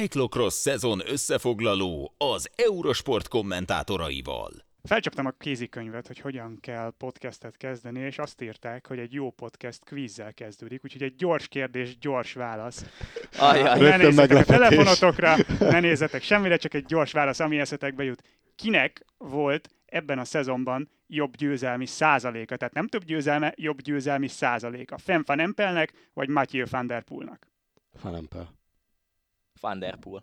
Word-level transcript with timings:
Cyclocross 0.00 0.54
szezon 0.54 1.02
összefoglaló 1.06 2.14
az 2.18 2.50
Eurosport 2.56 3.28
kommentátoraival. 3.28 4.52
Felcsaptam 4.82 5.26
a 5.26 5.30
kézikönyvet, 5.30 6.06
hogy 6.06 6.18
hogyan 6.18 6.58
kell 6.60 6.92
podcastet 6.98 7.56
kezdeni, 7.56 8.00
és 8.00 8.18
azt 8.18 8.42
írták, 8.42 8.86
hogy 8.86 8.98
egy 8.98 9.12
jó 9.12 9.30
podcast 9.30 9.84
kvízzel 9.84 10.34
kezdődik, 10.34 10.84
úgyhogy 10.84 11.02
egy 11.02 11.14
gyors 11.14 11.48
kérdés, 11.48 11.98
gyors 11.98 12.32
válasz. 12.32 12.84
Ajaj. 13.38 13.80
ne 13.80 13.96
nézzetek 13.96 14.36
a 14.36 14.44
telefonotokra, 14.44 15.36
ne 15.58 15.80
nézzetek 15.80 16.22
semmire, 16.22 16.56
csak 16.56 16.74
egy 16.74 16.84
gyors 16.84 17.12
válasz, 17.12 17.40
ami 17.40 17.58
eszetekbe 17.58 18.04
jut. 18.04 18.22
Kinek 18.54 19.04
volt 19.18 19.68
ebben 19.86 20.18
a 20.18 20.24
szezonban 20.24 20.88
jobb 21.06 21.36
győzelmi 21.36 21.86
százaléka? 21.86 22.56
Tehát 22.56 22.74
nem 22.74 22.88
több 22.88 23.04
győzelme, 23.04 23.52
jobb 23.56 23.80
győzelmi 23.80 24.28
százaléka. 24.28 24.98
Fem 24.98 25.22
van 25.26 25.40
Empelnek, 25.40 25.92
vagy 26.14 26.28
Mathieu 26.28 26.66
van 26.70 26.86
der 26.86 27.02
Poelnak? 27.02 27.46
Van 28.02 28.14
Empel. 28.14 28.59
Van 29.60 29.78
der 29.78 29.96
Poel. 29.96 30.22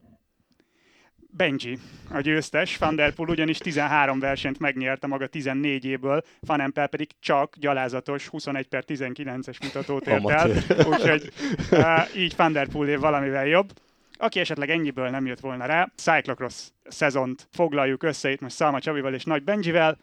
Benji 1.30 1.78
a 2.12 2.20
győztes, 2.20 2.78
Van 2.78 2.96
der 2.96 3.14
Poel 3.14 3.30
ugyanis 3.30 3.58
13 3.58 4.20
versenyt 4.20 4.60
megnyerte 4.60 5.08
maga 5.08 5.28
14-éből, 5.32 6.24
Van 6.40 6.62
Empel 6.62 6.88
pedig 6.88 7.10
csak 7.20 7.56
gyalázatos 7.58 8.28
21 8.28 8.68
per 8.68 8.84
19-es 8.88 9.62
mutatót 9.62 10.08
ért 10.08 10.30
el, 10.30 10.50
úgyhogy 10.88 11.32
uh, 11.72 12.18
így 12.18 12.34
Van 12.38 12.52
der 12.52 12.68
Poel 12.68 13.00
valamivel 13.00 13.46
jobb. 13.46 13.74
Aki 14.14 14.40
esetleg 14.40 14.70
ennyiből 14.70 15.10
nem 15.10 15.26
jött 15.26 15.40
volna 15.40 15.66
rá, 15.66 15.90
Cyclocross 15.96 16.70
szezont 16.88 17.48
foglaljuk 17.52 18.04
össze 18.04 18.32
itt 18.32 18.42
most 18.42 18.56
Szalma 18.56 18.80
Csabival 18.80 19.14
és 19.14 19.24
Nagy 19.24 19.44
Benjivel, 19.44 19.98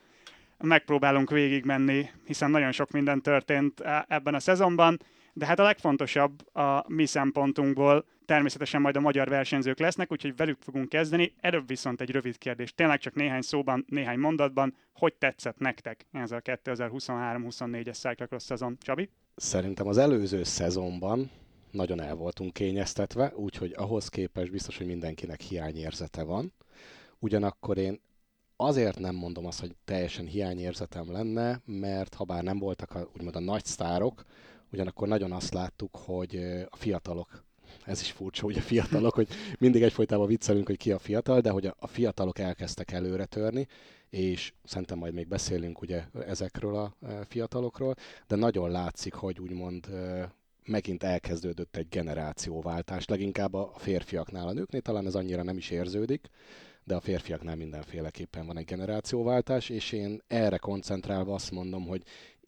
megpróbálunk 0.59 1.30
végigmenni, 1.30 2.10
hiszen 2.27 2.51
nagyon 2.51 2.73
sok 2.73 2.91
minden 2.91 3.21
történt 3.21 3.82
ebben 4.09 4.35
a 4.35 4.40
szezonban, 4.40 5.01
de 5.35 5.46
hát 5.46 5.59
a 5.59 5.63
legfontosabb 5.63 6.57
a 6.57 6.85
mi 6.88 7.07
szempontunkból 7.07 8.04
természetesen 8.24 8.80
majd 8.80 8.96
a 8.96 9.01
magyar 9.01 9.29
versenyzők 9.29 9.79
lesznek, 9.79 10.13
úgyhogy 10.13 10.37
velük 10.37 10.59
fogunk 10.60 10.88
kezdeni. 10.88 11.35
Előbb 11.40 11.68
viszont 11.68 12.01
egy 12.01 12.10
rövid 12.10 12.38
kérdés, 12.38 12.74
tényleg 12.74 12.99
csak 12.99 13.15
néhány 13.15 13.40
szóban, 13.40 13.85
néhány 13.88 14.18
mondatban, 14.18 14.77
hogy 14.93 15.15
tetszett 15.15 15.59
nektek 15.59 16.07
ez 16.12 16.32
a 16.32 16.40
2023-24-es 16.40 17.99
Cyclocross 17.99 18.43
szezon, 18.43 18.77
Csabi? 18.80 19.10
Szerintem 19.37 19.87
az 19.87 19.99
előző 19.99 20.43
szezonban 20.43 21.30
nagyon 21.71 22.01
el 22.01 22.15
voltunk 22.15 22.52
kényeztetve, 22.52 23.32
úgyhogy 23.37 23.74
ahhoz 23.77 24.09
képest 24.09 24.51
biztos, 24.51 24.79
hogy 24.79 24.87
mindenkinek 24.87 25.40
hiányérzete 25.40 26.23
van. 26.23 26.52
Ugyanakkor 27.18 27.79
én 27.79 28.01
azért 28.57 28.99
nem 28.99 29.15
mondom 29.15 29.46
azt, 29.46 29.60
hogy 29.60 29.77
teljesen 29.85 30.27
hiányérzetem 30.27 31.12
lenne, 31.12 31.60
mert 31.65 32.15
ha 32.15 32.24
bár 32.24 32.43
nem 32.43 32.59
voltak 32.59 32.95
a, 32.95 33.09
úgymond 33.15 33.37
a 33.37 33.40
nagy 33.40 33.65
sztárok, 33.65 34.24
ugyanakkor 34.73 35.09
nagyon 35.09 35.32
azt 35.32 35.54
láttuk, 35.54 35.96
hogy 35.96 36.37
a 36.70 36.76
fiatalok, 36.76 37.45
ez 37.84 38.01
is 38.01 38.10
furcsa, 38.10 38.46
ugye 38.46 38.60
fiatalok, 38.60 39.15
hogy 39.15 39.29
mindig 39.59 39.82
egyfolytában 39.82 40.26
viccelünk, 40.26 40.66
hogy 40.66 40.76
ki 40.76 40.93
a 40.93 40.98
fiatal, 40.98 41.40
de 41.40 41.51
hogy 41.51 41.66
a, 41.66 41.74
a 41.79 41.87
fiatalok 41.87 42.38
elkezdtek 42.38 42.90
előre 42.90 43.24
törni, 43.24 43.66
és 44.10 44.52
szerintem 44.65 44.98
majd 44.98 45.15
még 45.15 45.29
beszélünk 45.29 45.80
ugye 45.80 46.04
ezekről 46.26 46.76
a 46.76 46.96
fiatalokról, 47.29 47.95
de 48.26 48.37
nagyon 48.37 48.71
látszik, 48.71 49.15
hogy 49.15 49.40
úgymond 49.40 49.88
megint 50.65 51.02
elkezdődött 51.02 51.76
egy 51.76 51.88
generációváltás, 51.88 53.06
leginkább 53.06 53.54
a 53.54 53.73
férfiaknál, 53.76 54.49
a 54.49 54.52
nőknél 54.52 54.80
talán 54.80 55.06
ez 55.06 55.15
annyira 55.15 55.43
nem 55.43 55.56
is 55.56 55.71
érződik, 55.71 56.28
de 56.84 56.95
a 56.95 57.01
férfiaknál 57.01 57.56
mindenféleképpen 57.56 58.46
van 58.46 58.59
egy 58.59 58.65
generációváltás, 58.65 59.68
és 59.68 59.93
én 59.93 60.23
erre 60.26 60.56
koncentrálva 60.56 61.34
azt 61.34 61.51
mondom, 61.51 61.87
hogy 61.87 62.02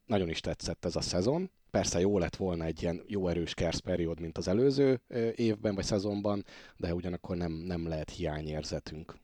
nagyon 0.07 0.29
is 0.29 0.41
tetszett 0.41 0.85
ez 0.85 0.97
a 0.97 1.01
szezon. 1.01 1.51
Persze 1.77 2.01
jó 2.01 2.19
lett 2.19 2.37
volna 2.37 2.65
egy 2.65 2.83
ilyen 2.83 3.05
jó 3.07 3.29
erős 3.29 3.55
kerszperiód, 3.55 4.21
mint 4.21 4.39
az 4.39 4.49
előző 4.49 5.01
évben 5.35 5.75
vagy 5.75 5.85
szezonban, 5.85 6.45
de 6.77 6.95
ugyanakkor 6.95 7.37
nem, 7.37 7.53
nem 7.53 7.89
lehet 7.89 8.11
hiányérzetünk. 8.11 9.13
Én 9.13 9.19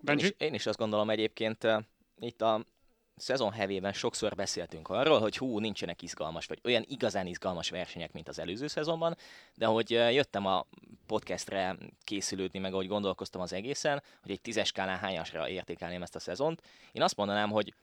Benji? 0.00 0.24
is, 0.24 0.34
én 0.38 0.54
is 0.54 0.66
azt 0.66 0.78
gondolom 0.78 1.10
egyébként, 1.10 1.66
itt 2.18 2.42
a 2.42 2.64
szezon 3.16 3.52
hevében 3.52 3.92
sokszor 3.92 4.34
beszéltünk 4.34 4.88
arról, 4.88 5.20
hogy 5.20 5.36
hú, 5.36 5.58
nincsenek 5.58 6.02
izgalmas, 6.02 6.46
vagy 6.46 6.60
olyan 6.64 6.84
igazán 6.88 7.26
izgalmas 7.26 7.70
versenyek, 7.70 8.12
mint 8.12 8.28
az 8.28 8.38
előző 8.38 8.66
szezonban, 8.66 9.16
de 9.54 9.66
hogy 9.66 9.90
jöttem 9.90 10.46
a 10.46 10.66
podcastre 11.06 11.76
készülődni, 12.04 12.58
meg 12.58 12.72
ahogy 12.72 12.88
gondolkoztam 12.88 13.40
az 13.40 13.52
egészen, 13.52 14.02
hogy 14.22 14.30
egy 14.30 14.40
tízes 14.40 14.68
skálán 14.68 14.98
hányasra 14.98 15.48
értékelném 15.48 16.02
ezt 16.02 16.16
a 16.16 16.20
szezont, 16.20 16.62
én 16.92 17.02
azt 17.02 17.16
mondanám, 17.16 17.50
hogy 17.50 17.74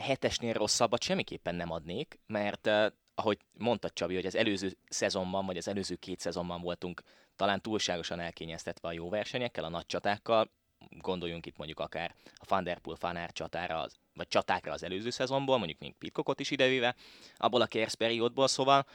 hetesnél 0.00 0.52
rosszabbat 0.52 1.02
semmiképpen 1.02 1.54
nem 1.54 1.70
adnék, 1.70 2.18
mert 2.26 2.70
ahogy 3.18 3.38
mondtad 3.52 3.92
Csabi, 3.92 4.14
hogy 4.14 4.26
az 4.26 4.34
előző 4.34 4.76
szezonban, 4.88 5.46
vagy 5.46 5.56
az 5.56 5.68
előző 5.68 5.94
két 5.94 6.20
szezonban 6.20 6.60
voltunk 6.60 7.02
talán 7.36 7.60
túlságosan 7.60 8.20
elkényeztetve 8.20 8.88
a 8.88 8.92
jó 8.92 9.08
versenyekkel, 9.08 9.64
a 9.64 9.68
nagy 9.68 9.86
csatákkal, 9.86 10.50
gondoljunk 10.90 11.46
itt 11.46 11.56
mondjuk 11.56 11.80
akár 11.80 12.14
a 12.34 12.44
Van 12.48 12.64
Der 12.64 12.78
Poel 12.78 12.96
Fanár 12.96 13.32
csatára, 13.32 13.80
az, 13.80 13.94
vagy 14.14 14.28
csatákra 14.28 14.72
az 14.72 14.82
előző 14.82 15.10
szezonból, 15.10 15.58
mondjuk 15.58 15.78
még 15.78 15.94
Pitcockot 15.98 16.40
is 16.40 16.50
idevéve, 16.50 16.94
abból 17.36 17.60
a 17.60 17.66
Kers 17.66 17.94
periódból, 17.94 18.48
szóval, 18.48 18.86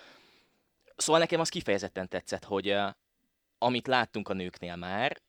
szóval 0.96 1.22
nekem 1.22 1.40
az 1.40 1.50
kifejezetten 1.50 2.08
tetszett, 2.08 2.44
hogy 2.44 2.72
uh, 2.72 2.90
amit 3.58 3.88
láttunk 3.88 4.30
a 4.30 4.34
nőknél 4.34 4.76
már, 4.76 5.22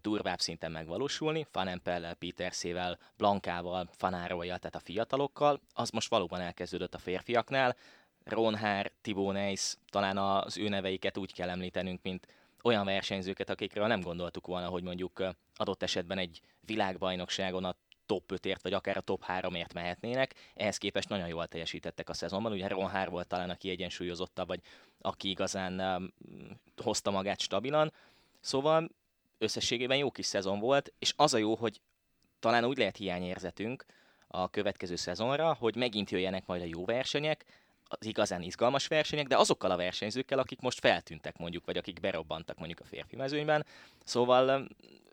durvább 0.00 0.40
szinten 0.40 0.70
megvalósulni, 0.70 1.46
Van 1.52 1.68
Empellel, 1.68 2.14
Peterszével, 2.14 2.98
Blankával, 3.16 3.88
Fanároljal, 3.92 4.58
tehát 4.58 4.74
a 4.74 4.84
fiatalokkal, 4.84 5.60
az 5.72 5.90
most 5.90 6.10
valóban 6.10 6.40
elkezdődött 6.40 6.94
a 6.94 6.98
férfiaknál. 6.98 7.76
Ronhár, 8.24 8.90
Tibó 9.00 9.30
Neis, 9.30 9.74
talán 9.90 10.18
az 10.18 10.58
ő 10.58 10.68
neveiket 10.68 11.18
úgy 11.18 11.32
kell 11.32 11.48
említenünk, 11.48 12.02
mint 12.02 12.26
olyan 12.62 12.84
versenyzőket, 12.84 13.50
akikről 13.50 13.86
nem 13.86 14.00
gondoltuk 14.00 14.46
volna, 14.46 14.68
hogy 14.68 14.82
mondjuk 14.82 15.22
adott 15.56 15.82
esetben 15.82 16.18
egy 16.18 16.40
világbajnokságon 16.60 17.64
a 17.64 17.76
top 18.06 18.32
5-ért, 18.34 18.62
vagy 18.62 18.72
akár 18.72 18.96
a 18.96 19.00
top 19.00 19.24
3-ért 19.28 19.74
mehetnének. 19.74 20.34
Ehhez 20.54 20.78
képest 20.78 21.08
nagyon 21.08 21.28
jól 21.28 21.46
teljesítettek 21.46 22.08
a 22.08 22.14
szezonban. 22.14 22.52
Ugye 22.52 22.68
Ron 22.68 22.88
Hár 22.88 23.10
volt 23.10 23.26
talán 23.26 23.50
a 23.50 23.56
kiegyensúlyozottabb, 23.56 24.46
vagy 24.46 24.60
aki 25.00 25.28
igazán 25.28 25.80
um, 25.80 26.12
hozta 26.82 27.10
magát 27.10 27.40
stabilan. 27.40 27.92
Szóval 28.40 28.90
összességében 29.38 29.96
jó 29.96 30.10
kis 30.10 30.26
szezon 30.26 30.58
volt, 30.58 30.92
és 30.98 31.12
az 31.16 31.34
a 31.34 31.38
jó, 31.38 31.54
hogy 31.54 31.80
talán 32.40 32.64
úgy 32.64 32.78
lehet 32.78 32.96
hiányérzetünk 32.96 33.84
a 34.28 34.50
következő 34.50 34.96
szezonra, 34.96 35.56
hogy 35.58 35.76
megint 35.76 36.10
jöjjenek 36.10 36.46
majd 36.46 36.62
a 36.62 36.64
jó 36.64 36.84
versenyek, 36.84 37.44
az 37.98 38.06
igazán 38.06 38.42
izgalmas 38.42 38.86
versenyek, 38.86 39.26
de 39.26 39.36
azokkal 39.36 39.70
a 39.70 39.76
versenyzőkkel, 39.76 40.38
akik 40.38 40.60
most 40.60 40.80
feltűntek 40.80 41.38
mondjuk, 41.38 41.64
vagy 41.64 41.76
akik 41.76 42.00
berobbantak 42.00 42.58
mondjuk 42.58 42.80
a 42.80 42.84
férfi 42.84 43.16
mezőnyben. 43.16 43.66
Szóval 44.04 44.68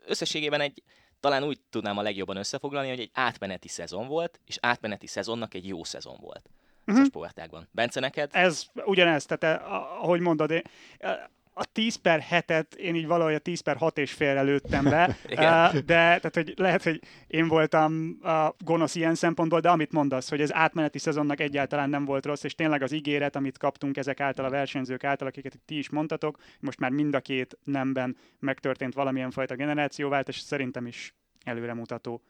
összességében 0.06 0.60
egy, 0.60 0.82
talán 1.20 1.44
úgy 1.44 1.60
tudnám 1.70 1.98
a 1.98 2.02
legjobban 2.02 2.36
összefoglalni, 2.36 2.88
hogy 2.88 3.00
egy 3.00 3.10
átmeneti 3.12 3.68
szezon 3.68 4.06
volt, 4.06 4.40
és 4.46 4.58
átmeneti 4.60 5.06
szezonnak 5.06 5.54
egy 5.54 5.66
jó 5.66 5.84
szezon 5.84 6.16
volt. 6.20 6.50
Ez 6.84 6.96
a 6.96 7.04
sportágban. 7.04 7.68
Bence, 7.70 8.00
neked? 8.00 8.30
Ez 8.32 8.66
ugyanez, 8.74 9.24
tehát 9.24 9.60
eh, 9.60 9.72
ahogy 10.02 10.20
mondod, 10.20 10.50
én, 10.50 10.62
eh, 10.98 11.16
a 11.54 11.64
10 11.64 11.96
per 11.96 12.24
7-et 12.30 12.74
én 12.74 12.94
így 12.94 13.06
valahogy 13.06 13.34
a 13.34 13.38
10 13.38 13.60
per 13.60 13.76
6 13.76 13.98
és 13.98 14.12
félre 14.12 14.42
lőttem 14.42 14.84
be, 14.84 15.16
de 15.72 15.82
tehát, 15.84 16.34
hogy 16.34 16.54
lehet, 16.56 16.82
hogy 16.82 17.00
én 17.26 17.48
voltam 17.48 18.18
a 18.22 18.54
gonosz 18.64 18.94
ilyen 18.94 19.14
szempontból, 19.14 19.60
de 19.60 19.70
amit 19.70 19.92
mondasz, 19.92 20.28
hogy 20.28 20.40
az 20.40 20.54
átmeneti 20.54 20.98
szezonnak 20.98 21.40
egyáltalán 21.40 21.90
nem 21.90 22.04
volt 22.04 22.26
rossz, 22.26 22.42
és 22.42 22.54
tényleg 22.54 22.82
az 22.82 22.92
ígéret, 22.92 23.36
amit 23.36 23.58
kaptunk 23.58 23.96
ezek 23.96 24.20
által 24.20 24.44
a 24.44 24.50
versenyzők 24.50 25.04
által, 25.04 25.28
akiket 25.28 25.58
ti 25.64 25.78
is 25.78 25.90
mondtatok, 25.90 26.38
most 26.60 26.78
már 26.78 26.90
mind 26.90 27.14
a 27.14 27.20
két 27.20 27.58
nemben 27.64 28.16
megtörtént 28.38 28.94
valamilyen 28.94 29.30
fajta 29.30 29.54
generációváltás, 29.54 30.36
és 30.36 30.42
szerintem 30.42 30.86
is 30.86 31.14
előremutató. 31.44 32.22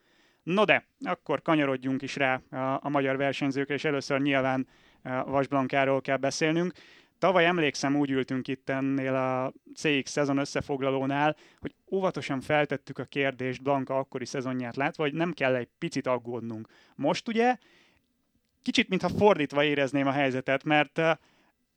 No 0.43 0.65
de, 0.65 0.87
akkor 1.01 1.43
kanyarodjunk 1.43 2.03
is 2.03 2.17
rá 2.17 2.41
a, 2.51 2.57
a 2.83 2.89
magyar 2.89 3.17
versenyzőkre, 3.17 3.75
és 3.75 3.85
először 3.85 4.21
nyilván 4.21 4.67
Vasblankáról 5.25 6.01
kell 6.01 6.17
beszélnünk. 6.17 6.73
Tavaly 7.23 7.47
emlékszem, 7.47 7.97
úgy 7.97 8.11
ültünk 8.11 8.49
itt 8.49 8.69
ennél 8.69 9.15
a 9.15 9.53
CX 9.75 10.11
szezon 10.11 10.39
összefoglalónál, 10.39 11.37
hogy 11.59 11.75
óvatosan 11.91 12.41
feltettük 12.41 12.99
a 12.99 13.05
kérdést 13.05 13.63
Blanka 13.63 13.99
akkori 13.99 14.27
szezonját 14.27 14.77
látva, 14.77 15.03
hogy 15.03 15.15
nem 15.15 15.33
kell 15.33 15.55
egy 15.55 15.69
picit 15.79 16.07
aggódnunk. 16.07 16.69
Most 16.95 17.29
ugye 17.29 17.57
kicsit, 18.63 18.89
mintha 18.89 19.09
fordítva 19.09 19.65
érezném 19.65 20.07
a 20.07 20.11
helyzetet, 20.11 20.65
mert 20.65 20.99
eh, 20.99 21.17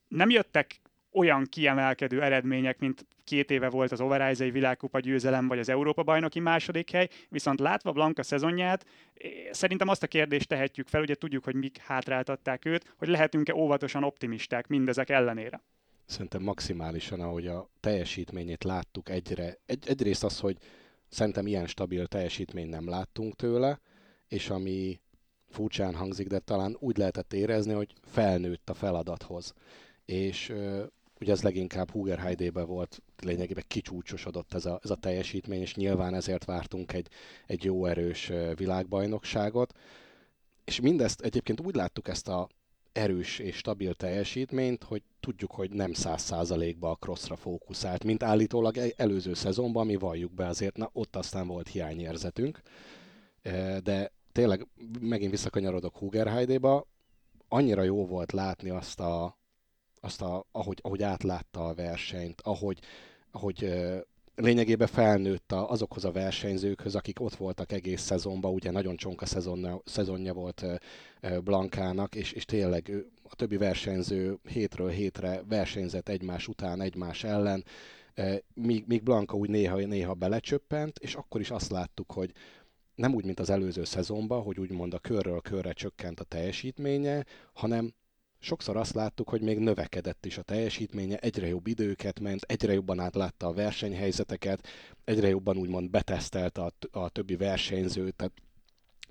nem 0.08 0.30
jöttek 0.30 0.82
olyan 1.16 1.46
kiemelkedő 1.50 2.22
eredmények, 2.22 2.80
mint 2.80 3.06
két 3.24 3.52
éve 3.52 3.70
volt 3.70 3.92
az 3.92 4.02
Overijzei 4.02 4.52
világkupa 4.52 5.00
győzelem, 5.00 5.48
vagy 5.48 5.60
az 5.60 5.70
Európa 5.70 6.04
bajnoki 6.04 6.40
második 6.40 6.92
hely, 6.92 7.08
viszont 7.30 7.60
látva 7.60 7.92
Blanka 7.92 8.24
szezonját, 8.24 8.86
szerintem 9.52 9.88
azt 9.88 10.04
a 10.04 10.08
kérdést 10.08 10.48
tehetjük 10.48 10.88
fel, 10.88 11.02
ugye 11.02 11.16
tudjuk, 11.16 11.44
hogy 11.44 11.56
mik 11.56 11.78
hátráltatták 11.78 12.66
őt, 12.66 12.94
hogy 12.98 13.08
lehetünk-e 13.08 13.56
óvatosan 13.56 14.04
optimisták 14.04 14.68
mindezek 14.68 15.10
ellenére. 15.10 15.62
Szerintem 16.06 16.42
maximálisan, 16.42 17.20
ahogy 17.20 17.48
a 17.48 17.70
teljesítményét 17.80 18.64
láttuk 18.64 19.10
egyre. 19.10 19.58
Egy, 19.66 19.84
egyrészt 19.88 20.24
az, 20.24 20.40
hogy 20.40 20.58
szerintem 21.08 21.48
ilyen 21.48 21.68
stabil 21.68 22.08
teljesítményt 22.08 22.70
nem 22.70 22.90
láttunk 22.90 23.36
tőle, 23.36 23.80
és 24.28 24.50
ami 24.50 25.00
furcsán 25.50 25.96
hangzik, 25.96 26.28
de 26.28 26.40
talán 26.40 26.76
úgy 26.80 26.98
lehetett 26.98 27.34
érezni, 27.34 27.74
hogy 27.74 27.94
felnőtt 28.04 28.70
a 28.70 28.74
feladathoz. 28.74 29.54
És 30.06 30.54
ugye 31.20 31.32
ez 31.32 31.42
leginkább 31.42 31.92
Hugerheide-be 31.92 32.64
volt, 32.64 33.02
lényegében 33.22 33.64
kicsúcsosodott 33.68 34.54
ez 34.54 34.66
a, 34.66 34.80
ez 34.84 34.90
a 34.90 34.96
teljesítmény, 34.96 35.62
és 35.62 35.76
nyilván 35.76 36.14
ezért 36.14 36.46
vártunk 36.46 36.94
egy, 36.94 37.08
egy 37.46 37.64
jó 37.64 37.86
erős 37.86 38.32
világbajnokságot. 38.56 39.74
És 40.64 40.80
mindezt 40.80 41.22
egyébként 41.22 41.62
úgy 41.62 41.76
láttuk 41.76 42.08
ezt 42.08 42.28
a 42.28 42.50
erős 42.92 43.40
és 43.40 43.56
stabil 43.56 43.94
teljesítményt, 43.94 44.84
hogy 44.84 45.04
tudjuk, 45.20 45.52
hogy 45.52 45.72
nem 45.72 45.94
száz 45.94 46.22
százalékba 46.22 46.90
a 46.90 46.96
crossra 46.96 47.36
fókuszált, 47.36 48.04
mint 48.04 48.24
állítólag 48.24 48.78
előző 48.96 49.34
szezonban, 49.34 49.84
ami 49.84 49.96
valljuk 49.96 50.34
be 50.34 50.48
azért, 50.48 50.78
na 50.78 50.90
ott 50.94 51.16
aztán 51.16 51.48
volt 51.48 51.68
hiányérzetünk. 51.68 52.62
De 53.84 54.12
tényleg 54.32 54.68
megint 55.00 55.32
visszakanyarodok 55.32 55.98
Hugerheide-ba, 55.98 56.88
annyira 57.48 57.84
jó 57.84 58.06
volt 58.06 58.32
látni 58.32 58.70
azt 58.70 59.00
a, 59.00 59.38
azt 60.06 60.22
a, 60.22 60.46
ahogy, 60.52 60.80
ahogy 60.82 61.04
átlátta 61.04 61.68
a 61.68 61.74
versenyt, 61.74 62.42
ahogy, 62.42 62.80
ahogy 63.32 63.74
lényegében 64.36 64.88
felnőtt 64.88 65.52
azokhoz 65.52 66.06
a 66.06 66.12
versenyzőkhöz, 66.12 66.96
akik 66.96 67.20
ott 67.20 67.36
voltak 67.36 67.72
egész 67.72 68.02
szezonban, 68.02 68.54
ugye 68.54 68.72
nagyon 68.72 68.96
csonka 68.96 69.26
szezonja, 69.26 69.82
szezonja 69.86 70.34
volt 70.34 70.66
Blankának, 71.44 72.16
és, 72.16 72.32
és 72.32 72.46
tényleg 72.46 72.92
a 73.24 73.36
többi 73.36 73.58
versenyző 73.58 74.38
hétről 74.44 74.90
hétre 74.90 75.44
versenyzett 75.48 76.10
egymás 76.10 76.48
után, 76.48 76.82
egymás 76.82 77.24
ellen, 77.24 77.66
míg, 78.54 78.84
míg 78.88 79.04
Blanka 79.04 79.38
úgy 79.38 79.50
néha-néha 79.50 80.14
belecsöppent, 80.14 80.98
és 80.98 81.16
akkor 81.16 81.42
is 81.42 81.52
azt 81.52 81.72
láttuk, 81.72 82.12
hogy 82.12 82.32
nem 82.96 83.14
úgy, 83.14 83.26
mint 83.26 83.40
az 83.40 83.50
előző 83.50 83.84
szezonban, 83.84 84.42
hogy 84.42 84.60
úgymond 84.60 84.94
a 84.94 85.00
körről 85.00 85.42
körre 85.42 85.74
csökkent 85.74 86.20
a 86.20 86.24
teljesítménye, 86.24 87.26
hanem 87.54 87.94
sokszor 88.46 88.78
azt 88.78 88.94
láttuk, 88.94 89.30
hogy 89.30 89.42
még 89.42 89.60
növekedett 89.60 90.26
is 90.26 90.38
a 90.38 90.42
teljesítménye, 90.42 91.18
egyre 91.18 91.48
jobb 91.48 91.68
időket 91.68 92.20
ment, 92.20 92.42
egyre 92.42 92.74
jobban 92.74 93.00
átlátta 93.00 93.48
a 93.48 93.54
versenyhelyzeteket, 93.54 94.68
egyre 95.04 95.28
jobban 95.28 95.58
úgymond 95.58 95.90
betesztelte 95.90 96.62
a, 96.62 96.72
a 96.92 97.10
többi 97.10 97.36
versenyzőt, 97.36 98.16
tehát 98.16 98.34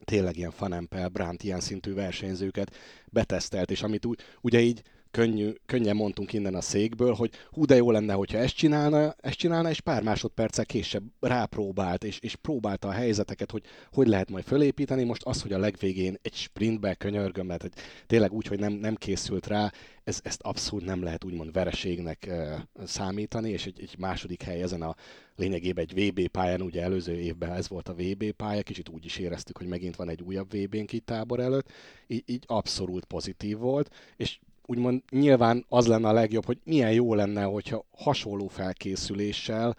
tényleg 0.04 0.36
ilyen 0.36 0.50
Fanempel, 0.50 1.08
Brandt 1.08 1.42
ilyen 1.42 1.60
szintű 1.60 1.94
versenyzőket 1.94 2.76
betesztelt, 3.06 3.70
és 3.70 3.82
amit 3.82 4.04
úgy, 4.04 4.20
ugye 4.40 4.60
így 4.60 4.82
könnyű, 5.14 5.52
könnyen 5.66 5.96
mondtunk 5.96 6.32
innen 6.32 6.54
a 6.54 6.60
székből, 6.60 7.12
hogy 7.12 7.30
hú, 7.50 7.64
de 7.64 7.76
jó 7.76 7.90
lenne, 7.90 8.12
hogyha 8.12 8.38
ezt 8.38 8.56
csinálna, 8.56 9.14
ezt 9.20 9.36
csinálna, 9.36 9.70
és 9.70 9.80
pár 9.80 10.02
másodperccel 10.02 10.66
később 10.66 11.02
rápróbált, 11.20 12.04
és, 12.04 12.18
és 12.18 12.36
próbálta 12.36 12.88
a 12.88 12.92
helyzeteket, 12.92 13.50
hogy 13.50 13.62
hogy 13.92 14.06
lehet 14.06 14.30
majd 14.30 14.44
fölépíteni. 14.44 15.04
Most 15.04 15.22
az, 15.22 15.42
hogy 15.42 15.52
a 15.52 15.58
legvégén 15.58 16.16
egy 16.22 16.34
sprintbe 16.34 16.94
könyörgöm, 16.94 17.46
mert 17.46 17.62
hogy 17.62 17.72
tényleg 18.06 18.32
úgy, 18.32 18.46
hogy 18.46 18.58
nem, 18.58 18.72
nem 18.72 18.94
készült 18.94 19.46
rá, 19.46 19.72
ez, 20.04 20.20
ezt 20.22 20.40
abszolút 20.42 20.84
nem 20.84 21.02
lehet 21.02 21.24
úgymond 21.24 21.52
vereségnek 21.52 22.26
uh, 22.28 22.86
számítani, 22.86 23.50
és 23.50 23.66
egy, 23.66 23.80
egy 23.80 23.94
második 23.98 24.42
hely 24.42 24.62
ezen 24.62 24.82
a 24.82 24.94
lényegében 25.36 25.86
egy 25.88 26.10
VB 26.10 26.28
pályán, 26.28 26.62
ugye 26.62 26.82
előző 26.82 27.18
évben 27.18 27.52
ez 27.52 27.68
volt 27.68 27.88
a 27.88 27.94
VB 27.94 28.30
pálya, 28.30 28.62
kicsit 28.62 28.88
úgy 28.88 29.04
is 29.04 29.18
éreztük, 29.18 29.58
hogy 29.58 29.66
megint 29.66 29.96
van 29.96 30.08
egy 30.08 30.22
újabb 30.22 30.52
VB-nk 30.54 30.92
itt 30.92 31.06
tábor 31.06 31.40
előtt, 31.40 31.72
így, 32.06 32.22
így 32.26 32.44
abszolút 32.46 33.04
pozitív 33.04 33.58
volt, 33.58 33.90
és 34.16 34.38
úgymond 34.66 35.02
nyilván 35.10 35.64
az 35.68 35.86
lenne 35.86 36.08
a 36.08 36.12
legjobb, 36.12 36.44
hogy 36.44 36.60
milyen 36.64 36.92
jó 36.92 37.14
lenne, 37.14 37.42
hogyha 37.42 37.84
hasonló 37.90 38.46
felkészüléssel, 38.46 39.76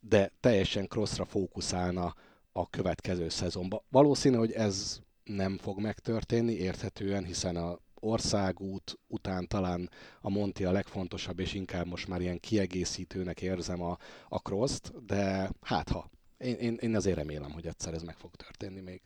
de 0.00 0.32
teljesen 0.40 0.88
crossra 0.88 1.24
fókuszálna 1.24 2.14
a 2.52 2.70
következő 2.70 3.28
szezonba. 3.28 3.84
Valószínű, 3.88 4.36
hogy 4.36 4.52
ez 4.52 5.00
nem 5.24 5.58
fog 5.58 5.80
megtörténni 5.80 6.52
érthetően, 6.52 7.24
hiszen 7.24 7.56
a 7.56 7.78
országút 8.00 8.98
után 9.06 9.46
talán 9.46 9.90
a 10.20 10.30
Monti 10.30 10.64
a 10.64 10.72
legfontosabb, 10.72 11.38
és 11.38 11.54
inkább 11.54 11.86
most 11.86 12.08
már 12.08 12.20
ilyen 12.20 12.40
kiegészítőnek 12.40 13.42
érzem 13.42 13.82
a, 13.82 13.96
a 14.28 14.38
cross 14.38 14.78
de 15.06 15.50
hát 15.60 15.88
ha. 15.88 16.10
Én, 16.38 16.54
én, 16.54 16.74
én 16.80 16.96
azért 16.96 17.16
remélem, 17.16 17.50
hogy 17.50 17.66
egyszer 17.66 17.94
ez 17.94 18.02
meg 18.02 18.16
fog 18.16 18.34
történni 18.34 18.80
még. 18.80 19.00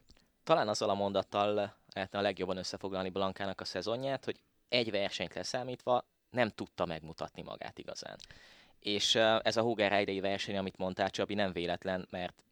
Talán 0.45 0.69
azzal 0.69 0.91
a 0.91 0.95
mondattal 0.95 1.75
lehetne 1.95 2.19
a 2.19 2.23
legjobban 2.23 2.57
összefoglalni 2.57 3.11
Blankának 3.11 3.61
a 3.61 3.65
szezonját, 3.65 4.25
hogy 4.25 4.41
egy 4.75 4.91
versenyt 4.91 5.35
leszámítva 5.35 6.07
nem 6.31 6.51
tudta 6.51 6.85
megmutatni 6.87 7.43
magát 7.43 7.79
igazán. 7.79 8.17
És 8.79 9.15
ez 9.43 9.57
a 9.57 9.63
Hoger 9.63 9.91
Heidei 9.91 10.21
verseny, 10.21 10.57
amit 10.57 10.77
mondtál 10.77 11.11
Csabi, 11.11 11.35
nem 11.35 11.53
véletlen, 11.53 12.07
mert 12.11 12.45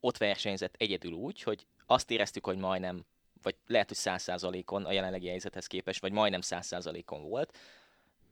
ott 0.00 0.16
versenyzett 0.16 0.74
egyedül 0.78 1.12
úgy, 1.12 1.42
hogy 1.42 1.66
azt 1.86 2.10
éreztük, 2.10 2.44
hogy 2.44 2.58
majdnem, 2.58 3.04
vagy 3.42 3.54
lehet, 3.66 3.88
hogy 3.88 3.96
száz 3.96 4.22
százalékon 4.22 4.84
a 4.84 4.92
jelenlegi 4.92 5.28
helyzethez 5.28 5.66
képest, 5.66 6.00
vagy 6.00 6.12
majdnem 6.12 6.40
száz 6.40 6.66
százalékon 6.66 7.28
volt, 7.28 7.58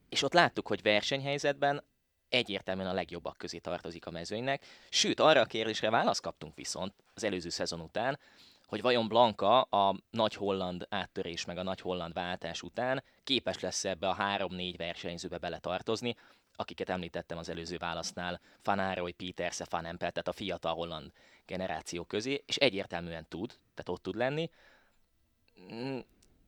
és 0.08 0.22
ott 0.22 0.32
láttuk, 0.32 0.68
hogy 0.68 0.82
versenyhelyzetben 0.82 1.84
egyértelműen 2.28 2.88
a 2.88 2.92
legjobbak 2.92 3.36
közé 3.36 3.58
tartozik 3.58 4.06
a 4.06 4.10
mezőnynek, 4.10 4.64
sőt, 4.88 5.20
arra 5.20 5.40
a 5.40 5.44
kérdésre 5.44 5.90
választ 5.90 6.20
kaptunk 6.20 6.54
viszont 6.54 6.94
az 7.14 7.24
előző 7.24 7.48
szezon 7.48 7.80
után, 7.80 8.18
hogy 8.66 8.82
vajon 8.82 9.08
Blanka 9.08 9.60
a 9.60 9.96
nagy 10.10 10.34
holland 10.34 10.86
áttörés 10.88 11.44
meg 11.44 11.58
a 11.58 11.62
nagy 11.62 11.80
holland 11.80 12.12
váltás 12.12 12.62
után 12.62 13.02
képes 13.24 13.60
lesz 13.60 13.84
ebbe 13.84 14.08
a 14.08 14.14
három-négy 14.14 14.76
versenyzőbe 14.76 15.38
beletartozni, 15.38 16.16
akiket 16.56 16.88
említettem 16.88 17.38
az 17.38 17.48
előző 17.48 17.76
válasznál, 17.76 18.40
Fanároy, 18.60 19.12
Peterse, 19.12 19.66
Van 19.70 19.84
Empel, 19.84 20.10
tehát 20.10 20.28
a 20.28 20.32
fiatal 20.32 20.74
holland 20.74 21.12
generáció 21.46 22.04
közé, 22.04 22.42
és 22.46 22.56
egyértelműen 22.56 23.26
tud, 23.28 23.48
tehát 23.48 23.88
ott 23.88 24.02
tud 24.02 24.14
lenni, 24.14 24.50
mm, 25.72 25.98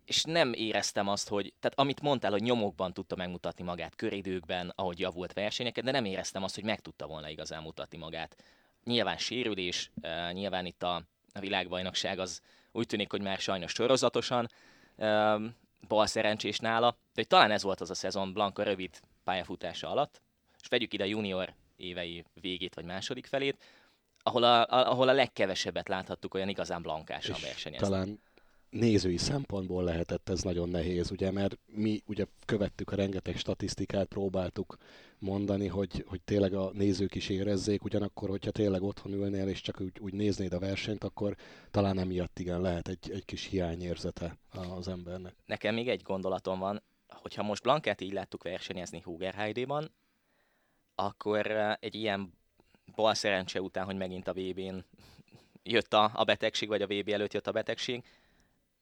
és 0.05 0.25
nem 0.25 0.53
éreztem 0.53 1.09
azt, 1.09 1.29
hogy, 1.29 1.53
tehát 1.61 1.79
amit 1.79 2.01
mondtál, 2.01 2.31
hogy 2.31 2.43
nyomokban 2.43 2.93
tudta 2.93 3.17
megmutatni 3.17 3.65
magát, 3.65 3.95
köridőkben, 3.95 4.73
ahogy 4.75 4.99
javult 4.99 5.33
versenyeket, 5.33 5.85
de 5.85 5.91
nem 5.91 6.05
éreztem 6.05 6.43
azt, 6.43 6.55
hogy 6.55 6.65
meg 6.65 6.81
tudta 6.81 7.07
volna 7.07 7.29
igazán 7.29 7.63
mutatni 7.63 7.99
magát. 7.99 8.45
Nyilván 8.85 9.19
sérülés, 9.19 9.91
eh, 10.01 10.33
nyilván 10.33 10.67
itt 10.67 10.83
a 10.83 11.03
a 11.37 11.41
világbajnokság 11.41 12.19
az 12.19 12.41
úgy 12.73 12.87
tűnik, 12.87 13.11
hogy 13.11 13.23
már 13.23 13.39
sajnos 13.39 13.73
sorozatosan 13.73 14.51
bal 15.89 16.07
szerencsés 16.07 16.59
nála, 16.59 16.91
de 16.91 16.97
hogy 17.15 17.27
talán 17.27 17.51
ez 17.51 17.63
volt 17.63 17.81
az 17.81 17.91
a 17.91 17.95
szezon 17.95 18.33
Blanka 18.33 18.63
rövid 18.63 19.01
pályafutása 19.25 19.91
alatt, 19.91 20.21
és 20.61 20.69
vegyük 20.69 20.93
ide 20.93 21.05
a 21.05 21.07
junior 21.07 21.55
évei 21.77 22.25
végét 22.41 22.75
vagy 22.75 22.85
második 22.85 23.27
felét, 23.27 23.65
ahol 24.23 24.43
a, 24.43 24.61
a, 24.61 24.91
ahol 24.91 25.09
a 25.09 25.13
legkevesebbet 25.13 25.89
láthattuk 25.89 26.35
olyan 26.35 26.49
igazán 26.49 26.83
blankásan 26.83 27.37
versenyezni. 27.43 27.89
Talán 27.89 28.21
nézői 28.71 29.17
szempontból 29.17 29.85
lehetett 29.85 30.29
ez 30.29 30.43
nagyon 30.43 30.69
nehéz, 30.69 31.11
ugye, 31.11 31.31
mert 31.31 31.59
mi 31.67 32.03
ugye 32.07 32.25
követtük 32.45 32.91
a 32.91 32.97
rengeteg 32.97 33.37
statisztikát, 33.37 34.07
próbáltuk 34.07 34.77
mondani, 35.19 35.67
hogy, 35.67 36.05
hogy 36.09 36.21
tényleg 36.21 36.55
a 36.55 36.71
nézők 36.73 37.15
is 37.15 37.29
érezzék, 37.29 37.85
ugyanakkor, 37.85 38.29
hogyha 38.29 38.51
tényleg 38.51 38.83
otthon 38.83 39.13
ülnél 39.13 39.49
és 39.49 39.61
csak 39.61 39.81
úgy, 39.81 39.99
úgy 40.01 40.13
néznéd 40.13 40.53
a 40.53 40.59
versenyt, 40.59 41.05
akkor 41.05 41.37
talán 41.71 41.99
emiatt 41.99 42.39
igen 42.39 42.61
lehet 42.61 42.89
egy, 42.89 43.11
egy 43.11 43.25
kis 43.25 43.45
hiányérzete 43.45 44.39
az 44.77 44.89
embernek. 44.89 45.35
Nekem 45.47 45.75
még 45.75 45.89
egy 45.89 46.03
gondolatom 46.03 46.59
van, 46.59 46.83
hogyha 47.09 47.43
most 47.43 47.63
Blankát 47.63 48.01
így 48.01 48.13
láttuk 48.13 48.43
versenyezni 48.43 49.01
Hugerheide-ban, 49.01 49.91
akkor 50.95 51.51
eh, 51.51 51.75
egy 51.81 51.95
ilyen 51.95 52.33
bal 52.95 53.15
szerencse 53.15 53.61
után, 53.61 53.85
hogy 53.85 53.97
megint 53.97 54.29
a 54.29 54.33
VB-n 54.33 54.85
jött 55.63 55.93
a, 55.93 56.11
a 56.15 56.25
betegség, 56.25 56.69
vagy 56.69 56.83
a 56.83 56.87
VB 56.87 57.09
előtt 57.09 57.33
jött 57.33 57.47
a 57.47 57.53
betegség, 57.53 58.05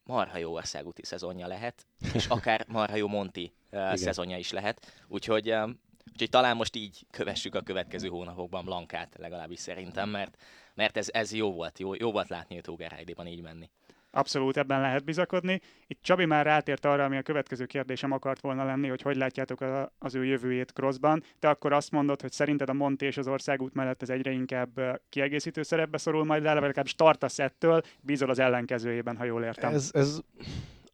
marha 0.05 0.38
jó 0.38 0.53
országúti 0.53 1.05
szezonja 1.05 1.47
lehet, 1.47 1.87
és 2.14 2.26
akár 2.26 2.64
marha 2.69 2.97
jó 2.97 3.07
Monti 3.07 3.53
uh, 3.71 3.95
szezonja 3.95 4.37
is 4.37 4.50
lehet. 4.53 5.05
Úgyhogy, 5.09 5.50
uh, 5.50 5.71
úgyhogy 6.14 6.30
talán 6.30 6.56
most 6.56 6.76
így 6.76 7.06
kövessük 7.11 7.54
a 7.54 7.61
következő 7.61 8.09
hónapokban 8.09 8.64
Blankát, 8.64 9.14
legalábbis 9.18 9.59
szerintem, 9.59 10.09
mert, 10.09 10.37
mert 10.75 10.97
ez, 10.97 11.09
ez 11.12 11.33
jó 11.33 11.52
volt, 11.52 11.78
jó, 11.78 11.94
jó 11.94 12.12
volt 12.12 12.28
látni 12.28 12.56
őt 12.56 12.68
Ógerheide-ban 12.68 13.26
így 13.26 13.42
menni. 13.42 13.71
Abszolút 14.11 14.56
ebben 14.56 14.80
lehet 14.80 15.04
bizakodni. 15.04 15.61
Itt 15.87 16.02
Csabi 16.02 16.25
már 16.25 16.44
rátért 16.44 16.85
arra, 16.85 17.04
ami 17.04 17.16
a 17.16 17.23
következő 17.23 17.66
kérdésem 17.66 18.12
akart 18.12 18.40
volna 18.40 18.64
lenni, 18.64 18.88
hogy 18.88 19.02
hogy 19.02 19.16
látjátok 19.16 19.61
a, 19.61 19.92
az 19.99 20.14
ő 20.14 20.25
jövőjét 20.25 20.73
crossban. 20.73 21.23
Te 21.38 21.49
akkor 21.49 21.73
azt 21.73 21.90
mondod, 21.90 22.21
hogy 22.21 22.33
szerinted 22.33 22.68
a 22.68 22.73
Monti 22.73 23.04
és 23.04 23.16
az 23.16 23.28
országút 23.28 23.75
mellett 23.75 24.02
ez 24.02 24.11
egyre 24.11 24.30
inkább 24.30 25.00
kiegészítő 25.09 25.62
szerepbe 25.62 25.99
szorul 25.99 26.25
majd, 26.25 26.42
de 26.42 26.54
legalábbis 26.54 26.94
tartasz 26.94 27.38
ettől, 27.38 27.83
bízol 28.00 28.30
az 28.30 28.38
ellenkezőjében, 28.38 29.16
ha 29.16 29.25
jól 29.25 29.44
értem. 29.44 29.75
Ez, 29.75 29.90
ez 29.92 30.21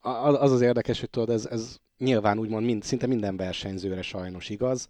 az 0.01 0.53
az 0.53 0.61
érdekes, 0.61 1.01
hogy 1.01 1.11
tudod, 1.11 1.31
ez, 1.31 1.47
ez 1.47 1.77
nyilván 1.99 2.39
úgymond 2.39 2.65
mind, 2.65 2.83
szinte 2.83 3.07
minden 3.07 3.37
versenyzőre 3.37 4.03
sajnos 4.03 4.49
igaz 4.49 4.89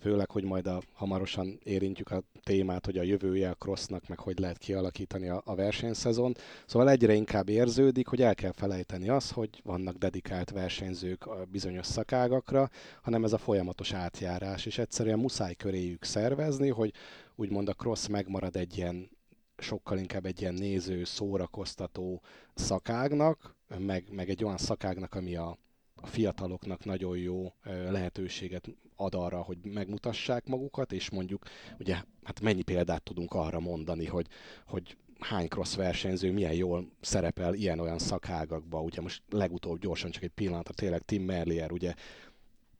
főleg, 0.00 0.30
hogy 0.30 0.44
majd 0.44 0.66
a, 0.66 0.82
hamarosan 0.92 1.58
érintjük 1.62 2.10
a 2.10 2.22
témát, 2.42 2.84
hogy 2.84 2.98
a 2.98 3.02
jövője 3.02 3.50
a 3.50 3.54
crossnak, 3.54 4.08
meg 4.08 4.18
hogy 4.18 4.38
lehet 4.38 4.58
kialakítani 4.58 5.28
a, 5.28 5.42
a 5.44 5.54
versenyszezont. 5.54 6.40
Szóval 6.66 6.90
egyre 6.90 7.14
inkább 7.14 7.48
érződik, 7.48 8.08
hogy 8.08 8.22
el 8.22 8.34
kell 8.34 8.52
felejteni 8.52 9.08
azt, 9.08 9.32
hogy 9.32 9.60
vannak 9.64 9.96
dedikált 9.96 10.50
versenyzők 10.50 11.26
a 11.26 11.44
bizonyos 11.50 11.86
szakágakra, 11.86 12.68
hanem 13.02 13.24
ez 13.24 13.32
a 13.32 13.38
folyamatos 13.38 13.92
átjárás, 13.92 14.66
és 14.66 14.78
egyszerűen 14.78 15.18
muszáj 15.18 15.54
köréjük 15.54 16.04
szervezni, 16.04 16.68
hogy 16.68 16.92
úgymond 17.34 17.68
a 17.68 17.74
cross 17.74 18.06
megmarad 18.06 18.56
egy 18.56 18.76
ilyen 18.76 19.10
sokkal 19.56 19.98
inkább 19.98 20.26
egy 20.26 20.40
ilyen 20.40 20.54
néző, 20.54 21.04
szórakoztató 21.04 22.22
szakágnak, 22.54 23.58
meg, 23.78 24.04
meg 24.10 24.28
egy 24.30 24.44
olyan 24.44 24.58
szakágnak, 24.58 25.14
ami 25.14 25.36
a 25.36 25.58
a 26.02 26.06
fiataloknak 26.06 26.84
nagyon 26.84 27.16
jó 27.16 27.54
lehetőséget 27.88 28.68
ad 28.96 29.14
arra, 29.14 29.42
hogy 29.42 29.58
megmutassák 29.62 30.46
magukat, 30.46 30.92
és 30.92 31.10
mondjuk, 31.10 31.42
ugye, 31.78 31.94
hát 32.22 32.40
mennyi 32.40 32.62
példát 32.62 33.02
tudunk 33.02 33.32
arra 33.32 33.60
mondani, 33.60 34.06
hogy, 34.06 34.26
hogy 34.66 34.96
hány 35.18 35.48
cross 35.48 35.74
versenyző 35.74 36.32
milyen 36.32 36.52
jól 36.52 36.90
szerepel 37.00 37.54
ilyen-olyan 37.54 37.98
szakágakba. 37.98 38.80
Ugye 38.80 39.00
most 39.00 39.22
legutóbb 39.28 39.78
gyorsan 39.78 40.10
csak 40.10 40.22
egy 40.22 40.30
pillanatra, 40.30 40.74
tényleg 40.74 41.02
Tim 41.02 41.22
Merlier, 41.22 41.72
ugye 41.72 41.94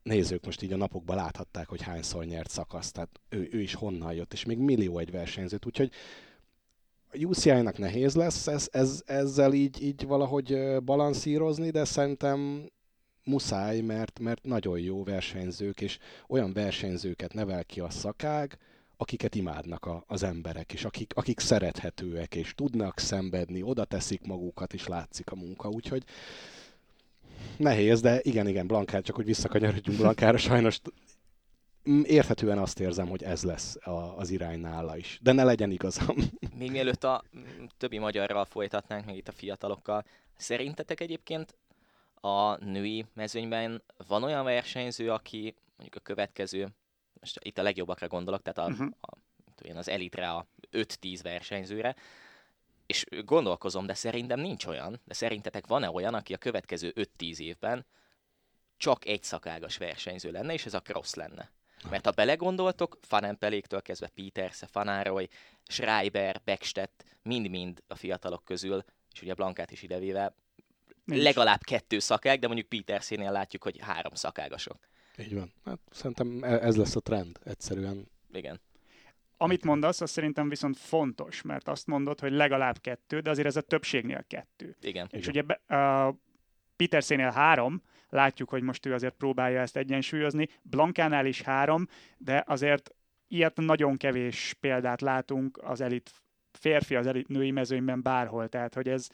nézők 0.03 0.45
most 0.45 0.63
így 0.63 0.73
a 0.73 0.77
napokban 0.77 1.17
láthatták, 1.17 1.69
hogy 1.69 1.83
hányszor 1.83 2.25
nyert 2.25 2.51
szakaszt, 2.51 2.93
tehát 2.93 3.21
ő, 3.29 3.49
ő 3.53 3.61
is 3.61 3.75
honnan 3.75 4.13
jött, 4.15 4.33
és 4.33 4.45
még 4.45 4.59
millió 4.59 4.99
egy 4.99 5.11
versenyzőt, 5.11 5.67
úgyhogy 5.67 5.91
a 7.13 7.25
UCI-nak 7.25 7.79
nehéz 7.79 8.15
lesz 8.15 8.47
ez, 8.47 8.69
ez, 8.73 9.03
ezzel 9.07 9.53
így, 9.53 9.83
így 9.83 10.07
valahogy 10.07 10.77
balanszírozni, 10.85 11.71
de 11.71 11.85
szerintem 11.85 12.71
muszáj, 13.25 13.81
mert, 13.81 14.19
mert 14.19 14.45
nagyon 14.45 14.79
jó 14.79 15.05
versenyzők, 15.05 15.81
és 15.81 15.99
olyan 16.29 16.53
versenyzőket 16.53 17.35
nevel 17.35 17.65
ki 17.65 17.81
a 17.81 17.91
szakág, 17.91 18.59
akiket 18.97 19.35
imádnak 19.35 19.87
a, 19.87 20.05
az 20.07 20.23
emberek, 20.23 20.73
és 20.73 20.85
akik, 20.85 21.13
akik 21.15 21.41
szerethetőek, 21.41 22.35
és 22.35 22.55
tudnak 22.55 22.99
szenvedni, 22.99 23.63
oda 23.63 23.85
teszik 23.85 24.27
magukat, 24.27 24.75
és 24.75 24.87
látszik 24.87 25.31
a 25.31 25.35
munka, 25.35 25.69
úgyhogy 25.69 26.05
nehéz, 27.57 28.01
de 28.01 28.21
igen, 28.23 28.49
igen, 28.49 28.67
Blankár, 28.67 29.03
csak 29.03 29.17
hogy 29.17 29.25
visszakanyarodjunk 29.25 29.99
Blankára, 29.99 30.37
sajnos 30.37 30.81
érthetően 32.03 32.59
azt 32.59 32.81
érzem, 32.81 33.09
hogy 33.09 33.23
ez 33.23 33.43
lesz 33.43 33.77
a, 33.87 34.17
az 34.17 34.31
irány 34.31 34.61
nála 34.61 34.97
is. 34.97 35.19
De 35.23 35.33
ne 35.33 35.45
legyen 35.45 35.71
igazam. 35.71 36.17
Még 36.59 36.71
mielőtt 36.71 37.05
a 37.05 37.25
többi 37.79 37.99
magyarral 37.99 38.45
folytatnánk, 38.45 39.05
meg 39.05 39.17
itt 39.17 39.29
a 39.29 39.33
fiatalokkal, 39.33 40.05
szerintetek 40.37 41.01
egyébként 41.01 41.55
a 42.15 42.65
női 42.65 43.07
mezőnyben 43.15 43.83
van 44.07 44.23
olyan 44.23 44.45
versenyző, 44.45 45.11
aki 45.11 45.55
mondjuk 45.77 45.95
a 45.95 46.01
következő, 46.01 46.69
most 47.21 47.39
itt 47.43 47.59
a 47.59 47.63
legjobbakra 47.63 48.07
gondolok, 48.07 48.43
tehát 48.43 48.71
a, 48.71 48.73
uh-huh. 48.73 48.93
a, 49.01 49.17
a, 49.69 49.77
az 49.77 49.89
elitre, 49.89 50.31
a 50.31 50.47
5-10 50.73 51.19
versenyzőre, 51.23 51.97
és 52.87 53.05
gondolkozom, 53.25 53.87
de 53.87 53.95
szerintem 53.95 54.41
nincs 54.41 54.67
olyan, 54.67 55.01
de 55.05 55.15
szerintetek 55.15 55.67
van-e 55.67 55.91
olyan, 55.91 56.15
aki 56.15 56.33
a 56.33 56.39
következő 56.39 56.93
5-10 57.19 57.39
évben 57.39 57.87
csak 58.77 59.07
egy 59.07 59.23
szakágas 59.23 59.77
versenyző 59.77 60.31
lenne, 60.31 60.53
és 60.53 60.67
ez 60.67 60.75
a 60.75 60.81
cross 60.81 61.15
lenne? 61.15 61.51
Mert 61.89 62.05
ha 62.05 62.11
belegondoltok, 62.11 62.99
Fanenpeléktől 63.03 63.83
kezdve 63.83 64.09
Peters, 64.15 64.63
Fanároly, 64.71 65.29
Schreiber, 65.67 66.41
Beckstedt, 66.45 67.05
mind-mind 67.23 67.83
a 67.89 67.95
fiatalok 67.95 68.45
közül, 68.45 68.85
és 69.13 69.23
ugye 69.23 69.35
Blankát 69.35 69.71
is 69.71 69.83
idevéve, 69.83 70.35
Nincs. 71.05 71.23
legalább 71.23 71.61
kettő 71.63 71.99
szakág, 71.99 72.39
de 72.39 72.47
mondjuk 72.47 72.69
Petersénél 72.69 73.31
látjuk, 73.31 73.63
hogy 73.63 73.79
három 73.81 74.15
szakágasok. 74.15 74.89
Így 75.19 75.35
van. 75.35 75.53
Hát 75.65 75.79
szerintem 75.91 76.39
e- 76.43 76.65
ez 76.67 76.77
lesz 76.77 76.97
a 76.97 77.01
trend 77.01 77.39
egyszerűen. 77.45 78.09
Igen. 78.33 78.61
Amit 79.37 79.65
mondasz, 79.65 80.01
az 80.01 80.11
szerintem 80.11 80.49
viszont 80.49 80.77
fontos, 80.77 81.43
mert 81.43 81.69
azt 81.69 81.87
mondod, 81.87 82.21
hogy 82.21 82.33
legalább 82.33 82.81
kettő, 82.81 83.21
de 83.21 83.31
azért 83.31 83.47
ez 83.47 83.57
a 83.57 83.61
többségnél 83.61 84.25
kettő. 84.27 84.77
Igen. 84.81 85.09
És 85.11 85.27
Igen. 85.27 85.45
ugye 85.45 85.77
uh, 85.77 86.15
Petersénél 86.77 87.31
három, 87.31 87.83
látjuk, 88.11 88.49
hogy 88.49 88.63
most 88.63 88.87
ő 88.87 88.95
azért 88.95 89.15
próbálja 89.15 89.61
ezt 89.61 89.77
egyensúlyozni. 89.77 90.49
Blankánál 90.63 91.27
is 91.27 91.43
három, 91.43 91.87
de 92.19 92.45
azért 92.47 92.95
ilyet 93.29 93.57
nagyon 93.57 93.97
kevés 93.97 94.57
példát 94.61 95.01
látunk 95.01 95.59
az 95.63 95.81
elit 95.81 96.11
férfi, 96.53 96.95
az 96.95 97.07
elit 97.07 97.29
női 97.29 97.51
mezőnyben 97.51 98.03
bárhol. 98.03 98.49
Tehát, 98.49 98.75
hogy 98.75 98.89
ez, 98.89 99.09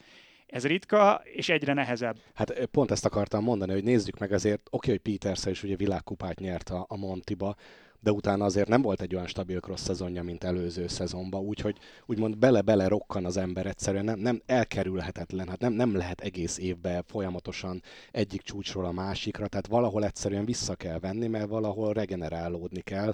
ez 0.45 0.65
ritka, 0.65 1.21
és 1.23 1.49
egyre 1.49 1.73
nehezebb. 1.73 2.17
Hát 2.33 2.65
pont 2.65 2.91
ezt 2.91 3.05
akartam 3.05 3.43
mondani, 3.43 3.71
hogy 3.71 3.83
nézzük 3.83 4.19
meg 4.19 4.31
azért, 4.31 4.67
oké, 4.69 4.89
hogy 4.89 4.99
Peters 4.99 5.45
is 5.45 5.63
ugye 5.63 5.75
világkupát 5.75 6.39
nyert 6.39 6.69
a, 6.69 6.85
a 6.89 6.97
Montiba, 6.97 7.55
de 8.07 8.13
utána 8.13 8.45
azért 8.45 8.67
nem 8.67 8.81
volt 8.81 9.01
egy 9.01 9.15
olyan 9.15 9.27
stabil 9.27 9.59
cross 9.59 9.79
szezonja, 9.79 10.23
mint 10.23 10.43
előző 10.43 10.87
szezonban, 10.87 11.41
úgyhogy 11.41 11.77
úgymond 12.05 12.37
bele-bele 12.37 12.87
rokkan 12.87 13.25
az 13.25 13.37
ember 13.37 13.65
egyszerűen, 13.65 14.05
nem, 14.05 14.19
nem 14.19 14.41
elkerülhetetlen, 14.45 15.47
hát 15.47 15.59
nem, 15.59 15.73
nem 15.73 15.95
lehet 15.95 16.21
egész 16.21 16.57
évben 16.57 17.03
folyamatosan 17.07 17.81
egyik 18.11 18.41
csúcsról 18.41 18.85
a 18.85 18.91
másikra, 18.91 19.47
tehát 19.47 19.67
valahol 19.67 20.05
egyszerűen 20.05 20.45
vissza 20.45 20.75
kell 20.75 20.99
venni, 20.99 21.27
mert 21.27 21.47
valahol 21.47 21.93
regenerálódni 21.93 22.81
kell, 22.81 23.13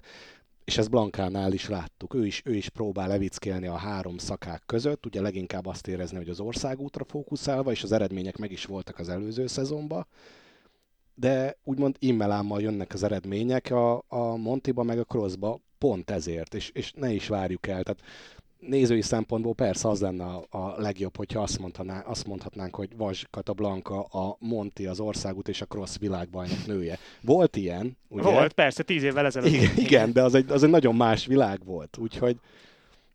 és 0.65 0.77
ezt 0.77 0.89
Blankánál 0.89 1.53
is 1.53 1.69
láttuk. 1.69 2.13
Ő 2.13 2.25
is, 2.25 2.41
ő 2.45 2.53
is 2.53 2.69
próbál 2.69 3.07
levickélni 3.07 3.67
a 3.67 3.75
három 3.75 4.17
szakák 4.17 4.63
között, 4.65 5.05
ugye 5.05 5.21
leginkább 5.21 5.65
azt 5.65 5.87
érezni, 5.87 6.17
hogy 6.17 6.29
az 6.29 6.39
országútra 6.39 7.03
fókuszálva, 7.03 7.71
és 7.71 7.83
az 7.83 7.91
eredmények 7.91 8.37
meg 8.37 8.51
is 8.51 8.65
voltak 8.65 8.99
az 8.99 9.09
előző 9.09 9.47
szezonban, 9.47 10.07
de 11.15 11.57
úgymond 11.63 11.95
immelámmal 11.99 12.61
jönnek 12.61 12.93
az 12.93 13.03
eredmények 13.03 13.71
a, 13.71 14.03
a 14.07 14.35
Montiba 14.35 14.83
meg 14.83 14.99
a 14.99 15.03
Crossba 15.03 15.59
pont 15.77 16.11
ezért, 16.11 16.53
és, 16.53 16.69
és 16.73 16.93
ne 16.95 17.11
is 17.11 17.27
várjuk 17.27 17.67
el. 17.67 17.83
Tehát 17.83 18.01
nézői 18.59 19.01
szempontból 19.01 19.53
persze 19.53 19.89
az 19.89 20.01
lenne 20.01 20.23
a, 20.23 20.45
a 20.49 20.81
legjobb, 20.81 21.17
hogyha 21.17 21.41
azt, 21.41 21.59
mondhaná, 21.59 21.99
azt 21.99 22.27
mondhatnánk, 22.27 22.75
hogy 22.75 22.97
Vas 22.97 23.27
Blanka 23.55 24.01
a 24.01 24.37
Monti, 24.39 24.85
az 24.85 24.99
országút 24.99 25.47
és 25.47 25.61
a 25.61 25.65
Cross 25.65 25.97
világbajnok 25.99 26.65
nője. 26.65 26.97
Volt 27.21 27.55
ilyen, 27.55 27.97
ugye? 28.07 28.31
Volt, 28.31 28.53
persze, 28.53 28.83
tíz 28.83 29.03
évvel 29.03 29.25
ezelőtt. 29.25 29.51
Igen, 29.51 29.77
igen 29.77 30.13
de 30.13 30.23
az 30.23 30.35
egy, 30.35 30.51
az 30.51 30.63
egy 30.63 30.69
nagyon 30.69 30.95
más 30.95 31.25
világ 31.25 31.65
volt, 31.65 31.97
úgyhogy 31.97 32.39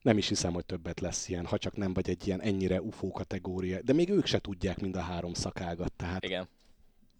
nem 0.02 0.18
is 0.18 0.28
hiszem, 0.28 0.52
hogy 0.52 0.64
többet 0.64 1.00
lesz 1.00 1.28
ilyen, 1.28 1.46
ha 1.46 1.58
csak 1.58 1.76
nem 1.76 1.92
vagy 1.92 2.08
egy 2.08 2.26
ilyen 2.26 2.40
ennyire 2.40 2.80
UFO 2.80 3.10
kategória. 3.10 3.82
De 3.82 3.92
még 3.92 4.08
ők 4.08 4.26
se 4.26 4.38
tudják 4.38 4.80
mind 4.80 4.96
a 4.96 5.00
három 5.00 5.34
szakágat, 5.34 5.92
tehát... 5.92 6.24
Igen. 6.24 6.48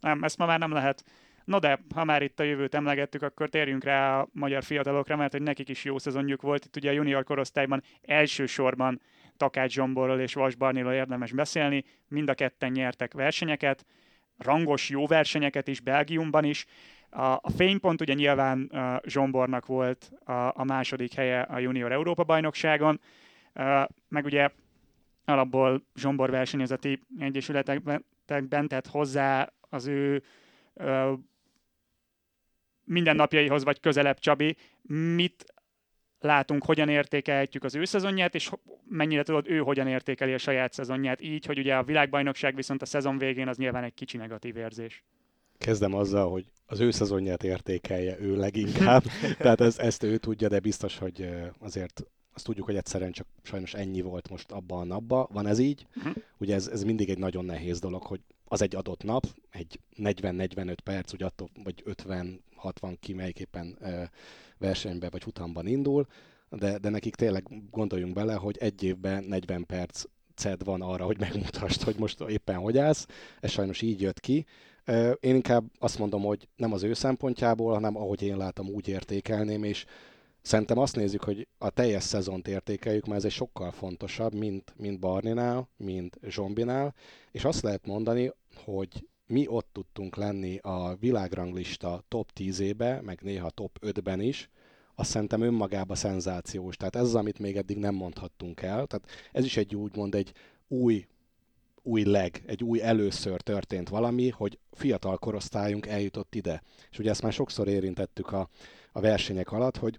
Nem, 0.01 0.23
ezt 0.23 0.39
ma 0.39 0.47
már 0.47 0.59
nem 0.59 0.73
lehet. 0.73 1.05
No 1.45 1.59
de, 1.59 1.81
ha 1.95 2.05
már 2.05 2.23
itt 2.23 2.41
a 2.41 2.43
jövőt 2.43 2.75
emlegettük, 2.75 3.23
akkor 3.23 3.49
térjünk 3.49 3.85
rá 3.85 4.21
a 4.21 4.29
magyar 4.33 4.63
fiatalokra, 4.63 5.17
mert 5.17 5.33
hogy 5.33 5.43
nekik 5.43 5.69
is 5.69 5.85
jó 5.85 5.99
szezonjuk 5.99 6.43
volt. 6.43 6.65
Itt 6.65 6.77
ugye 6.77 6.91
a 6.91 6.93
junior 6.93 7.25
korosztályban 7.25 7.83
elsősorban 8.03 9.01
Takács 9.37 9.73
Zsomborról 9.73 10.21
és 10.21 10.35
Vas 10.35 10.55
Barniról 10.55 10.93
érdemes 10.93 11.33
beszélni. 11.33 11.85
Mind 12.09 12.29
a 12.29 12.35
ketten 12.35 12.71
nyertek 12.71 13.13
versenyeket, 13.13 13.87
rangos 14.39 14.89
jó 14.89 15.07
versenyeket 15.07 15.69
is 15.69 15.81
Belgiumban 15.81 16.45
is. 16.45 16.67
A, 17.11 17.23
a 17.23 17.51
fénypont 17.57 18.01
ugye 18.01 18.15
nyilván 18.15 18.71
uh, 18.73 18.97
Zsombornak 19.07 19.67
volt 19.67 20.13
a, 20.25 20.33
a 20.33 20.65
második 20.65 21.15
helye 21.15 21.41
a 21.41 21.59
junior 21.59 21.93
Európa 21.93 22.25
bajnokságon, 22.25 23.01
uh, 23.55 23.85
meg 24.09 24.25
ugye 24.25 24.49
alapból 25.25 25.87
Zsombor 25.95 26.31
versenyezeti 26.31 27.01
egyesületekben, 27.19 28.05
tehát 28.67 28.87
hozzá 28.87 29.53
az 29.69 29.87
ő 29.87 30.23
ö, 30.75 31.13
mindennapjaihoz 32.85 33.65
vagy 33.65 33.81
közelebb 33.81 34.19
Csabi, 34.19 34.57
mit 35.15 35.45
látunk, 36.21 36.65
hogyan 36.65 36.89
értékelhetjük 36.89 37.65
az 37.65 37.75
ő 37.75 37.85
szezonját, 37.85 38.35
és 38.35 38.51
mennyire 38.89 39.23
tudod, 39.23 39.49
ő 39.49 39.59
hogyan 39.59 39.89
értékeli 39.89 40.33
a 40.33 40.39
saját 40.39 40.73
szezonját, 40.73 41.21
így, 41.21 41.45
hogy 41.45 41.59
ugye 41.59 41.77
a 41.77 41.83
világbajnokság 41.83 42.55
viszont 42.55 42.83
a 42.83 42.87
szezon 42.87 43.19
végén 43.19 43.49
az 43.49 43.57
nyilván 43.57 43.85
egy 43.85 43.95
kicsi 43.95 44.17
negatív 44.17 44.57
érzés. 44.57 45.05
Kezdem 45.59 45.95
azzal, 45.95 46.31
hogy 46.31 46.45
az 46.67 46.81
ő 46.81 46.91
szezonját 46.91 47.45
értékelje 47.45 48.21
ő 48.21 48.37
leginkább, 48.37 49.03
tehát 49.39 49.61
ez, 49.61 49.79
ezt 49.79 50.03
ő 50.03 50.17
tudja, 50.17 50.49
de 50.49 50.61
biztos, 50.61 50.99
hogy 50.99 51.29
azért 51.59 52.03
azt 52.35 52.45
tudjuk, 52.45 52.67
hogy 52.67 52.77
egyszerűen 52.77 53.13
csak 53.13 53.27
sajnos 53.43 53.75
ennyi 53.75 54.01
volt 54.01 54.29
most 54.29 54.51
abban 54.51 54.81
a 54.81 54.85
napban. 54.85 55.27
Van 55.33 55.47
ez 55.47 55.59
így? 55.59 55.87
Uh-huh. 55.97 56.15
Ugye 56.39 56.55
ez, 56.55 56.67
ez 56.67 56.85
mindig 56.85 57.11
egy 57.11 57.19
nagyon 57.19 57.45
nehéz 57.45 57.81
dolog, 57.81 58.03
hogy 58.03 58.21
az 58.49 58.63
egy 58.63 58.75
adott 58.75 59.03
nap, 59.03 59.27
egy 59.51 59.81
40-45 59.97 60.77
perc, 60.85 61.13
ugye 61.13 61.25
attól, 61.25 61.51
vagy 61.65 61.83
50-60 61.87 62.97
ki 63.01 63.13
melyiképpen 63.13 63.79
versenybe 64.59 65.09
vagy 65.11 65.23
futamban 65.23 65.67
indul, 65.67 66.07
de, 66.51 66.79
de 66.79 66.89
nekik 66.89 67.15
tényleg 67.15 67.71
gondoljunk 67.71 68.15
bele, 68.15 68.35
hogy 68.35 68.57
egy 68.59 68.83
évben 68.83 69.25
40 69.25 69.67
perc 69.67 70.05
ced 70.35 70.65
van 70.65 70.83
arra, 70.83 71.05
hogy 71.05 71.19
megmutasd, 71.19 71.83
hogy 71.83 71.97
most 71.99 72.21
éppen 72.21 72.57
hogy 72.57 72.79
állsz. 72.79 73.07
Ez 73.41 73.51
sajnos 73.51 73.83
így 73.83 74.01
jött 74.01 74.21
ki. 74.21 74.47
Én 75.21 75.35
inkább 75.35 75.65
azt 75.79 75.99
mondom, 75.99 76.23
hogy 76.23 76.49
nem 76.57 76.73
az 76.73 76.83
ő 76.83 76.93
szempontjából, 76.93 77.73
hanem 77.73 77.97
ahogy 77.97 78.23
én 78.23 78.37
látom, 78.37 78.69
úgy 78.69 78.89
értékelném, 78.89 79.65
és 79.65 79.85
Szerintem 80.49 80.79
azt 80.79 80.97
nézzük, 80.97 81.25
hogy 81.25 81.49
a 81.59 81.71
teljes 81.71 82.03
szezont 82.03 82.49
értékeljük, 82.49 83.07
mert 83.07 83.19
ez 83.19 83.25
egy 83.25 83.31
sokkal 83.31 83.71
fontosabb, 83.71 84.35
mint, 84.35 84.75
mint 84.77 84.99
Barninál, 84.99 85.69
mint 85.77 86.19
Zsombinál, 86.29 86.95
és 87.31 87.45
azt 87.45 87.63
lehet 87.63 87.87
mondani, 87.87 88.33
hogy 88.65 89.07
mi 89.27 89.47
ott 89.47 89.69
tudtunk 89.73 90.17
lenni 90.17 90.59
a 90.59 90.97
világranglista 91.01 92.05
top 92.09 92.31
10-ébe, 92.35 93.01
meg 93.03 93.21
néha 93.23 93.51
top 93.51 93.79
5-ben 93.81 94.21
is, 94.21 94.51
azt 94.95 95.11
szerintem 95.11 95.41
önmagában 95.43 95.97
szenzációs. 95.97 96.77
Tehát 96.77 96.97
ez 96.97 97.03
az, 97.03 97.15
amit 97.15 97.39
még 97.39 97.57
eddig 97.57 97.77
nem 97.77 97.95
mondhattunk 97.95 98.63
el. 98.63 98.87
Tehát 98.87 99.09
ez 99.33 99.45
is 99.45 99.57
egy 99.57 99.75
úgymond 99.75 100.15
egy 100.15 100.33
új 100.69 101.07
új 101.83 102.03
leg, 102.05 102.43
egy 102.47 102.65
új 102.65 102.83
először 102.83 103.41
történt 103.41 103.89
valami, 103.89 104.29
hogy 104.29 104.59
fiatal 104.73 105.19
korosztályunk 105.19 105.87
eljutott 105.87 106.35
ide. 106.35 106.63
És 106.91 106.99
ugye 106.99 107.11
ezt 107.11 107.23
már 107.23 107.33
sokszor 107.33 107.69
érintettük 107.69 108.33
a, 108.33 108.49
a 108.93 109.01
versenyek 109.01 109.53
alatt, 109.53 109.77
hogy 109.77 109.99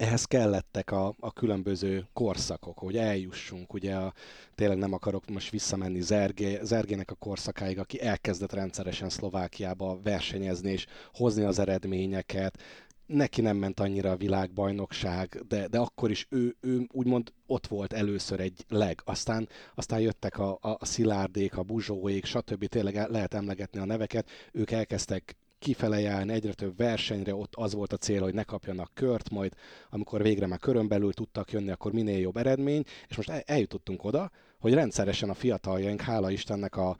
ehhez 0.00 0.24
kellettek 0.24 0.90
a, 0.90 1.14
a 1.18 1.32
különböző 1.32 2.06
korszakok, 2.12 2.78
hogy 2.78 2.96
eljussunk. 2.96 3.72
Ugye 3.72 3.94
a, 3.94 4.12
tényleg 4.54 4.78
nem 4.78 4.92
akarok 4.92 5.28
most 5.28 5.50
visszamenni 5.50 6.00
Zergé, 6.00 6.58
Zergének 6.62 7.10
a 7.10 7.14
korszakáig, 7.14 7.78
aki 7.78 8.02
elkezdett 8.02 8.52
rendszeresen 8.52 9.08
Szlovákiába 9.08 10.00
versenyezni 10.02 10.70
és 10.70 10.86
hozni 11.12 11.42
az 11.42 11.58
eredményeket. 11.58 12.62
Neki 13.06 13.40
nem 13.40 13.56
ment 13.56 13.80
annyira 13.80 14.10
a 14.10 14.16
világbajnokság, 14.16 15.42
de, 15.48 15.68
de 15.68 15.78
akkor 15.78 16.10
is 16.10 16.26
ő, 16.30 16.56
ő 16.60 16.86
úgymond 16.92 17.32
ott 17.46 17.66
volt 17.66 17.92
először 17.92 18.40
egy 18.40 18.64
leg. 18.68 19.00
Aztán, 19.04 19.48
aztán 19.74 20.00
jöttek 20.00 20.38
a, 20.38 20.58
a, 20.60 20.76
a 20.78 20.84
Szilárdék, 20.84 21.56
a 21.56 21.62
Buzsóék, 21.62 22.24
stb. 22.24 22.66
Tényleg 22.66 23.10
lehet 23.10 23.34
emlegetni 23.34 23.80
a 23.80 23.84
neveket. 23.84 24.28
Ők 24.52 24.70
elkezdtek 24.70 25.36
kifele 25.60 26.00
járni, 26.00 26.32
egyre 26.32 26.52
több 26.52 26.76
versenyre, 26.76 27.34
ott 27.34 27.54
az 27.54 27.74
volt 27.74 27.92
a 27.92 27.96
cél, 27.96 28.22
hogy 28.22 28.34
ne 28.34 28.42
kapjanak 28.42 28.90
kört, 28.94 29.30
majd 29.30 29.54
amikor 29.90 30.22
végre 30.22 30.46
már 30.46 30.58
körön 30.58 30.88
belül 30.88 31.12
tudtak 31.12 31.52
jönni, 31.52 31.70
akkor 31.70 31.92
minél 31.92 32.18
jobb 32.18 32.36
eredmény, 32.36 32.84
és 33.08 33.16
most 33.16 33.28
eljutottunk 33.28 34.04
oda, 34.04 34.30
hogy 34.58 34.74
rendszeresen 34.74 35.30
a 35.30 35.34
fiataljaink, 35.34 36.00
hála 36.00 36.30
Istennek 36.30 36.76
a, 36.76 36.96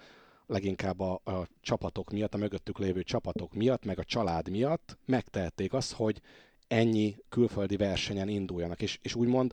leginkább 0.46 1.00
a, 1.00 1.20
a 1.24 1.48
csapatok 1.60 2.10
miatt, 2.10 2.34
a 2.34 2.38
mögöttük 2.38 2.78
lévő 2.78 3.02
csapatok 3.02 3.54
miatt, 3.54 3.84
meg 3.84 3.98
a 3.98 4.04
család 4.04 4.50
miatt 4.50 4.98
megtehették 5.04 5.72
azt, 5.72 5.92
hogy 5.92 6.20
ennyi 6.68 7.16
külföldi 7.28 7.76
versenyen 7.76 8.28
induljanak, 8.28 8.82
és, 8.82 8.98
és 9.02 9.14
úgymond 9.14 9.52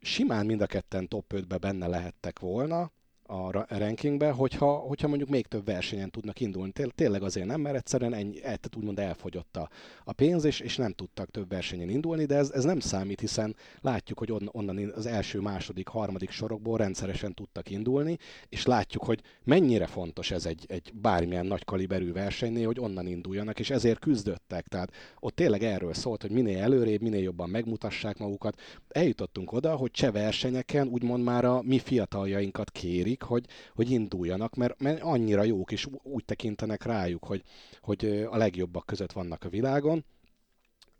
simán 0.00 0.46
mind 0.46 0.60
a 0.60 0.66
ketten 0.66 1.08
top 1.08 1.32
5-be 1.34 1.58
benne 1.58 1.86
lehettek 1.86 2.38
volna, 2.38 2.90
a 3.30 3.66
rankingbe, 3.68 4.30
hogyha, 4.30 4.72
hogyha 4.74 5.08
mondjuk 5.08 5.28
még 5.28 5.46
több 5.46 5.64
versenyen 5.64 6.10
tudnak 6.10 6.40
indulni. 6.40 6.72
Tényleg 6.94 7.22
azért 7.22 7.46
nem, 7.46 7.60
mert 7.60 7.76
egyszerűen 7.76 8.14
ennyi, 8.14 8.40
tehát 8.40 8.76
úgymond 8.76 8.98
elfogyott 8.98 9.56
a, 9.56 9.68
a 10.04 10.12
pénz, 10.12 10.44
és, 10.44 10.60
és 10.60 10.76
nem 10.76 10.92
tudtak 10.92 11.30
több 11.30 11.48
versenyen 11.48 11.88
indulni, 11.88 12.24
de 12.24 12.36
ez, 12.36 12.50
ez 12.50 12.64
nem 12.64 12.80
számít, 12.80 13.20
hiszen 13.20 13.56
látjuk, 13.80 14.18
hogy 14.18 14.32
on, 14.32 14.48
onnan 14.52 14.92
az 14.94 15.06
első, 15.06 15.40
második, 15.40 15.88
harmadik 15.88 16.30
sorokból 16.30 16.78
rendszeresen 16.78 17.34
tudtak 17.34 17.70
indulni, 17.70 18.18
és 18.48 18.66
látjuk, 18.66 19.04
hogy 19.04 19.20
mennyire 19.44 19.86
fontos 19.86 20.30
ez 20.30 20.46
egy, 20.46 20.64
egy 20.68 20.92
bármilyen 20.94 21.46
nagy 21.46 21.64
kaliberű 21.64 22.12
versenynél, 22.12 22.66
hogy 22.66 22.80
onnan 22.80 23.06
induljanak, 23.06 23.58
és 23.58 23.70
ezért 23.70 23.98
küzdöttek. 23.98 24.66
Tehát 24.66 24.92
ott 25.20 25.34
tényleg 25.34 25.62
erről 25.62 25.94
szólt, 25.94 26.22
hogy 26.22 26.30
minél 26.30 26.62
előrébb, 26.62 27.00
minél 27.00 27.22
jobban 27.22 27.50
megmutassák 27.50 28.18
magukat. 28.18 28.60
Eljutottunk 28.88 29.52
oda, 29.52 29.76
hogy 29.76 29.90
cseh 29.90 30.12
versenyeken 30.12 30.88
úgymond 30.88 31.24
már 31.24 31.44
a 31.44 31.62
mi 31.62 31.78
fiataljainkat 31.78 32.70
kérik, 32.70 33.17
nekik, 33.18 33.22
hogy, 33.22 33.46
hogy 33.74 33.90
induljanak, 33.90 34.54
mert, 34.54 34.80
mert 34.80 35.02
annyira 35.02 35.42
jók, 35.42 35.72
és 35.72 35.86
úgy 36.02 36.24
tekintenek 36.24 36.82
rájuk, 36.82 37.24
hogy, 37.24 37.42
hogy 37.80 38.04
a 38.30 38.36
legjobbak 38.36 38.86
között 38.86 39.12
vannak 39.12 39.44
a 39.44 39.48
világon. 39.48 40.04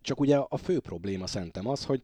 Csak 0.03 0.21
ugye 0.21 0.37
a 0.37 0.57
fő 0.57 0.81
probléma 0.81 1.27
szerintem 1.27 1.69
az, 1.69 1.85
hogy 1.85 2.03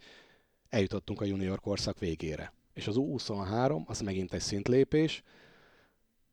eljutottunk 0.68 1.21
a 1.21 1.25
junior 1.25 1.61
korszak 1.61 1.99
végére. 1.99 2.52
És 2.75 2.87
az 2.87 2.97
U23 2.99 3.87
az 3.87 4.00
megint 4.00 4.33
egy 4.33 4.40
szintlépés, 4.40 5.23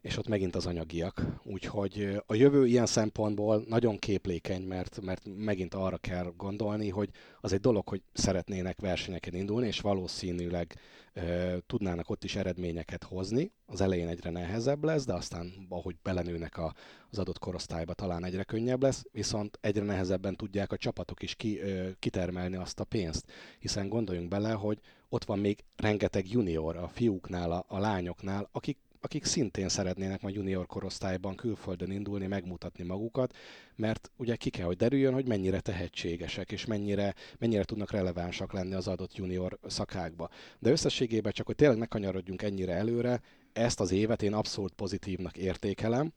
és 0.02 0.18
ott 0.18 0.28
megint 0.28 0.56
az 0.56 0.66
anyagiak. 0.66 1.26
Úgyhogy 1.44 2.22
a 2.26 2.36
jövő 2.36 2.68
ilyen 2.68 2.86
szempontból 2.86 3.64
nagyon 3.68 3.98
képlékeny, 3.98 4.62
mert, 4.62 5.02
mert 5.02 5.22
megint 5.36 5.74
arra 5.74 5.98
kell 5.98 6.34
gondolni, 6.38 6.90
hogy 6.90 7.10
az 7.42 7.54
egy 7.54 7.60
dolog, 7.60 7.88
hogy 7.88 8.02
szeretnének 8.14 8.80
versenyeken 8.80 9.34
indulni, 9.34 9.68
és 9.68 9.80
valószínűleg 9.80 10.76
e, 11.14 11.58
tudnának 11.68 12.10
ott 12.10 12.24
is 12.24 12.36
eredményeket 12.36 13.04
hozni. 13.04 13.52
Az 13.66 13.82
elején 13.82 14.08
egyre 14.08 14.30
nehezebb 14.30 14.84
lesz, 14.84 15.06
de 15.06 15.14
aztán, 15.14 15.54
ahogy 15.70 15.96
belenőnek 16.04 16.58
a, 16.58 16.74
az 17.12 17.20
adott 17.20 17.40
korosztályba, 17.40 17.94
talán 17.94 18.26
egyre 18.26 18.44
könnyebb 18.44 18.82
lesz, 18.82 19.04
viszont 19.12 19.58
egyre 19.62 19.84
nehezebben 19.84 20.36
tudják 20.36 20.72
a 20.72 20.78
csapatok 20.78 21.22
is 21.22 21.36
ki, 21.36 21.62
e, 21.62 21.94
kitermelni 22.00 22.56
azt 22.56 22.80
a 22.80 22.84
pénzt. 22.84 23.32
Hiszen 23.60 23.90
gondoljunk 23.90 24.30
bele, 24.30 24.52
hogy 24.52 24.80
ott 25.10 25.24
van 25.24 25.40
még 25.40 25.64
rengeteg 25.76 26.32
junior 26.32 26.76
a 26.76 26.88
fiúknál, 26.88 27.52
a, 27.52 27.66
a 27.68 27.80
lányoknál, 27.80 28.50
akik 28.52 28.78
akik 29.02 29.26
szintén 29.26 29.70
szeretnének 29.70 30.22
majd 30.22 30.36
junior 30.36 30.66
korosztályban 30.66 31.36
külföldön 31.36 31.92
indulni, 31.92 32.28
megmutatni 32.28 32.84
magukat, 32.84 33.36
mert 33.76 34.12
ugye 34.18 34.36
ki 34.36 34.50
kell, 34.50 34.66
hogy 34.66 34.78
derüljön, 34.78 35.14
hogy 35.14 35.28
mennyire 35.28 35.60
tehetségesek, 35.60 36.52
és 36.52 36.66
mennyire, 36.66 37.14
mennyire 37.38 37.64
tudnak 37.64 37.92
relevánsak 37.92 38.54
lenni 38.54 38.74
az 38.74 38.88
adott 38.88 39.16
junior 39.16 39.60
szakákba. 39.68 40.30
De 40.60 40.72
összességében 40.72 41.32
csak, 41.32 41.46
hogy 41.46 41.56
tényleg 41.56 41.78
ne 41.78 41.86
kanyarodjunk 41.86 42.42
ennyire 42.42 42.74
előre, 42.74 43.22
ezt 43.54 43.80
az 43.80 43.92
évet 43.92 44.22
én 44.22 44.34
abszolút 44.34 44.74
pozitívnak 44.74 45.38
értékelem. 45.38 46.14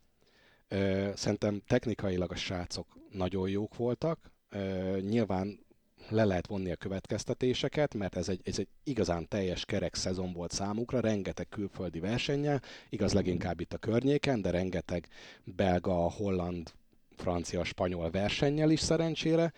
Szerintem 1.15 1.63
technikailag 1.67 2.33
a 2.33 2.37
srácok 2.37 2.99
nagyon 3.11 3.49
jók 3.49 3.77
voltak. 3.77 4.33
Nyilván 5.01 5.64
le 6.09 6.25
lehet 6.25 6.47
vonni 6.47 6.71
a 6.71 6.77
következtetéseket, 6.77 7.95
mert 7.95 8.17
ez 8.17 8.29
egy, 8.29 8.41
ez 8.45 8.59
egy 8.59 8.69
igazán 8.85 9.29
teljes 9.29 9.65
kerek 9.65 9.95
szezon 9.95 10.33
volt 10.33 10.53
számukra, 10.53 11.01
rengeteg 11.01 11.49
külföldi 11.49 12.01
versenye, 12.01 12.61
igaz 12.89 13.13
leginkább 13.13 13.61
itt 13.61 13.73
a 13.73 13.79
környéken, 13.79 14.43
de 14.43 14.51
rengeteg 14.51 15.09
belga, 15.45 16.11
holland, 16.11 16.73
francia, 17.17 17.65
spanyol 17.65 18.11
versennyel 18.11 18.71
is 18.71 18.81
szerencsére, 18.81 19.53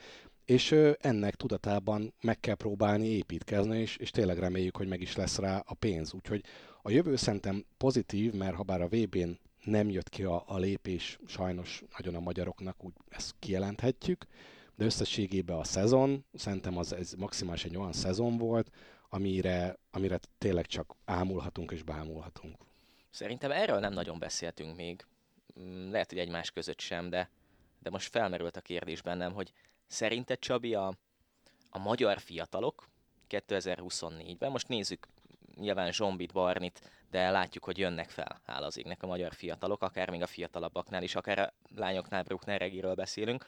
és 0.45 0.75
ennek 1.01 1.35
tudatában 1.35 2.15
meg 2.21 2.41
kell 2.41 2.55
próbálni 2.55 3.07
építkezni, 3.07 3.79
és, 3.79 3.97
és 3.97 4.11
tényleg 4.11 4.39
reméljük, 4.39 4.77
hogy 4.77 4.89
meg 4.89 5.01
is 5.01 5.17
lesz 5.17 5.39
rá 5.39 5.63
a 5.67 5.75
pénz. 5.75 6.13
Úgyhogy 6.13 6.45
a 6.83 6.91
jövő 6.91 7.17
szerintem 7.17 7.65
pozitív, 7.77 8.33
mert 8.33 8.55
ha 8.55 8.63
bár 8.63 8.81
a 8.81 8.89
VB-n 8.89 9.39
nem 9.65 9.91
jött 9.91 10.09
ki 10.09 10.23
a, 10.23 10.45
a 10.47 10.59
lépés, 10.59 11.19
sajnos 11.27 11.83
nagyon 11.97 12.15
a 12.15 12.21
magyaroknak, 12.21 12.85
úgy 12.85 12.93
ezt 13.09 13.35
kijelenthetjük, 13.39 14.27
de 14.77 14.85
összességében 14.85 15.57
a 15.57 15.65
szezon, 15.65 16.25
szerintem 16.35 16.77
az 16.77 16.93
ez 16.93 17.13
maximális 17.13 17.65
egy 17.65 17.77
olyan 17.77 17.93
szezon 17.93 18.39
volt, 18.39 18.71
amire, 19.09 19.79
amire 19.91 20.21
tényleg 20.39 20.67
csak 20.67 20.95
ámulhatunk 21.05 21.71
és 21.71 21.83
bámulhatunk. 21.83 22.57
Szerintem 23.11 23.51
erről 23.51 23.79
nem 23.79 23.93
nagyon 23.93 24.19
beszéltünk 24.19 24.77
még. 24.77 25.07
Mm, 25.61 25.91
lehet, 25.91 26.11
hogy 26.11 26.19
egymás 26.19 26.51
között 26.51 26.81
sem, 26.81 27.11
de, 27.11 27.31
de 27.79 27.91
most 27.91 28.11
felmerült 28.11 28.57
a 28.57 28.61
kérdés 28.61 29.03
bennem, 29.03 29.33
hogy 29.33 29.53
szerinted 29.87 30.39
Csabi 30.39 30.75
a, 30.75 30.93
a 31.71 31.79
magyar 31.79 32.19
fiatalok 32.19 32.89
2024-ben, 33.29 34.51
most 34.51 34.69
nézzük 34.69 35.09
nyilván 35.55 35.93
Zsombit, 35.93 36.33
Barnit, 36.33 36.91
de 37.11 37.31
látjuk, 37.31 37.65
hogy 37.65 37.79
jönnek 37.79 38.11
fel, 38.11 38.41
hála 38.45 38.67
az 38.67 38.79
égnek 38.79 39.03
a 39.03 39.07
magyar 39.07 39.33
fiatalok, 39.33 39.83
akár 39.83 40.11
még 40.11 40.23
a 40.23 40.27
fiatalabbaknál 40.27 41.03
is, 41.03 41.15
akár 41.15 41.39
a 41.39 41.53
lányoknál 41.75 42.23
Bruckner 42.23 42.61
Regiről 42.61 42.95
beszélünk. 42.95 43.47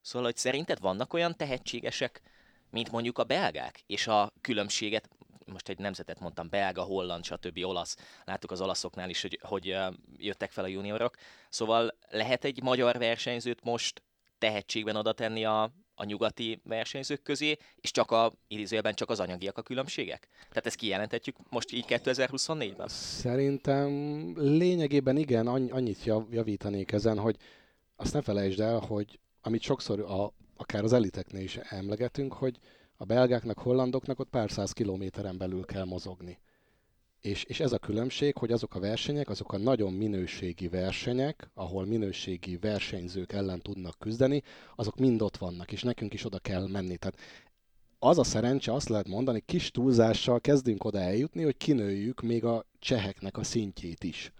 Szóval, 0.00 0.26
hogy 0.26 0.36
szerinted 0.36 0.80
vannak 0.80 1.12
olyan 1.12 1.36
tehetségesek, 1.36 2.20
mint 2.70 2.90
mondjuk 2.90 3.18
a 3.18 3.24
belgák, 3.24 3.82
és 3.86 4.06
a 4.06 4.32
különbséget, 4.40 5.08
most 5.46 5.68
egy 5.68 5.78
nemzetet 5.78 6.20
mondtam, 6.20 6.48
belga, 6.48 6.82
holland, 6.82 7.24
stb. 7.24 7.58
olasz, 7.64 7.96
láttuk 8.24 8.50
az 8.50 8.60
olaszoknál 8.60 9.10
is, 9.10 9.22
hogy, 9.22 9.38
hogy 9.42 9.76
jöttek 10.16 10.50
fel 10.50 10.64
a 10.64 10.68
juniorok. 10.68 11.16
Szóval 11.48 11.98
lehet 12.08 12.44
egy 12.44 12.62
magyar 12.62 12.98
versenyzőt 12.98 13.64
most 13.64 14.02
tehetségben 14.38 14.96
oda 14.96 15.12
tenni 15.12 15.44
a, 15.44 15.72
a 15.94 16.04
nyugati 16.04 16.60
versenyzők 16.64 17.22
közé, 17.22 17.56
és 17.76 17.90
csak 17.90 18.10
a, 18.10 18.32
idézőjelben 18.48 18.94
csak 18.94 19.10
az 19.10 19.20
anyagiak 19.20 19.58
a 19.58 19.62
különbségek? 19.62 20.28
Tehát 20.48 20.66
ezt 20.66 20.76
kijelenthetjük 20.76 21.36
most 21.50 21.72
így 21.72 21.84
2024-ben? 21.88 22.88
Szerintem 22.88 23.90
lényegében 24.36 25.16
igen, 25.16 25.46
annyit 25.46 26.04
javítanék 26.30 26.92
ezen, 26.92 27.18
hogy 27.18 27.36
azt 27.96 28.12
ne 28.12 28.22
felejtsd 28.22 28.60
el, 28.60 28.78
hogy 28.78 29.18
amit 29.40 29.62
sokszor 29.62 30.00
a, 30.00 30.32
akár 30.56 30.84
az 30.84 30.92
eliteknél 30.92 31.42
is 31.42 31.56
emlegetünk, 31.56 32.32
hogy 32.32 32.58
a 32.96 33.04
belgáknak, 33.04 33.58
hollandoknak 33.58 34.18
ott 34.18 34.28
pár 34.28 34.50
száz 34.50 34.72
kilométeren 34.72 35.38
belül 35.38 35.64
kell 35.64 35.84
mozogni. 35.84 36.38
És, 37.20 37.44
és 37.44 37.60
ez 37.60 37.72
a 37.72 37.78
különbség, 37.78 38.36
hogy 38.36 38.52
azok 38.52 38.74
a 38.74 38.80
versenyek, 38.80 39.28
azok 39.28 39.52
a 39.52 39.58
nagyon 39.58 39.92
minőségi 39.92 40.68
versenyek, 40.68 41.50
ahol 41.54 41.86
minőségi 41.86 42.56
versenyzők 42.56 43.32
ellen 43.32 43.60
tudnak 43.60 43.98
küzdeni, 43.98 44.42
azok 44.76 44.96
mind 44.96 45.22
ott 45.22 45.36
vannak, 45.36 45.72
és 45.72 45.82
nekünk 45.82 46.14
is 46.14 46.24
oda 46.24 46.38
kell 46.38 46.68
menni. 46.68 46.96
Tehát 46.96 47.18
az 47.98 48.18
a 48.18 48.24
szerencse, 48.24 48.72
azt 48.72 48.88
lehet 48.88 49.08
mondani, 49.08 49.42
kis 49.46 49.70
túlzással 49.70 50.40
kezdünk 50.40 50.84
oda 50.84 50.98
eljutni, 50.98 51.42
hogy 51.42 51.56
kinőjük 51.56 52.20
még 52.20 52.44
a 52.44 52.64
cseheknek 52.78 53.36
a 53.36 53.44
szintjét 53.44 54.04
is 54.04 54.32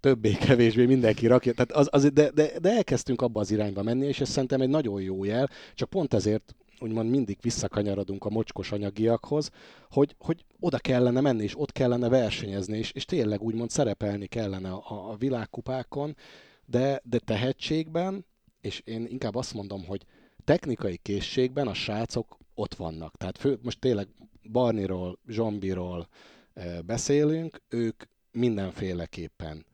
többé-kevésbé 0.00 0.86
mindenki 0.86 1.26
rakja. 1.26 1.52
Tehát 1.52 1.72
az, 1.72 1.88
az, 1.90 2.10
de, 2.12 2.30
de, 2.30 2.58
de 2.58 2.70
elkezdtünk 2.70 3.22
abba 3.22 3.40
az 3.40 3.50
irányba 3.50 3.82
menni, 3.82 4.06
és 4.06 4.20
ez 4.20 4.28
szerintem 4.28 4.60
egy 4.60 4.68
nagyon 4.68 5.02
jó 5.02 5.24
jel, 5.24 5.48
csak 5.74 5.90
pont 5.90 6.14
ezért 6.14 6.54
úgymond 6.80 7.10
mindig 7.10 7.38
visszakanyarodunk 7.40 8.24
a 8.24 8.30
mocskos 8.30 8.72
anyagiakhoz, 8.72 9.50
hogy, 9.90 10.14
hogy 10.18 10.44
oda 10.60 10.78
kellene 10.78 11.20
menni, 11.20 11.42
és 11.42 11.58
ott 11.58 11.72
kellene 11.72 12.08
versenyezni, 12.08 12.78
és, 12.78 12.92
és 12.92 13.04
tényleg 13.04 13.42
úgymond 13.42 13.70
szerepelni 13.70 14.26
kellene 14.26 14.70
a, 14.70 15.10
a 15.10 15.16
világkupákon, 15.16 16.16
de, 16.64 17.00
de 17.04 17.18
tehetségben, 17.18 18.26
és 18.60 18.82
én 18.84 19.06
inkább 19.06 19.34
azt 19.34 19.54
mondom, 19.54 19.84
hogy 19.84 20.04
technikai 20.44 20.96
készségben 20.96 21.66
a 21.66 21.74
srácok 21.74 22.38
ott 22.54 22.74
vannak. 22.74 23.16
Tehát 23.16 23.38
fő, 23.38 23.58
most 23.62 23.80
tényleg 23.80 24.08
Barniról, 24.52 25.18
Zsombiról 25.26 26.08
e, 26.54 26.82
beszélünk, 26.82 27.62
ők 27.68 28.02
mindenféleképpen 28.30 29.66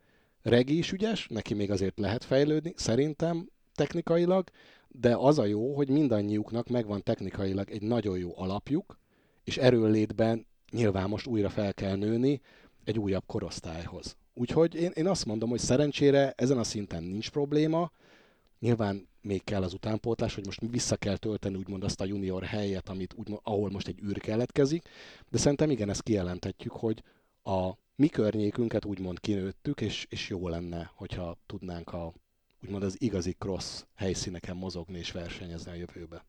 Regi 0.45 0.77
is 0.77 0.91
ügyes, 0.91 1.27
neki 1.27 1.53
még 1.53 1.71
azért 1.71 1.99
lehet 1.99 2.23
fejlődni, 2.23 2.73
szerintem 2.75 3.49
technikailag, 3.73 4.49
de 4.87 5.15
az 5.15 5.39
a 5.39 5.45
jó, 5.45 5.75
hogy 5.75 5.89
mindannyiuknak 5.89 6.67
megvan 6.67 7.03
technikailag 7.03 7.69
egy 7.69 7.81
nagyon 7.81 8.17
jó 8.17 8.31
alapjuk, 8.35 8.99
és 9.43 9.57
erőnlétben 9.57 10.45
nyilván 10.71 11.09
most 11.09 11.27
újra 11.27 11.49
fel 11.49 11.73
kell 11.73 11.95
nőni 11.95 12.41
egy 12.83 12.99
újabb 12.99 13.23
korosztályhoz. 13.25 14.17
Úgyhogy 14.33 14.75
én, 14.75 14.91
én 14.93 15.07
azt 15.07 15.25
mondom, 15.25 15.49
hogy 15.49 15.59
szerencsére 15.59 16.33
ezen 16.35 16.57
a 16.57 16.63
szinten 16.63 17.03
nincs 17.03 17.31
probléma, 17.31 17.91
nyilván 18.59 19.07
még 19.21 19.43
kell 19.43 19.63
az 19.63 19.73
utánpótlás, 19.73 20.35
hogy 20.35 20.45
most 20.45 20.61
vissza 20.69 20.95
kell 20.95 21.17
tölteni 21.17 21.55
úgymond 21.55 21.83
azt 21.83 22.01
a 22.01 22.05
junior 22.05 22.43
helyet, 22.43 22.89
amit 22.89 23.13
úgymond, 23.17 23.41
ahol 23.43 23.69
most 23.69 23.87
egy 23.87 23.99
űr 24.03 24.19
keletkezik, 24.19 24.87
de 25.29 25.37
szerintem 25.37 25.69
igen, 25.69 25.89
ezt 25.89 26.03
kijelentetjük, 26.03 26.71
hogy 26.71 27.03
a 27.45 27.77
mi 27.95 28.07
környékünket 28.07 28.85
úgymond 28.85 29.19
kinőttük, 29.19 29.81
és, 29.81 30.05
és 30.09 30.29
jó 30.29 30.47
lenne, 30.47 30.91
hogyha 30.95 31.37
tudnánk 31.45 31.93
a, 31.93 32.13
úgymond 32.63 32.83
az 32.83 33.01
igazi 33.01 33.31
cross 33.31 33.83
helyszíneken 33.95 34.55
mozogni 34.55 34.97
és 34.97 35.11
versenyezni 35.11 35.71
a 35.71 35.75
jövőbe. 35.75 36.25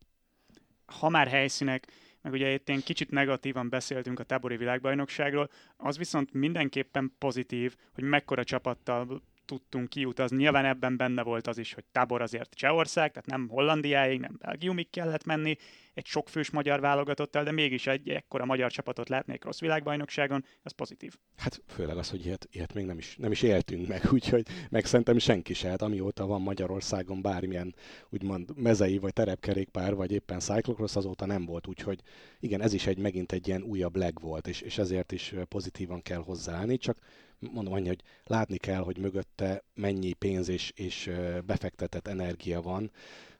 Ha 0.85 1.09
már 1.09 1.27
helyszínek, 1.27 1.87
meg 2.21 2.33
ugye 2.33 2.53
itt 2.53 2.69
én 2.69 2.81
kicsit 2.81 3.09
negatívan 3.09 3.69
beszéltünk 3.69 4.19
a 4.19 4.23
tábori 4.23 4.57
világbajnokságról, 4.57 5.49
az 5.77 5.97
viszont 5.97 6.33
mindenképpen 6.33 7.13
pozitív, 7.17 7.75
hogy 7.93 8.03
mekkora 8.03 8.43
csapattal 8.43 9.21
tudtunk 9.45 9.89
kiutazni. 9.89 10.37
Nyilván 10.37 10.65
ebben 10.65 10.97
benne 10.97 11.23
volt 11.23 11.47
az 11.47 11.57
is, 11.57 11.73
hogy 11.73 11.85
tábor 11.91 12.21
azért 12.21 12.53
Csehország, 12.53 13.11
tehát 13.11 13.29
nem 13.29 13.47
Hollandiáig, 13.49 14.19
nem 14.19 14.35
Belgiumig 14.39 14.89
kellett 14.89 15.25
menni, 15.25 15.55
egy 15.97 16.05
sokfős 16.05 16.49
magyar 16.49 16.79
válogatottal, 16.79 17.43
de 17.43 17.51
mégis 17.51 17.87
egy 17.87 18.09
ekkora 18.09 18.45
magyar 18.45 18.71
csapatot 18.71 19.09
látnék 19.09 19.43
rossz 19.43 19.59
világbajnokságon, 19.59 20.45
ez 20.63 20.71
pozitív. 20.71 21.15
Hát 21.35 21.61
főleg 21.67 21.97
az, 21.97 22.09
hogy 22.09 22.25
ilyet, 22.25 22.47
ilyet 22.51 22.73
még 22.73 22.85
nem 22.85 22.97
is, 22.97 23.15
nem 23.15 23.31
is 23.31 23.41
éltünk 23.41 23.87
meg, 23.87 24.01
úgyhogy 24.13 24.47
meg 24.69 24.85
szerintem 24.85 25.17
senki 25.17 25.53
se, 25.53 25.69
hát 25.69 25.81
amióta 25.81 26.25
van 26.25 26.41
Magyarországon 26.41 27.21
bármilyen 27.21 27.75
úgymond 28.09 28.57
mezei, 28.57 28.97
vagy 28.97 29.13
terepkerékpár, 29.13 29.95
vagy 29.95 30.11
éppen 30.11 30.39
cyclocross, 30.39 30.95
azóta 30.95 31.25
nem 31.25 31.45
volt, 31.45 31.67
úgyhogy 31.67 32.01
igen, 32.39 32.61
ez 32.61 32.73
is 32.73 32.87
egy 32.87 32.97
megint 32.97 33.31
egy 33.31 33.47
ilyen 33.47 33.61
újabb 33.61 33.95
leg 33.95 34.19
volt, 34.19 34.47
és, 34.47 34.61
és 34.61 34.77
ezért 34.77 35.11
is 35.11 35.33
pozitívan 35.47 36.01
kell 36.01 36.21
hozzáállni, 36.21 36.77
csak 36.77 36.97
mondom 37.39 37.73
annyi, 37.73 37.87
hogy 37.87 38.03
látni 38.23 38.57
kell, 38.57 38.81
hogy 38.81 38.97
mögötte 38.97 39.63
mennyi 39.73 40.13
pénz 40.13 40.49
és, 40.49 40.71
és 40.75 41.11
befektetett 41.45 42.07
energia 42.07 42.61
van, 42.61 42.91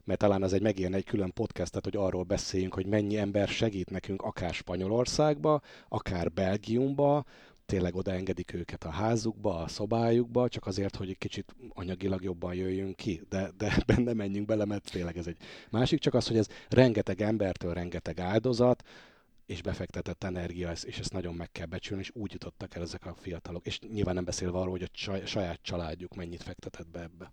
mert 0.08 0.20
talán 0.20 0.44
az 0.44 0.54
egy 0.54 0.62
megérne 0.62 0.96
egy 0.96 1.04
külön 1.04 1.34
podcastet, 1.34 1.84
hogy 1.84 1.96
arról 1.96 2.24
beszéljünk, 2.24 2.74
hogy 2.74 2.86
mennyi 2.86 3.18
ember 3.18 3.48
segít 3.48 3.90
nekünk 3.90 4.22
akár 4.22 4.54
Spanyolországba, 4.54 5.62
akár 5.88 6.32
Belgiumba, 6.32 7.26
tényleg 7.66 7.96
odaengedik 7.96 8.54
őket 8.54 8.84
a 8.84 8.90
házukba, 8.90 9.58
a 9.64 9.68
szobájukba, 9.68 10.50
csak 10.50 10.66
azért, 10.66 10.96
hogy 10.96 11.10
egy 11.10 11.18
kicsit 11.18 11.56
anyagilag 11.70 12.24
jobban 12.24 12.54
jöjjünk 12.54 12.96
ki, 12.96 13.22
de, 13.30 13.52
de 13.58 13.78
benne 13.96 14.14
menjünk 14.14 14.48
bele, 14.48 14.66
mert 14.66 14.92
tényleg 14.92 15.18
ez 15.18 15.28
egy 15.28 15.38
másik, 15.70 16.00
csak 16.00 16.14
az, 16.14 16.28
hogy 16.28 16.38
ez 16.38 16.48
rengeteg 16.70 17.22
embertől 17.22 17.74
rengeteg 17.74 18.20
áldozat, 18.20 18.84
és 19.46 19.62
befektetett 19.62 20.24
energia, 20.24 20.72
és 20.72 21.00
ezt 21.00 21.14
nagyon 21.14 21.34
meg 21.34 21.52
kell 21.52 21.66
becsülni, 21.66 22.02
és 22.02 22.12
úgy 22.14 22.32
jutottak 22.32 22.76
el 22.76 22.82
ezek 22.82 23.06
a 23.06 23.16
fiatalok. 23.20 23.66
És 23.66 23.80
nyilván 23.80 24.16
nem 24.16 24.26
beszélve 24.26 24.58
arról, 24.58 24.72
hogy 24.72 24.92
a 24.92 25.26
saját 25.26 25.60
családjuk 25.62 26.16
mennyit 26.16 26.44
fektetett 26.44 26.90
be 26.90 27.02
ebbe. 27.02 27.32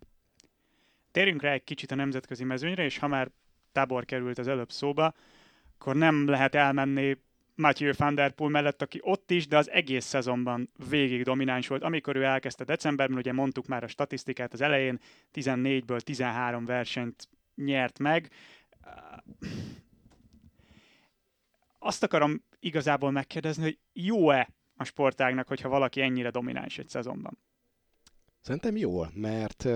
Térjünk 1.14 1.42
rá 1.42 1.52
egy 1.52 1.64
kicsit 1.64 1.90
a 1.90 1.94
nemzetközi 1.94 2.44
mezőnyre, 2.44 2.84
és 2.84 2.98
ha 2.98 3.06
már 3.06 3.30
tábor 3.72 4.04
került 4.04 4.38
az 4.38 4.48
előbb 4.48 4.70
szóba, 4.70 5.14
akkor 5.74 5.96
nem 5.96 6.28
lehet 6.28 6.54
elmenni 6.54 7.16
Matthew 7.54 7.92
van 7.96 8.14
der 8.14 8.32
Poel 8.32 8.50
mellett, 8.50 8.82
aki 8.82 8.98
ott 9.02 9.30
is, 9.30 9.46
de 9.46 9.56
az 9.56 9.70
egész 9.70 10.04
szezonban 10.04 10.70
végig 10.88 11.22
domináns 11.22 11.68
volt. 11.68 11.82
Amikor 11.82 12.16
ő 12.16 12.22
elkezdte 12.22 12.64
decemberben, 12.64 13.16
ugye 13.16 13.32
mondtuk 13.32 13.66
már 13.66 13.84
a 13.84 13.86
statisztikát 13.86 14.52
az 14.52 14.60
elején, 14.60 14.98
14-ből 15.34 16.00
13 16.00 16.64
versenyt 16.64 17.28
nyert 17.54 17.98
meg 17.98 18.30
azt 21.78 22.02
akarom 22.02 22.42
igazából 22.60 23.10
megkérdezni, 23.10 23.62
hogy 23.62 23.78
jó-e 23.92 24.48
a 24.76 24.84
sportágnak, 24.84 25.48
hogyha 25.48 25.68
valaki 25.68 26.00
ennyire 26.00 26.30
domináns 26.30 26.78
egy 26.78 26.88
szezonban? 26.88 27.38
Szerintem 28.40 28.76
jól, 28.76 29.10
mert 29.14 29.66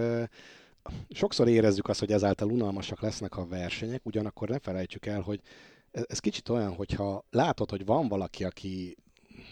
sokszor 1.10 1.48
érezzük 1.48 1.88
azt, 1.88 2.00
hogy 2.00 2.12
ezáltal 2.12 2.50
unalmasak 2.50 3.00
lesznek 3.00 3.36
a 3.36 3.46
versenyek, 3.46 4.06
ugyanakkor 4.06 4.48
ne 4.48 4.58
felejtsük 4.58 5.06
el, 5.06 5.20
hogy 5.20 5.40
ez, 5.90 6.04
ez 6.08 6.18
kicsit 6.18 6.48
olyan, 6.48 6.74
hogyha 6.74 7.24
látod, 7.30 7.70
hogy 7.70 7.84
van 7.84 8.08
valaki, 8.08 8.44
aki 8.44 8.96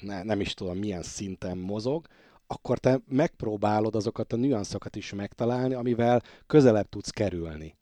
ne, 0.00 0.22
nem 0.22 0.40
is 0.40 0.54
tudom 0.54 0.78
milyen 0.78 1.02
szinten 1.02 1.58
mozog, 1.58 2.06
akkor 2.46 2.78
te 2.78 3.00
megpróbálod 3.08 3.94
azokat 3.94 4.32
a 4.32 4.36
nüanszokat 4.36 4.96
is 4.96 5.12
megtalálni, 5.12 5.74
amivel 5.74 6.22
közelebb 6.46 6.88
tudsz 6.88 7.10
kerülni. 7.10 7.76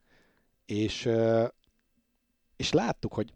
És, 0.67 1.09
és 2.57 2.73
láttuk, 2.73 3.13
hogy 3.13 3.33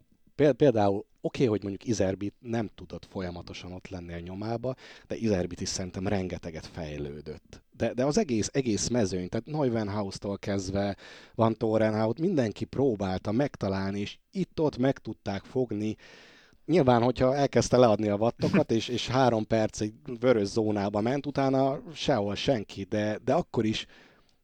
például 0.57 0.97
oké, 0.97 1.07
okay, 1.21 1.45
hogy 1.45 1.61
mondjuk 1.61 1.89
Izerbit 1.89 2.35
nem 2.39 2.69
tudott 2.75 3.05
folyamatosan 3.09 3.71
ott 3.71 3.87
lenni 3.87 4.13
a 4.13 4.19
nyomába, 4.19 4.75
de 5.07 5.15
Izerbit 5.15 5.61
is 5.61 5.69
szerintem 5.69 6.07
rengeteget 6.07 6.65
fejlődött. 6.65 7.63
De, 7.71 7.93
de 7.93 8.05
az 8.05 8.17
egész, 8.17 8.49
egész 8.53 8.87
mezőny, 8.87 9.29
tehát 9.29 9.45
Neuvenhaus-tól 9.45 10.37
kezdve 10.37 10.95
Van 11.35 11.53
Torenhout, 11.53 12.19
mindenki 12.19 12.65
próbálta 12.65 13.31
megtalálni, 13.31 13.99
és 13.99 14.17
itt-ott 14.31 14.77
meg 14.77 14.97
tudták 14.97 15.43
fogni 15.43 15.95
Nyilván, 16.65 17.01
hogyha 17.01 17.35
elkezdte 17.35 17.77
leadni 17.77 18.09
a 18.09 18.17
vattokat, 18.17 18.71
és, 18.71 18.87
és 18.87 19.07
három 19.07 19.47
percig 19.47 19.93
vörös 20.19 20.47
zónába 20.47 21.01
ment, 21.01 21.25
utána 21.25 21.81
sehol 21.93 22.35
senki, 22.35 22.83
de, 22.83 23.19
de 23.23 23.33
akkor 23.33 23.65
is 23.65 23.85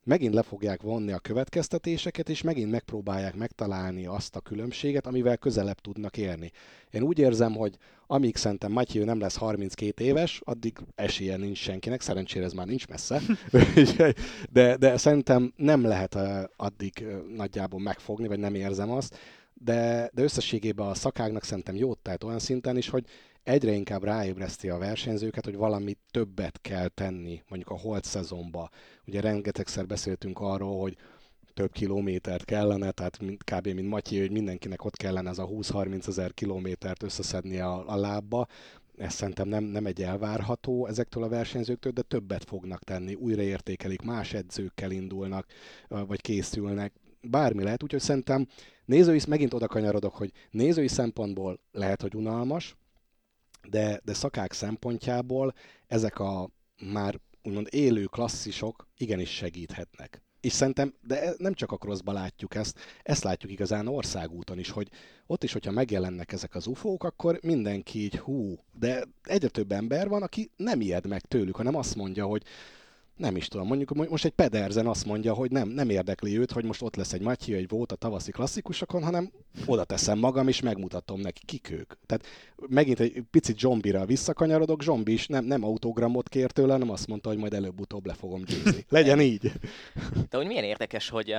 megint 0.06 0.34
le 0.34 0.42
fogják 0.42 0.82
vonni 0.82 1.12
a 1.12 1.20
következtetéseket, 1.20 2.30
és 2.30 2.42
megint 2.42 2.72
megpróbálják 2.72 3.36
megtalálni 3.36 4.06
azt 4.06 4.36
a 4.36 4.40
különbséget, 4.40 5.08
amivel 5.08 5.38
közelebb 5.38 5.80
tudnak 5.80 6.18
érni. 6.18 6.52
Én 6.92 7.02
úgy 7.02 7.20
érzem, 7.20 7.56
hogy 7.56 7.78
amíg 8.08 8.36
szerintem 8.36 8.72
Matyi 8.72 9.00
nem 9.00 9.20
lesz 9.20 9.36
32 9.36 10.04
éves, 10.04 10.42
addig 10.44 10.78
esélye 10.96 11.38
nincs 11.38 11.58
senkinek, 11.58 12.02
szerencsére 12.02 12.46
ez 12.46 12.54
már 12.54 12.68
nincs 12.68 12.88
messze, 12.88 13.22
de, 14.52 14.78
de 14.78 14.98
szerintem 14.98 15.54
nem 15.56 15.84
lehet 15.84 16.18
addig 16.56 17.06
nagyjából 17.36 17.80
megfogni, 17.80 18.28
vagy 18.28 18.40
nem 18.40 18.56
érzem 18.56 18.92
azt, 18.92 19.18
de, 19.64 20.10
de 20.14 20.24
összességében 20.24 20.88
a 20.88 20.94
szakágnak 20.94 21.44
szerintem 21.44 21.76
jót 21.76 22.00
tehet 22.00 22.24
olyan 22.24 22.40
szinten 22.40 22.78
is, 22.78 22.90
hogy 22.90 23.06
egyre 23.44 23.72
inkább 23.72 24.04
ráébreszti 24.04 24.70
a 24.70 24.78
versenyzőket, 24.78 25.46
hogy 25.46 25.56
valami 25.56 25.98
többet 26.12 26.62
kell 26.62 26.88
tenni, 26.88 27.42
mondjuk 27.48 27.72
a 27.72 27.80
holt 27.80 28.04
szezonba. 28.04 28.70
Ugye 29.06 29.22
rengetegszer 29.22 29.86
beszéltünk 29.86 30.40
arról, 30.40 30.80
hogy 30.80 30.98
több 31.54 31.72
kilométert 31.72 32.46
kellene, 32.46 32.92
tehát 32.92 33.20
mint, 33.20 33.44
kb. 33.44 33.68
mint 33.68 33.88
Matyi, 33.88 34.20
hogy 34.20 34.32
mindenkinek 34.32 34.86
ott 34.86 34.96
kellene 34.96 35.30
ez 35.30 35.38
a 35.38 35.48
20-30 35.48 36.08
ezer 36.08 36.34
kilométert 36.34 37.04
összeszedni 37.04 37.60
a, 37.60 37.90
a 37.90 37.96
lábba. 37.96 38.48
Ez 38.98 39.14
szerintem 39.14 39.48
nem, 39.48 39.64
nem 39.64 39.86
egy 39.86 40.02
elvárható 40.02 40.88
ezektől 40.88 41.24
a 41.24 41.30
versenyzőktől, 41.30 41.92
de 41.92 42.02
többet 42.02 42.44
fognak 42.44 42.84
tenni, 42.84 43.14
újraértékelik, 43.14 44.02
más 44.02 44.34
edzőkkel 44.34 44.92
indulnak, 44.92 45.46
vagy 45.88 46.22
készülnek, 46.22 46.94
bármi 47.30 47.64
lehet, 47.64 47.84
úgyhogy 47.84 48.02
szerintem 48.02 48.48
nézői, 48.86 49.20
megint 49.28 49.54
oda 49.54 49.68
kanyarodok, 49.68 50.16
hogy 50.16 50.32
nézői 50.52 50.88
szempontból 50.88 51.60
lehet, 51.72 52.02
hogy 52.02 52.16
unalmas, 52.16 52.76
de, 53.70 54.02
de 54.04 54.14
szakák 54.14 54.54
szempontjából 54.54 55.54
ezek 55.88 56.20
a 56.20 56.50
már 56.92 57.20
úgymond 57.44 57.68
élő 57.70 58.06
klasszisok 58.06 58.88
igenis 58.98 59.30
segíthetnek. 59.30 60.24
És 60.42 60.52
szerintem, 60.52 60.94
de 61.02 61.34
nem 61.38 61.54
csak 61.54 61.72
a 61.72 61.78
crossba 61.78 62.12
látjuk 62.12 62.56
ezt, 62.56 62.80
ezt 63.04 63.24
látjuk 63.24 63.52
igazán 63.52 63.88
országúton 63.88 64.60
is, 64.60 64.70
hogy 64.70 64.90
ott 65.26 65.44
is, 65.44 65.54
hogyha 65.54 65.72
megjelennek 65.72 66.32
ezek 66.32 66.56
az 66.56 66.68
ufók, 66.68 67.04
akkor 67.04 67.40
mindenki 67.44 68.00
így 68.00 68.18
hú, 68.18 68.56
de 68.72 69.04
egyre 69.24 69.48
több 69.48 69.72
ember 69.72 70.08
van, 70.08 70.24
aki 70.24 70.52
nem 70.56 70.82
ijed 70.82 71.08
meg 71.08 71.22
tőlük, 71.22 71.56
hanem 71.56 71.76
azt 71.76 71.96
mondja, 71.96 72.26
hogy 72.26 72.44
nem 73.16 73.36
is 73.36 73.48
tudom, 73.48 73.68
mondjuk 73.68 74.10
most 74.10 74.26
egy 74.26 74.32
Pedersen 74.32 74.88
azt 74.88 75.06
mondja, 75.06 75.34
hogy 75.34 75.52
nem, 75.52 75.68
nem 75.68 75.90
érdekli 75.90 76.38
őt, 76.40 76.52
hogy 76.52 76.66
most 76.66 76.82
ott 76.82 76.96
lesz 76.96 77.14
egy 77.14 77.22
Matyi, 77.22 77.54
egy 77.54 77.70
volt 77.70 77.92
a 77.92 77.96
tavaszi 77.96 78.32
klasszikusokon, 78.32 79.04
hanem 79.04 79.32
oda 79.66 79.84
teszem 79.84 80.20
magam, 80.20 80.48
és 80.48 80.62
megmutatom 80.62 81.20
neki, 81.20 81.42
kik 81.46 81.70
ők. 81.70 81.94
Tehát 82.06 82.26
megint 82.68 83.00
egy 83.00 83.24
picit 83.32 83.60
Zsombira 83.60 84.06
visszakanyarodok, 84.06 84.82
Zsombi 84.82 85.14
is 85.14 85.28
nem, 85.28 85.46
nem 85.46 85.64
autogramot 85.64 86.30
kért 86.30 86.54
tőle, 86.54 86.72
hanem 86.72 86.90
azt 86.90 87.08
mondta, 87.08 87.30
hogy 87.30 87.38
majd 87.38 87.54
előbb-utóbb 87.54 88.06
le 88.06 88.14
fogom 88.14 88.44
győzni. 88.44 88.86
Legyen 88.90 89.22
így. 89.22 89.52
De 90.30 90.38
hogy 90.38 90.48
milyen 90.48 90.64
érdekes, 90.64 91.10
hogy 91.10 91.36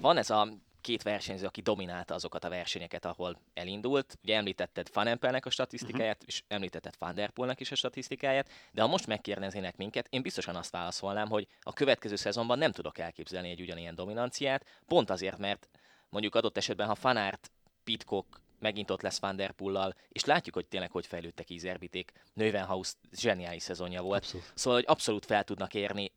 van 0.00 0.16
ez 0.16 0.30
a 0.30 0.48
két 0.82 1.02
versenyző, 1.02 1.46
aki 1.46 1.60
dominálta 1.60 2.14
azokat 2.14 2.44
a 2.44 2.48
versenyeket, 2.48 3.04
ahol 3.04 3.40
elindult. 3.54 4.18
Ugye 4.22 4.36
említetted 4.36 4.88
Fanempelnek 4.88 5.46
a 5.46 5.50
statisztikáját, 5.50 6.14
uh-huh. 6.14 6.28
és 6.28 6.42
említetted 6.48 6.94
Van 6.98 7.14
Der 7.14 7.30
Poelnek 7.30 7.60
is 7.60 7.70
a 7.70 7.74
statisztikáját, 7.74 8.48
de 8.72 8.82
ha 8.82 8.88
most 8.88 9.06
megkérdeznének 9.06 9.76
minket, 9.76 10.06
én 10.10 10.22
biztosan 10.22 10.56
azt 10.56 10.70
válaszolnám, 10.70 11.28
hogy 11.28 11.46
a 11.60 11.72
következő 11.72 12.16
szezonban 12.16 12.58
nem 12.58 12.72
tudok 12.72 12.98
elképzelni 12.98 13.50
egy 13.50 13.60
ugyanilyen 13.60 13.94
dominanciát, 13.94 14.66
pont 14.86 15.10
azért, 15.10 15.38
mert 15.38 15.68
mondjuk 16.08 16.34
adott 16.34 16.56
esetben, 16.56 16.86
ha 16.86 16.94
Fanart, 16.94 17.50
Pitcock 17.84 18.40
megint 18.58 18.90
ott 18.90 19.02
lesz 19.02 19.20
Van 19.20 19.36
Der 19.36 19.52
Poel-lal, 19.52 19.94
és 20.08 20.24
látjuk, 20.24 20.54
hogy 20.54 20.66
tényleg 20.66 20.90
hogy 20.90 21.06
fejlődtek 21.06 21.50
Izerbiték. 21.50 22.12
Növenhaus 22.32 22.94
zseniális 23.12 23.62
szezonja 23.62 24.02
volt. 24.02 24.22
Abszolút. 24.22 24.52
Szóval, 24.54 24.78
hogy 24.78 24.88
abszolút 24.88 25.24
fel 25.24 25.44
tudnak 25.44 25.74
érni. 25.74 26.12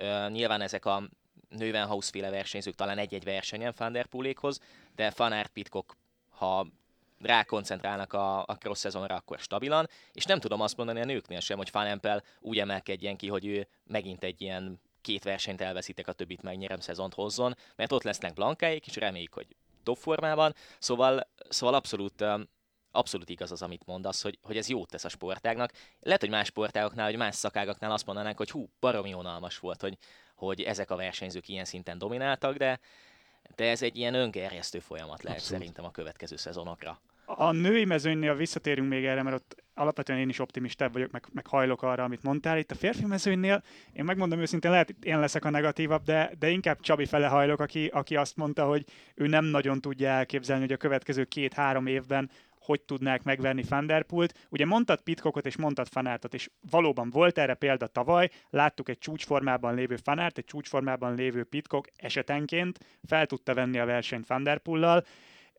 Uh, 0.00 0.30
nyilván 0.30 0.60
ezek 0.60 0.84
a 0.84 1.08
Nővenhaus 1.48 2.08
féle 2.08 2.30
versenyzők 2.30 2.74
talán 2.74 2.98
egy-egy 2.98 3.24
versenyen 3.24 3.74
Van 3.76 3.92
de 4.94 5.12
Van 5.16 5.32
Aert 5.32 5.52
Pitcock, 5.52 5.96
ha 6.30 6.66
rákoncentrálnak 7.20 8.12
a, 8.12 8.38
a 8.38 8.56
cross 8.58 8.78
szezonra, 8.78 9.14
akkor 9.14 9.38
stabilan, 9.38 9.88
és 10.12 10.24
nem 10.24 10.40
tudom 10.40 10.60
azt 10.60 10.76
mondani 10.76 11.00
a 11.00 11.04
nőknél 11.04 11.40
sem, 11.40 11.56
hogy 11.56 11.68
Van 11.72 11.86
Empel 11.86 12.22
úgy 12.40 12.58
emelkedjen 12.58 13.16
ki, 13.16 13.28
hogy 13.28 13.46
ő 13.46 13.68
megint 13.84 14.24
egy 14.24 14.40
ilyen 14.40 14.80
két 15.00 15.24
versenyt 15.24 15.60
elveszítek, 15.60 16.08
a 16.08 16.12
többit 16.12 16.42
megnyerem 16.42 16.80
szezont 16.80 17.14
hozzon, 17.14 17.56
mert 17.76 17.92
ott 17.92 18.02
lesznek 18.02 18.32
blankáik, 18.32 18.86
és 18.86 18.96
reméljük, 18.96 19.34
hogy 19.34 19.46
top 19.82 19.96
formában, 19.96 20.54
szóval, 20.78 21.28
szóval 21.48 21.74
abszolút 21.74 22.24
abszolút 22.90 23.28
igaz 23.28 23.52
az, 23.52 23.62
amit 23.62 23.86
mondasz, 23.86 24.22
hogy, 24.22 24.38
hogy 24.42 24.56
ez 24.56 24.68
jót 24.68 24.88
tesz 24.88 25.04
a 25.04 25.08
sportágnak. 25.08 25.72
Lehet, 26.00 26.20
hogy 26.20 26.30
más 26.30 26.46
sportágoknál, 26.46 27.06
vagy 27.06 27.16
más 27.16 27.34
szakágaknál 27.34 27.90
azt 27.90 28.06
mondanánk, 28.06 28.36
hogy 28.36 28.50
hú, 28.50 28.68
baromi 28.80 29.12
unalmas 29.12 29.58
volt, 29.58 29.80
hogy, 29.80 29.98
hogy 30.38 30.62
ezek 30.62 30.90
a 30.90 30.96
versenyzők 30.96 31.48
ilyen 31.48 31.64
szinten 31.64 31.98
domináltak, 31.98 32.56
de, 32.56 32.80
de 33.56 33.70
ez 33.70 33.82
egy 33.82 33.96
ilyen 33.96 34.14
öngerjesztő 34.14 34.78
folyamat 34.78 35.22
lehet 35.22 35.38
Abszolút. 35.38 35.60
szerintem 35.60 35.84
a 35.84 35.90
következő 35.90 36.36
szezonokra. 36.36 37.00
A 37.24 37.52
női 37.52 37.84
mezőnynél 37.84 38.34
visszatérünk 38.34 38.88
még 38.88 39.04
erre, 39.04 39.22
mert 39.22 39.36
ott 39.36 39.62
alapvetően 39.74 40.18
én 40.18 40.28
is 40.28 40.38
optimistább 40.38 40.92
vagyok, 40.92 41.10
meg, 41.10 41.26
meg 41.32 41.46
hajlok 41.46 41.82
arra, 41.82 42.04
amit 42.04 42.22
mondtál. 42.22 42.58
Itt 42.58 42.70
a 42.70 42.74
férfi 42.74 43.04
mezőnynél, 43.04 43.62
én 43.92 44.04
megmondom 44.04 44.40
őszintén, 44.40 44.70
lehet 44.70 44.94
én 45.02 45.20
leszek 45.20 45.44
a 45.44 45.50
negatívabb, 45.50 46.02
de, 46.02 46.32
de 46.38 46.48
inkább 46.48 46.80
Csabi 46.80 47.04
fele 47.04 47.26
hajlok, 47.26 47.60
aki, 47.60 47.86
aki 47.86 48.16
azt 48.16 48.36
mondta, 48.36 48.66
hogy 48.66 48.84
ő 49.14 49.26
nem 49.26 49.44
nagyon 49.44 49.80
tudja 49.80 50.08
elképzelni, 50.08 50.62
hogy 50.62 50.72
a 50.72 50.76
következő 50.76 51.24
két-három 51.24 51.86
évben 51.86 52.30
hogy 52.60 52.80
tudnák 52.80 53.22
megverni 53.22 53.62
Fanderpult. 53.62 54.46
Ugye 54.48 54.66
mondtad 54.66 55.00
Pitkokot 55.00 55.46
és 55.46 55.56
mondtad 55.56 55.88
Fanártot, 55.88 56.34
és 56.34 56.50
valóban 56.70 57.10
volt 57.10 57.38
erre 57.38 57.54
példa 57.54 57.86
tavaly, 57.86 58.30
láttuk 58.50 58.88
egy 58.88 58.98
csúcsformában 58.98 59.74
lévő 59.74 59.96
Fanárt, 59.96 60.38
egy 60.38 60.44
csúcsformában 60.44 61.14
lévő 61.14 61.44
Pitkok 61.44 61.86
esetenként 61.96 62.78
fel 63.04 63.26
tudta 63.26 63.54
venni 63.54 63.78
a 63.78 63.84
versenyt 63.84 64.26
Fanderpullal. 64.26 65.04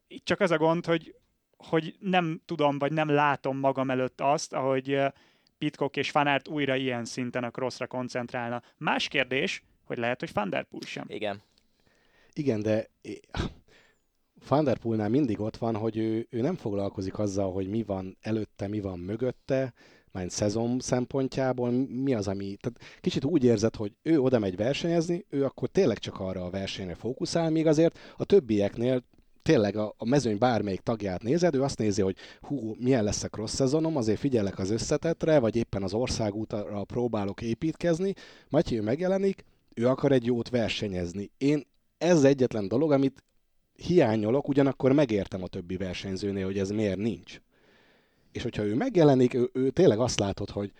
Itt 0.07 0.25
csak 0.25 0.39
az 0.39 0.51
a 0.51 0.57
gond, 0.57 0.85
hogy, 0.85 1.15
hogy 1.57 1.95
nem 1.99 2.41
tudom, 2.45 2.77
vagy 2.77 2.91
nem 2.91 3.09
látom 3.09 3.57
magam 3.57 3.89
előtt 3.89 4.21
azt, 4.21 4.53
ahogy 4.53 4.99
Pitkok 5.57 5.97
és 5.97 6.09
Fanárt 6.09 6.47
újra 6.47 6.75
ilyen 6.75 7.05
szinten 7.05 7.43
a 7.43 7.51
crossra 7.51 7.87
koncentrálna. 7.87 8.61
Más 8.77 9.07
kérdés, 9.07 9.63
hogy 9.83 9.97
lehet, 9.97 10.19
hogy 10.19 10.29
Fanderpool 10.29 10.81
sem. 10.85 11.05
Igen. 11.07 11.41
Igen, 12.33 12.61
de 12.61 12.89
van 14.47 15.11
mindig 15.11 15.39
ott 15.39 15.57
van, 15.57 15.75
hogy 15.75 15.97
ő, 15.97 16.27
ő 16.29 16.41
nem 16.41 16.55
foglalkozik 16.55 17.19
azzal, 17.19 17.51
hogy 17.51 17.67
mi 17.67 17.83
van 17.83 18.17
előtte, 18.21 18.67
mi 18.67 18.79
van 18.79 18.99
mögötte, 18.99 19.73
már 20.11 20.31
szezon 20.31 20.79
szempontjából, 20.79 21.71
mi 21.71 22.13
az, 22.13 22.27
ami... 22.27 22.57
Tehát 22.61 22.79
kicsit 23.01 23.25
úgy 23.25 23.43
érzed, 23.43 23.75
hogy 23.75 23.95
ő 24.01 24.19
oda 24.19 24.39
megy 24.39 24.55
versenyezni, 24.55 25.25
ő 25.29 25.45
akkor 25.45 25.67
tényleg 25.67 25.97
csak 25.97 26.19
arra 26.19 26.45
a 26.45 26.49
versenyre 26.49 26.95
fókuszál, 26.95 27.49
míg 27.49 27.67
azért 27.67 27.99
a 28.17 28.25
többieknél 28.25 29.03
tényleg 29.41 29.75
a, 29.75 29.93
a 29.97 30.05
mezőny 30.05 30.37
bármelyik 30.37 30.79
tagját 30.79 31.23
nézed, 31.23 31.55
ő 31.55 31.63
azt 31.63 31.77
nézi, 31.77 32.01
hogy 32.01 32.15
hú, 32.41 32.75
milyen 32.79 33.03
lesz 33.03 33.23
a 33.23 33.27
cross 33.27 33.51
szezonom, 33.51 33.95
azért 33.95 34.19
figyelek 34.19 34.59
az 34.59 34.69
összetetre, 34.69 35.39
vagy 35.39 35.55
éppen 35.55 35.83
az 35.83 35.93
országútra 35.93 36.83
próbálok 36.83 37.41
építkezni, 37.41 38.13
Matyi 38.49 38.77
ő 38.77 38.81
megjelenik, 38.81 39.45
ő 39.73 39.87
akar 39.87 40.11
egy 40.11 40.25
jót 40.25 40.49
versenyezni. 40.49 41.31
Én 41.37 41.67
ez 41.97 42.23
egyetlen 42.23 42.67
dolog, 42.67 42.91
amit 42.91 43.23
hiányolok, 43.85 44.47
ugyanakkor 44.47 44.91
megértem 44.91 45.43
a 45.43 45.47
többi 45.47 45.77
versenyzőnél, 45.77 46.45
hogy 46.45 46.57
ez 46.57 46.69
miért 46.69 46.97
nincs. 46.97 47.41
És 48.31 48.43
hogyha 48.43 48.63
ő 48.63 48.75
megjelenik, 48.75 49.33
ő, 49.33 49.49
ő 49.53 49.69
tényleg 49.69 49.99
azt 49.99 50.19
látod, 50.19 50.49
hogy 50.49 50.71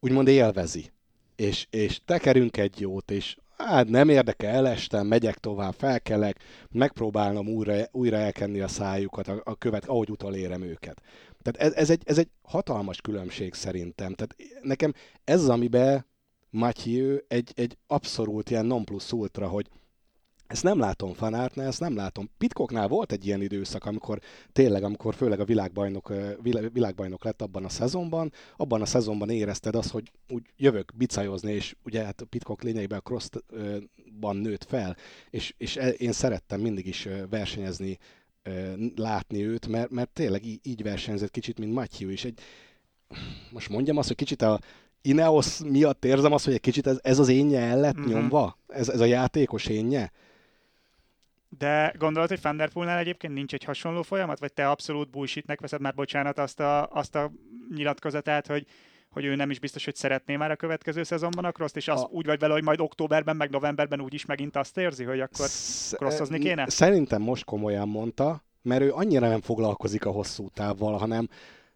úgymond 0.00 0.28
élvezi. 0.28 0.92
És, 1.36 1.66
és 1.70 2.00
tekerünk 2.04 2.56
egy 2.56 2.80
jót, 2.80 3.10
és 3.10 3.36
hát 3.56 3.88
nem 3.88 4.08
érdekel, 4.08 4.54
elestem, 4.54 5.06
megyek 5.06 5.38
tovább, 5.38 5.74
felkelek, 5.74 6.38
megpróbálom 6.70 7.48
újra, 7.48 7.76
újra 7.92 8.16
elkenni 8.16 8.60
a 8.60 8.68
szájukat, 8.68 9.28
a, 9.28 9.40
a 9.44 9.54
követ, 9.54 9.84
ahogy 9.84 10.10
utolérem 10.10 10.62
őket. 10.62 11.02
Tehát 11.42 11.70
ez, 11.70 11.78
ez, 11.78 11.90
egy, 11.90 12.02
ez 12.04 12.18
egy 12.18 12.28
hatalmas 12.42 13.00
különbség 13.00 13.54
szerintem. 13.54 14.14
Tehát 14.14 14.36
nekem 14.62 14.92
ez 15.24 15.48
amiben 15.48 16.06
Mathieu 16.50 17.16
egy, 17.28 17.52
egy 17.54 17.76
abszolút 17.86 18.50
ilyen 18.50 18.66
non 18.66 18.84
plus 18.84 19.12
ultra, 19.12 19.48
hogy 19.48 19.68
ezt 20.46 20.62
nem 20.62 20.78
látom 20.78 21.12
Fanártnál, 21.12 21.66
ezt 21.66 21.80
nem 21.80 21.96
látom. 21.96 22.30
Pitkoknál 22.38 22.88
volt 22.88 23.12
egy 23.12 23.26
ilyen 23.26 23.42
időszak, 23.42 23.84
amikor 23.84 24.18
tényleg, 24.52 24.82
amikor 24.82 25.14
főleg 25.14 25.40
a 25.40 25.44
világbajnok, 25.44 26.12
világbajnok 26.72 27.24
lett 27.24 27.42
abban 27.42 27.64
a 27.64 27.68
szezonban, 27.68 28.32
abban 28.56 28.80
a 28.80 28.86
szezonban 28.86 29.30
érezted 29.30 29.74
azt, 29.74 29.90
hogy 29.90 30.12
úgy 30.28 30.42
jövök 30.56 30.92
bicajozni, 30.96 31.52
és 31.52 31.76
ugye 31.84 32.04
hát 32.04 32.26
Pitkok 32.30 32.62
lényegében 32.62 32.98
a 32.98 33.08
crossban 33.08 34.36
nőtt 34.36 34.64
fel, 34.64 34.96
és, 35.30 35.54
és 35.56 35.76
e, 35.76 35.88
én 35.88 36.12
szerettem 36.12 36.60
mindig 36.60 36.86
is 36.86 37.08
versenyezni, 37.30 37.98
látni 38.96 39.46
őt, 39.46 39.66
mert, 39.66 39.90
mert 39.90 40.10
tényleg 40.10 40.44
így, 40.44 40.82
versenyzett 40.82 41.30
kicsit, 41.30 41.58
mint 41.58 41.74
Matthew 41.74 42.08
is. 42.08 42.24
Egy, 42.24 42.38
most 43.50 43.68
mondjam 43.68 43.96
azt, 43.96 44.08
hogy 44.08 44.16
kicsit 44.16 44.42
a 44.42 44.60
Ineos 45.02 45.58
miatt 45.58 46.04
érzem 46.04 46.32
azt, 46.32 46.44
hogy 46.44 46.54
egy 46.54 46.60
kicsit 46.60 46.86
ez, 46.86 46.98
ez 47.02 47.18
az 47.18 47.28
énje 47.28 47.60
el 47.60 47.80
lett 47.80 47.98
mm-hmm. 47.98 48.08
nyomva? 48.08 48.58
Ez, 48.66 48.88
ez 48.88 49.00
a 49.00 49.04
játékos 49.04 49.66
énje? 49.66 50.12
De 51.58 51.94
gondolod, 51.98 52.28
hogy 52.28 52.40
Fanderpoolnál 52.40 52.98
egyébként 52.98 53.34
nincs 53.34 53.54
egy 53.54 53.64
hasonló 53.64 54.02
folyamat, 54.02 54.38
vagy 54.38 54.52
te 54.52 54.68
abszolút 54.68 55.10
bullshitnek 55.10 55.60
veszed 55.60 55.80
már, 55.80 55.94
bocsánat, 55.94 56.38
azt 56.38 56.60
a, 56.60 56.86
azt 56.86 57.14
a 57.14 57.32
nyilatkozatát, 57.74 58.46
hogy, 58.46 58.66
hogy 59.10 59.24
ő 59.24 59.34
nem 59.34 59.50
is 59.50 59.58
biztos, 59.58 59.84
hogy 59.84 59.94
szeretné 59.94 60.36
már 60.36 60.50
a 60.50 60.56
következő 60.56 61.02
szezonban 61.02 61.44
a 61.44 61.52
cross 61.52 61.72
és 61.74 61.88
az 61.88 62.00
a... 62.00 62.08
úgy 62.10 62.26
vagy 62.26 62.38
vele, 62.38 62.52
hogy 62.52 62.62
majd 62.62 62.80
októberben, 62.80 63.36
meg 63.36 63.50
novemberben 63.50 64.00
úgyis 64.00 64.24
megint 64.24 64.56
azt 64.56 64.78
érzi, 64.78 65.04
hogy 65.04 65.20
akkor 65.20 65.46
crossozni 65.90 66.38
kéne? 66.38 66.68
Szerintem 66.68 67.22
most 67.22 67.44
komolyan 67.44 67.88
mondta, 67.88 68.44
mert 68.62 68.82
ő 68.82 68.92
annyira 68.92 69.28
nem 69.28 69.40
foglalkozik 69.40 70.06
a 70.06 70.10
hosszú 70.10 70.48
távval, 70.54 70.96
hanem 70.96 71.28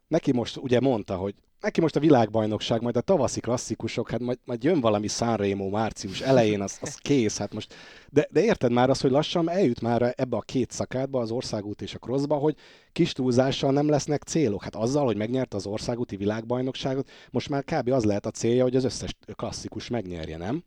neki 0.09 0.33
most 0.33 0.57
ugye 0.57 0.81
mondta, 0.81 1.17
hogy 1.17 1.35
neki 1.61 1.81
most 1.81 1.97
a 1.97 2.01
világbajnokság, 2.01 2.83
majd 2.83 2.97
a 2.97 3.01
tavaszi 3.01 3.41
klasszikusok, 3.41 4.11
hát 4.11 4.21
majd, 4.21 4.39
majd 4.45 4.65
jön 4.65 4.81
valami 4.81 5.09
Sanremo 5.09 5.69
március 5.69 6.21
elején, 6.21 6.61
az, 6.61 6.79
az 6.81 6.95
kész, 6.95 7.39
hát 7.39 7.55
most, 7.55 7.75
de, 8.11 8.29
de 8.31 8.43
érted 8.43 8.73
már 8.73 8.91
azt, 8.91 9.01
hogy 9.01 9.11
lassan 9.11 9.51
eljut 9.51 9.81
már 9.81 10.15
ebbe 10.17 10.37
a 10.37 10.41
két 10.41 10.71
szakádba, 10.71 11.21
az 11.21 11.31
országút 11.31 11.83
és 11.83 11.95
a 11.95 11.99
crossba, 11.99 12.37
hogy 12.37 12.57
kis 12.93 13.13
túlzással 13.13 13.73
nem 13.73 13.89
lesznek 13.89 14.23
célok. 14.23 14.63
Hát 14.63 14.75
azzal, 14.75 15.05
hogy 15.05 15.17
megnyerte 15.17 15.57
az 15.57 15.67
országúti 15.67 16.17
világbajnokságot, 16.17 17.11
most 17.31 17.49
már 17.49 17.65
kb. 17.65 17.91
az 17.91 18.05
lehet 18.05 18.27
a 18.27 18.31
célja, 18.31 18.63
hogy 18.63 18.77
az 18.77 18.85
összes 18.85 19.15
klasszikus 19.33 19.89
megnyerje, 19.89 20.37
nem? 20.37 20.65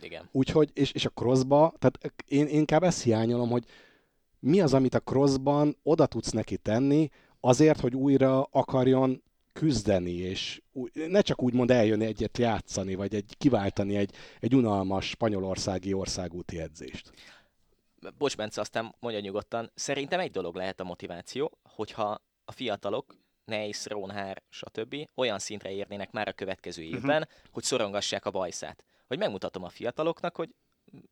Igen. 0.00 0.28
Úgyhogy, 0.32 0.70
és, 0.74 0.92
és 0.92 1.04
a 1.04 1.10
crossba, 1.10 1.74
tehát 1.78 2.14
én, 2.28 2.46
én 2.46 2.58
inkább 2.58 2.82
ezt 2.82 3.02
hiányolom, 3.02 3.50
hogy 3.50 3.64
mi 4.38 4.60
az, 4.60 4.74
amit 4.74 4.94
a 4.94 5.00
crossban 5.00 5.76
oda 5.82 6.06
tudsz 6.06 6.30
neki 6.30 6.56
tenni, 6.56 7.10
azért, 7.44 7.80
hogy 7.80 7.94
újra 7.94 8.42
akarjon 8.42 9.22
küzdeni, 9.52 10.12
és 10.12 10.62
ne 10.92 11.20
csak 11.20 11.42
úgymond 11.42 11.70
eljönni 11.70 12.04
egyet 12.04 12.38
játszani, 12.38 12.94
vagy 12.94 13.14
egy 13.14 13.34
kiváltani 13.38 13.96
egy, 13.96 14.14
egy 14.40 14.54
unalmas 14.54 15.08
spanyolországi 15.08 15.92
országúti 15.92 16.60
edzést. 16.60 17.12
Bocs, 18.18 18.36
Bence, 18.36 18.60
aztán 18.60 18.94
mondja 19.00 19.20
nyugodtan, 19.20 19.70
szerintem 19.74 20.20
egy 20.20 20.30
dolog 20.30 20.56
lehet 20.56 20.80
a 20.80 20.84
motiváció, 20.84 21.58
hogyha 21.62 22.20
a 22.44 22.52
fiatalok, 22.52 23.14
Neis, 23.44 23.86
Ronhár, 23.86 24.42
stb. 24.48 24.96
olyan 25.14 25.38
szintre 25.38 25.70
érnének 25.70 26.10
már 26.10 26.28
a 26.28 26.32
következő 26.32 26.82
mhm. 26.82 26.94
évben, 26.94 27.22
uh-huh. 27.22 27.52
hogy 27.52 27.62
szorongassák 27.62 28.24
a 28.24 28.30
bajszát. 28.30 28.84
Hogy 29.06 29.18
megmutatom 29.18 29.64
a 29.64 29.68
fiataloknak, 29.68 30.36
hogy 30.36 30.54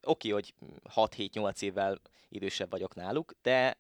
oké, 0.03 0.29
hogy 0.29 0.55
6-7-8 0.95 1.63
évvel 1.63 2.01
idősebb 2.29 2.71
vagyok 2.71 2.95
náluk, 2.95 3.33
de 3.43 3.79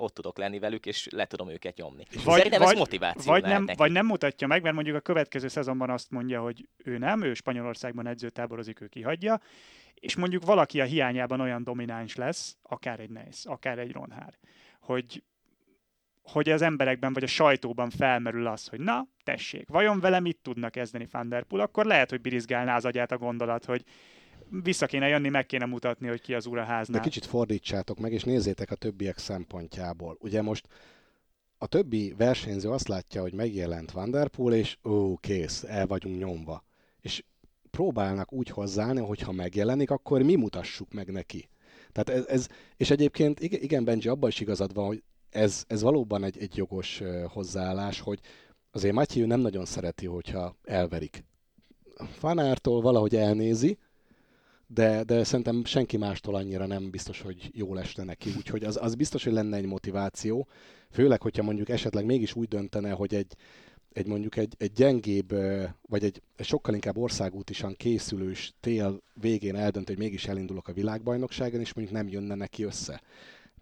ott 0.00 0.14
tudok 0.14 0.38
lenni 0.38 0.58
velük, 0.58 0.86
és 0.86 1.08
le 1.10 1.26
tudom 1.26 1.48
őket 1.48 1.76
nyomni. 1.76 2.04
Vagy, 2.24 2.36
Szerintem 2.36 2.60
vagy, 2.60 2.72
ez 2.72 2.78
motiváció 2.78 3.32
vagy 3.32 3.42
nem, 3.42 3.64
neki. 3.64 3.78
vagy 3.78 3.92
nem 3.92 4.06
mutatja 4.06 4.46
meg, 4.46 4.62
mert 4.62 4.74
mondjuk 4.74 4.96
a 4.96 5.00
következő 5.00 5.48
szezonban 5.48 5.90
azt 5.90 6.10
mondja, 6.10 6.40
hogy 6.40 6.68
ő 6.76 6.98
nem, 6.98 7.22
ő 7.22 7.34
Spanyolországban 7.34 8.06
edzőtáborozik, 8.06 8.80
ő 8.80 8.86
kihagyja, 8.86 9.40
és 9.94 10.16
mondjuk 10.16 10.44
valaki 10.44 10.80
a 10.80 10.84
hiányában 10.84 11.40
olyan 11.40 11.64
domináns 11.64 12.16
lesz, 12.16 12.56
akár 12.62 13.00
egy 13.00 13.10
Neis, 13.10 13.44
akár 13.44 13.78
egy 13.78 13.92
Ronhár, 13.92 14.38
hogy 14.80 15.22
hogy 16.22 16.48
az 16.48 16.62
emberekben 16.62 17.12
vagy 17.12 17.22
a 17.22 17.26
sajtóban 17.26 17.90
felmerül 17.90 18.46
az, 18.46 18.66
hogy 18.66 18.80
na, 18.80 19.06
tessék, 19.24 19.68
vajon 19.68 20.00
vele 20.00 20.20
mit 20.20 20.38
tudnak 20.42 20.70
kezdeni 20.70 21.08
Van 21.10 21.28
Der 21.28 21.42
Poel, 21.42 21.62
akkor 21.62 21.86
lehet, 21.86 22.10
hogy 22.10 22.20
birizgálná 22.20 22.76
az 22.76 22.84
agyát 22.84 23.12
a 23.12 23.18
gondolat, 23.18 23.64
hogy 23.64 23.84
vissza 24.50 24.86
kéne 24.86 25.08
jönni, 25.08 25.28
meg 25.28 25.46
kéne 25.46 25.66
mutatni, 25.66 26.08
hogy 26.08 26.20
ki 26.20 26.34
az 26.34 26.46
ura 26.46 26.64
háznál. 26.64 26.98
De 26.98 27.08
kicsit 27.08 27.26
fordítsátok 27.26 27.98
meg, 27.98 28.12
és 28.12 28.24
nézzétek 28.24 28.70
a 28.70 28.74
többiek 28.74 29.18
szempontjából. 29.18 30.16
Ugye 30.20 30.42
most 30.42 30.66
a 31.58 31.66
többi 31.66 32.14
versenyző 32.16 32.70
azt 32.70 32.88
látja, 32.88 33.20
hogy 33.20 33.32
megjelent 33.32 33.90
Vanderpool, 33.90 34.54
és 34.54 34.78
ó, 34.84 35.16
kész, 35.16 35.62
el 35.62 35.86
vagyunk 35.86 36.18
nyomva. 36.18 36.64
És 37.00 37.24
próbálnak 37.70 38.32
úgy 38.32 38.48
hozzáállni, 38.48 39.00
hogy 39.00 39.20
ha 39.20 39.32
megjelenik, 39.32 39.90
akkor 39.90 40.22
mi 40.22 40.34
mutassuk 40.34 40.92
meg 40.92 41.10
neki. 41.10 41.48
Tehát 41.92 42.20
ez, 42.20 42.26
ez 42.26 42.46
és 42.76 42.90
egyébként 42.90 43.40
igen 43.40 43.84
Benji, 43.84 44.08
abban 44.08 44.28
is 44.28 44.40
igazad 44.40 44.74
van, 44.74 44.86
hogy 44.86 45.02
ez, 45.30 45.64
ez 45.66 45.82
valóban 45.82 46.24
egy, 46.24 46.38
egy 46.38 46.56
jogos 46.56 47.02
hozzáállás, 47.28 48.00
hogy 48.00 48.20
azért 48.70 48.94
Matthew 48.94 49.26
nem 49.26 49.40
nagyon 49.40 49.64
szereti, 49.64 50.06
hogyha 50.06 50.56
elverik. 50.64 51.24
Fanártól 52.18 52.80
valahogy 52.80 53.16
elnézi, 53.16 53.78
de, 54.70 55.02
de 55.02 55.24
szerintem 55.24 55.64
senki 55.64 55.96
mástól 55.96 56.34
annyira 56.34 56.66
nem 56.66 56.90
biztos, 56.90 57.20
hogy 57.20 57.50
jól 57.52 57.80
esne 57.80 58.04
neki, 58.04 58.30
úgyhogy 58.36 58.64
az, 58.64 58.78
az 58.82 58.94
biztos, 58.94 59.24
hogy 59.24 59.32
lenne 59.32 59.56
egy 59.56 59.66
motiváció, 59.66 60.48
főleg, 60.90 61.22
hogyha 61.22 61.42
mondjuk 61.42 61.68
esetleg 61.68 62.04
mégis 62.04 62.34
úgy 62.34 62.48
döntene, 62.48 62.90
hogy 62.90 63.14
egy, 63.14 63.34
egy 63.92 64.06
mondjuk 64.06 64.36
egy, 64.36 64.54
egy 64.58 64.72
gyengébb, 64.72 65.34
vagy 65.88 66.04
egy, 66.04 66.22
egy 66.36 66.46
sokkal 66.46 66.74
inkább 66.74 66.96
országútisan 66.96 67.74
készülős 67.76 68.52
tél 68.60 69.02
végén 69.14 69.56
eldönt, 69.56 69.88
hogy 69.88 69.98
mégis 69.98 70.26
elindulok 70.26 70.68
a 70.68 70.72
világbajnokságon, 70.72 71.60
és 71.60 71.74
mondjuk 71.74 71.96
nem 71.96 72.08
jönne 72.08 72.34
neki 72.34 72.62
össze. 72.62 73.02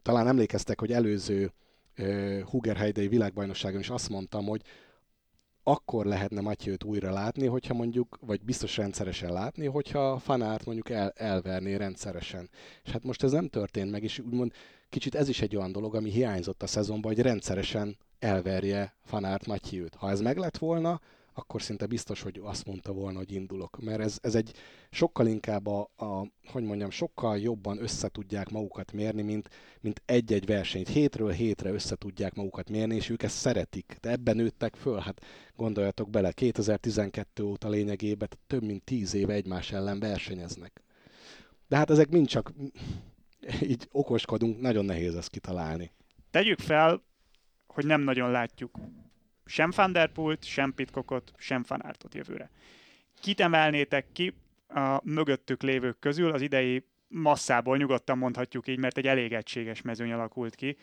Talán 0.03 0.27
emlékeztek, 0.27 0.81
hogy 0.81 0.93
előző 0.93 1.53
Hugerheidei 2.45 3.09
világbajnokságon 3.09 3.81
is 3.81 3.91
azt 3.91 4.09
mondtam, 4.09 4.47
hogy 4.47 4.63
akkor 5.69 6.07
lehetne 6.07 6.41
Matyőt 6.41 6.85
újra 6.85 7.13
látni, 7.13 7.47
hogyha 7.47 7.75
mondjuk, 7.75 8.19
vagy 8.21 8.45
biztos 8.45 8.77
rendszeresen 8.77 9.33
látni, 9.33 9.67
hogyha 9.67 10.19
Fanárt 10.19 10.65
mondjuk 10.65 10.91
el, 10.91 11.13
elverné 11.17 11.75
rendszeresen. 11.75 12.51
És 12.85 12.91
hát 12.91 13.05
most 13.05 13.23
ez 13.23 13.33
nem 13.33 13.49
történt 13.49 13.91
meg, 13.91 14.03
és 14.03 14.19
úgymond 14.19 14.53
kicsit 14.89 15.15
ez 15.15 15.29
is 15.29 15.41
egy 15.41 15.57
olyan 15.57 15.73
dolog, 15.73 15.95
ami 15.95 16.11
hiányzott 16.11 16.63
a 16.63 16.67
szezonban, 16.67 17.15
hogy 17.15 17.23
rendszeresen 17.23 17.97
elverje 18.19 18.95
Fanárt 19.05 19.47
Matyőt. 19.47 19.95
Ha 19.95 20.11
ez 20.11 20.21
meg 20.21 20.37
lett 20.37 20.59
volna, 20.59 21.01
akkor 21.39 21.63
szinte 21.63 21.87
biztos, 21.87 22.23
hogy 22.23 22.41
azt 22.43 22.67
mondta 22.67 22.93
volna, 22.93 23.19
hogy 23.19 23.33
indulok. 23.33 23.79
Mert 23.83 24.01
ez, 24.01 24.19
ez 24.23 24.35
egy 24.35 24.53
sokkal 24.91 25.27
inkább 25.27 25.67
a, 25.67 25.91
a, 25.97 26.27
hogy 26.47 26.63
mondjam, 26.63 26.91
sokkal 26.91 27.39
jobban 27.39 27.83
össze 27.83 28.09
tudják 28.09 28.51
magukat 28.51 28.93
mérni, 28.93 29.23
mint, 29.23 29.49
mint 29.81 30.03
egy-egy 30.05 30.47
versenyt. 30.47 30.89
Hétről 30.89 31.31
hétre 31.31 31.71
össze 31.71 31.97
tudják 31.97 32.35
magukat 32.35 32.71
mérni, 32.71 32.95
és 32.95 33.09
ők 33.09 33.23
ezt 33.23 33.37
szeretik. 33.37 33.97
De 34.01 34.11
ebben 34.11 34.37
nőttek 34.37 34.75
föl, 34.75 34.99
hát 34.99 35.25
gondoljatok 35.57 36.11
bele, 36.11 36.33
2012 36.33 37.43
óta 37.43 37.69
lényegében 37.69 38.29
több 38.47 38.63
mint 38.63 38.85
10 38.85 39.15
éve 39.15 39.33
egymás 39.33 39.73
ellen 39.73 39.99
versenyeznek. 39.99 40.83
De 41.69 41.77
hát 41.77 41.91
ezek 41.91 42.09
mind 42.09 42.27
csak 42.27 42.53
így 43.73 43.89
okoskodunk, 43.93 44.61
nagyon 44.61 44.85
nehéz 44.85 45.15
ezt 45.15 45.31
kitalálni. 45.31 45.91
Tegyük 46.31 46.59
fel, 46.59 47.03
hogy 47.67 47.87
nem 47.87 48.01
nagyon 48.01 48.31
látjuk 48.31 48.79
sem 49.47 49.71
Van 49.77 49.93
Der 49.93 50.09
Pult, 50.09 50.45
sem 50.45 50.75
Pitcockot, 50.75 51.33
sem 51.37 51.63
Fanártot 51.63 52.15
jövőre. 52.15 52.51
Kit 53.21 53.41
emelnétek 53.41 54.07
ki 54.13 54.35
a 54.69 55.01
mögöttük 55.03 55.63
lévők 55.63 55.99
közül 55.99 56.31
az 56.31 56.41
idei 56.41 56.85
masszából, 57.09 57.77
nyugodtan 57.77 58.19
mondhatjuk 58.19 58.69
így, 58.69 58.79
mert 58.79 58.99
egy 58.99 59.07
elég 59.07 59.33
egységes 59.33 59.83
mezőny 59.83 60.13
alakult 60.13 60.55
ki, 60.55 60.77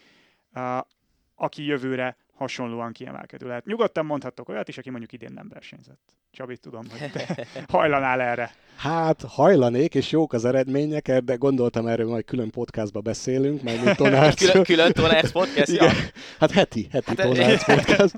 aki 1.35 1.65
jövőre 1.65 2.17
hasonlóan 2.33 2.91
kiemelkedő 2.91 3.47
lehet. 3.47 3.65
Nyugodtan 3.65 4.05
mondhattok 4.05 4.49
olyat 4.49 4.67
is, 4.67 4.77
aki 4.77 4.89
mondjuk 4.89 5.11
idén 5.11 5.31
nem 5.33 5.47
versenyzett. 5.49 5.99
Csabi, 6.31 6.57
tudom, 6.57 6.85
hogy 6.89 7.11
te 7.11 7.47
hajlanál 7.77 8.21
erre. 8.21 8.55
Hát 8.75 9.21
hajlanék, 9.21 9.95
és 9.95 10.11
jók 10.11 10.33
az 10.33 10.45
eredmények, 10.45 11.19
de 11.19 11.35
gondoltam 11.35 11.87
erről 11.87 12.09
majd 12.09 12.25
külön 12.25 12.49
podcastba 12.49 13.01
beszélünk, 13.01 13.61
majd 13.61 13.83
mint 13.83 13.97
Tonárc. 13.97 14.39
külön, 14.45 14.63
külön 14.63 14.91
Tonárc 14.91 15.31
podcast? 15.31 15.71
Igen. 15.71 15.85
Ja. 15.85 15.91
Hát 16.39 16.51
heti, 16.51 16.87
heti 16.91 17.13
hát, 17.15 17.27
Tonárc 17.27 17.65
podcast. 17.65 18.15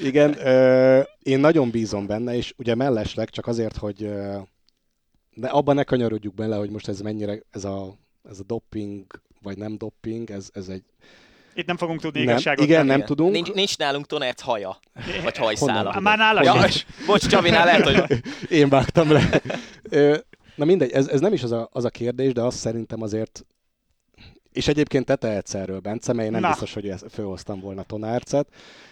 Igen, 0.00 0.46
ö, 0.46 1.00
én 1.22 1.38
nagyon 1.38 1.70
bízom 1.70 2.06
benne, 2.06 2.36
és 2.36 2.54
ugye 2.56 2.74
mellesleg 2.74 3.30
csak 3.30 3.46
azért, 3.46 3.76
hogy 3.76 4.02
ö, 4.02 4.38
de 5.34 5.48
abban 5.48 5.74
ne 5.74 5.84
kanyarodjuk 5.84 6.34
bele, 6.34 6.56
hogy 6.56 6.70
most 6.70 6.88
ez 6.88 7.00
mennyire, 7.00 7.38
ez 7.50 7.64
a, 7.64 7.96
ez 8.28 8.40
a 8.40 8.44
doping, 8.46 9.04
vagy 9.42 9.58
nem 9.58 9.76
doping, 9.78 10.30
ez, 10.30 10.48
ez 10.52 10.68
egy 10.68 10.84
itt 11.56 11.66
nem 11.66 11.76
fogunk 11.76 12.00
tudni 12.00 12.18
nem, 12.18 12.28
igazságot 12.28 12.64
Igen, 12.64 12.76
tenni. 12.76 12.88
nem 12.88 13.04
tudunk. 13.04 13.32
Nincs, 13.32 13.52
nincs 13.52 13.78
nálunk 13.78 14.06
Tonert 14.06 14.40
haja, 14.40 14.78
vagy 15.22 15.36
hajszála. 15.36 16.00
Már 16.00 16.18
nála 16.18 16.42
ja, 16.42 16.54
Bocs, 17.06 17.26
Csavinál 17.26 17.64
lehet, 17.64 17.82
hogy... 17.84 18.22
Én 18.58 18.68
vágtam 18.68 19.12
le. 19.12 19.42
Na 20.54 20.64
mindegy, 20.64 20.90
ez, 20.90 21.08
ez 21.08 21.20
nem 21.20 21.32
is 21.32 21.42
az 21.42 21.52
a, 21.52 21.68
az 21.72 21.84
a 21.84 21.90
kérdés, 21.90 22.32
de 22.32 22.42
azt 22.42 22.58
szerintem 22.58 23.02
azért 23.02 23.44
és 24.52 24.68
egyébként 24.68 25.04
te 25.04 25.16
tehetsz 25.16 25.54
erről, 25.54 25.80
Bence, 25.80 26.12
mert 26.12 26.26
én 26.26 26.32
nem 26.32 26.40
Na. 26.40 26.48
biztos, 26.48 26.74
hogy 26.74 26.94
főhoztam 27.10 27.60
volna 27.60 27.82
Tonárcet, 27.82 28.48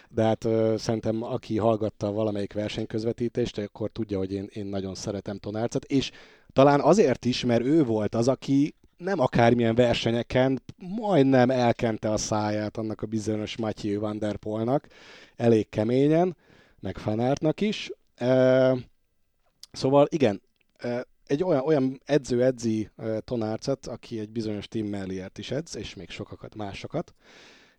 de 0.09 0.23
hát 0.23 0.45
ö, 0.45 0.75
szerintem 0.79 1.23
aki 1.23 1.59
hallgatta 1.59 2.13
valamelyik 2.13 2.53
versenyközvetítést, 2.53 3.59
akkor 3.59 3.91
tudja, 3.91 4.19
hogy 4.19 4.33
én, 4.33 4.49
én 4.53 4.67
nagyon 4.67 4.95
szeretem 4.95 5.39
Tonárcet, 5.39 5.85
és 5.85 6.11
talán 6.53 6.81
azért 6.81 7.25
is, 7.25 7.45
mert 7.45 7.65
ő 7.65 7.85
volt 7.85 8.15
az, 8.15 8.29
aki 8.29 8.75
nem 9.05 9.21
akármilyen 9.21 9.75
versenyeken 9.75 10.63
majdnem 10.77 11.51
elkente 11.51 12.11
a 12.11 12.17
száját 12.17 12.77
annak 12.77 13.03
a 13.03 13.07
bizonyos 13.07 13.57
Matthew 13.57 14.01
Van 14.01 14.19
Der 14.19 14.37
Polnak, 14.37 14.87
elég 15.37 15.69
keményen, 15.69 16.37
meg 16.81 16.99
Fanártnak 16.99 17.61
is. 17.61 17.91
Szóval 19.73 20.07
igen, 20.11 20.43
egy 21.27 21.43
olyan, 21.43 21.61
olyan 21.65 22.01
edző 22.05 22.45
edzi 22.45 22.91
e, 22.97 23.21
Tonárcet, 23.21 23.87
aki 23.87 24.19
egy 24.19 24.31
bizonyos 24.31 24.69
Tim 24.69 24.87
Melliert 24.87 25.39
is 25.39 25.51
edz, 25.51 25.77
és 25.77 25.95
még 25.95 26.11
sokakat, 26.11 26.55
másokat. 26.55 27.15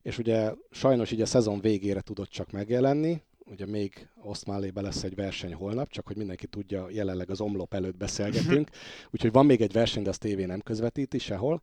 És 0.02 0.18
ugye 0.18 0.54
sajnos 0.72 1.12
így 1.12 1.22
a 1.22 1.26
szezon 1.26 1.60
végére 1.60 2.02
tudott 2.02 2.30
csak 2.30 2.52
megjelenni, 2.52 3.22
ugye 3.46 3.66
még 3.66 4.10
Oszmálébe 4.24 4.82
lesz 4.82 5.04
egy 5.04 5.16
verseny 5.16 5.54
holnap, 5.54 5.90
csak 5.90 6.08
hogy 6.08 6.18
mindenki 6.18 6.48
tudja, 6.48 6.88
jelenleg 6.90 7.30
az 7.30 7.42
omlop 7.42 7.74
előtt 7.74 7.98
beszélgetünk, 7.98 8.70
úgyhogy 9.12 9.32
van 9.32 9.46
még 9.46 9.62
egy 9.62 9.72
verseny, 9.72 10.04
de 10.04 10.10
az 10.10 10.18
tévé 10.18 10.46
nem 10.46 10.60
közvetíti 10.60 11.18
sehol, 11.20 11.62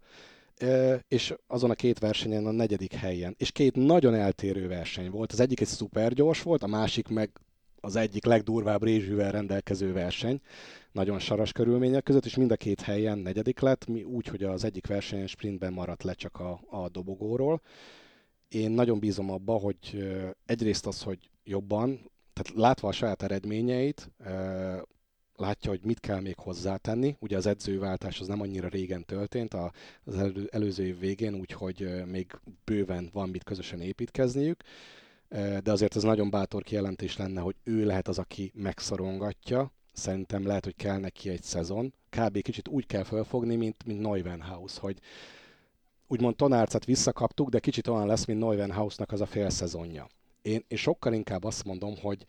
és 1.08 1.34
azon 1.46 1.70
a 1.70 1.74
két 1.74 1.98
versenyen 1.98 2.46
a 2.46 2.50
negyedik 2.50 2.92
helyen. 2.92 3.34
És 3.38 3.52
két 3.52 3.76
nagyon 3.76 4.14
eltérő 4.14 4.68
verseny 4.68 5.10
volt. 5.10 5.32
Az 5.32 5.40
egyik 5.40 5.60
egy 5.60 5.66
szuper 5.66 6.12
gyors 6.12 6.42
volt, 6.42 6.62
a 6.62 6.66
másik 6.66 7.08
meg 7.08 7.30
az 7.80 7.96
egyik 7.96 8.24
legdurvább 8.24 8.82
rézsűvel 8.82 9.32
rendelkező 9.32 9.92
verseny, 9.92 10.40
nagyon 10.92 11.18
saras 11.18 11.52
körülmények 11.52 12.02
között, 12.02 12.24
és 12.24 12.36
mind 12.36 12.50
a 12.50 12.56
két 12.56 12.80
helyen 12.80 13.18
negyedik 13.18 13.60
lett, 13.60 13.86
mi 13.86 14.02
úgy, 14.02 14.26
hogy 14.26 14.42
az 14.42 14.64
egyik 14.64 14.86
versenyen 14.86 15.26
sprintben 15.26 15.72
maradt 15.72 16.02
le 16.02 16.12
csak 16.12 16.40
a, 16.40 16.60
a 16.70 16.88
dobogóról. 16.88 17.60
Én 18.48 18.70
nagyon 18.70 18.98
bízom 18.98 19.30
abba, 19.30 19.52
hogy 19.52 20.08
egyrészt 20.46 20.86
az, 20.86 21.02
hogy 21.02 21.31
jobban, 21.44 22.10
tehát 22.32 22.60
látva 22.60 22.88
a 22.88 22.92
saját 22.92 23.22
eredményeit, 23.22 24.10
látja, 25.36 25.70
hogy 25.70 25.80
mit 25.84 26.00
kell 26.00 26.20
még 26.20 26.38
hozzátenni. 26.38 27.16
Ugye 27.18 27.36
az 27.36 27.46
edzőváltás 27.46 28.20
az 28.20 28.26
nem 28.26 28.40
annyira 28.40 28.68
régen 28.68 29.04
történt, 29.04 29.54
az 30.04 30.14
előző 30.50 30.84
év 30.84 30.98
végén, 30.98 31.34
úgyhogy 31.34 32.02
még 32.06 32.40
bőven 32.64 33.10
van 33.12 33.28
mit 33.28 33.44
közösen 33.44 33.80
építkezniük, 33.80 34.62
de 35.62 35.72
azért 35.72 35.96
ez 35.96 36.02
nagyon 36.02 36.30
bátor 36.30 36.62
kijelentés 36.62 37.16
lenne, 37.16 37.40
hogy 37.40 37.56
ő 37.64 37.84
lehet 37.84 38.08
az, 38.08 38.18
aki 38.18 38.52
megszorongatja. 38.54 39.72
Szerintem 39.92 40.46
lehet, 40.46 40.64
hogy 40.64 40.76
kell 40.76 40.98
neki 40.98 41.28
egy 41.28 41.42
szezon. 41.42 41.94
Kb. 42.10 42.42
kicsit 42.42 42.68
úgy 42.68 42.86
kell 42.86 43.04
felfogni, 43.04 43.56
mint, 43.56 43.84
mint 43.84 44.00
Neuvenhaus, 44.00 44.78
hogy 44.78 44.98
úgymond 46.06 46.36
Tonárcát 46.36 46.84
visszakaptuk, 46.84 47.48
de 47.48 47.58
kicsit 47.58 47.86
olyan 47.86 48.06
lesz, 48.06 48.24
mint 48.24 48.38
Neuvenhausnak 48.38 49.12
az 49.12 49.20
a 49.20 49.26
fél 49.26 49.50
szezonja. 49.50 50.08
Én, 50.42 50.64
én 50.68 50.78
sokkal 50.78 51.12
inkább 51.12 51.44
azt 51.44 51.64
mondom, 51.64 51.94
hogy 52.00 52.24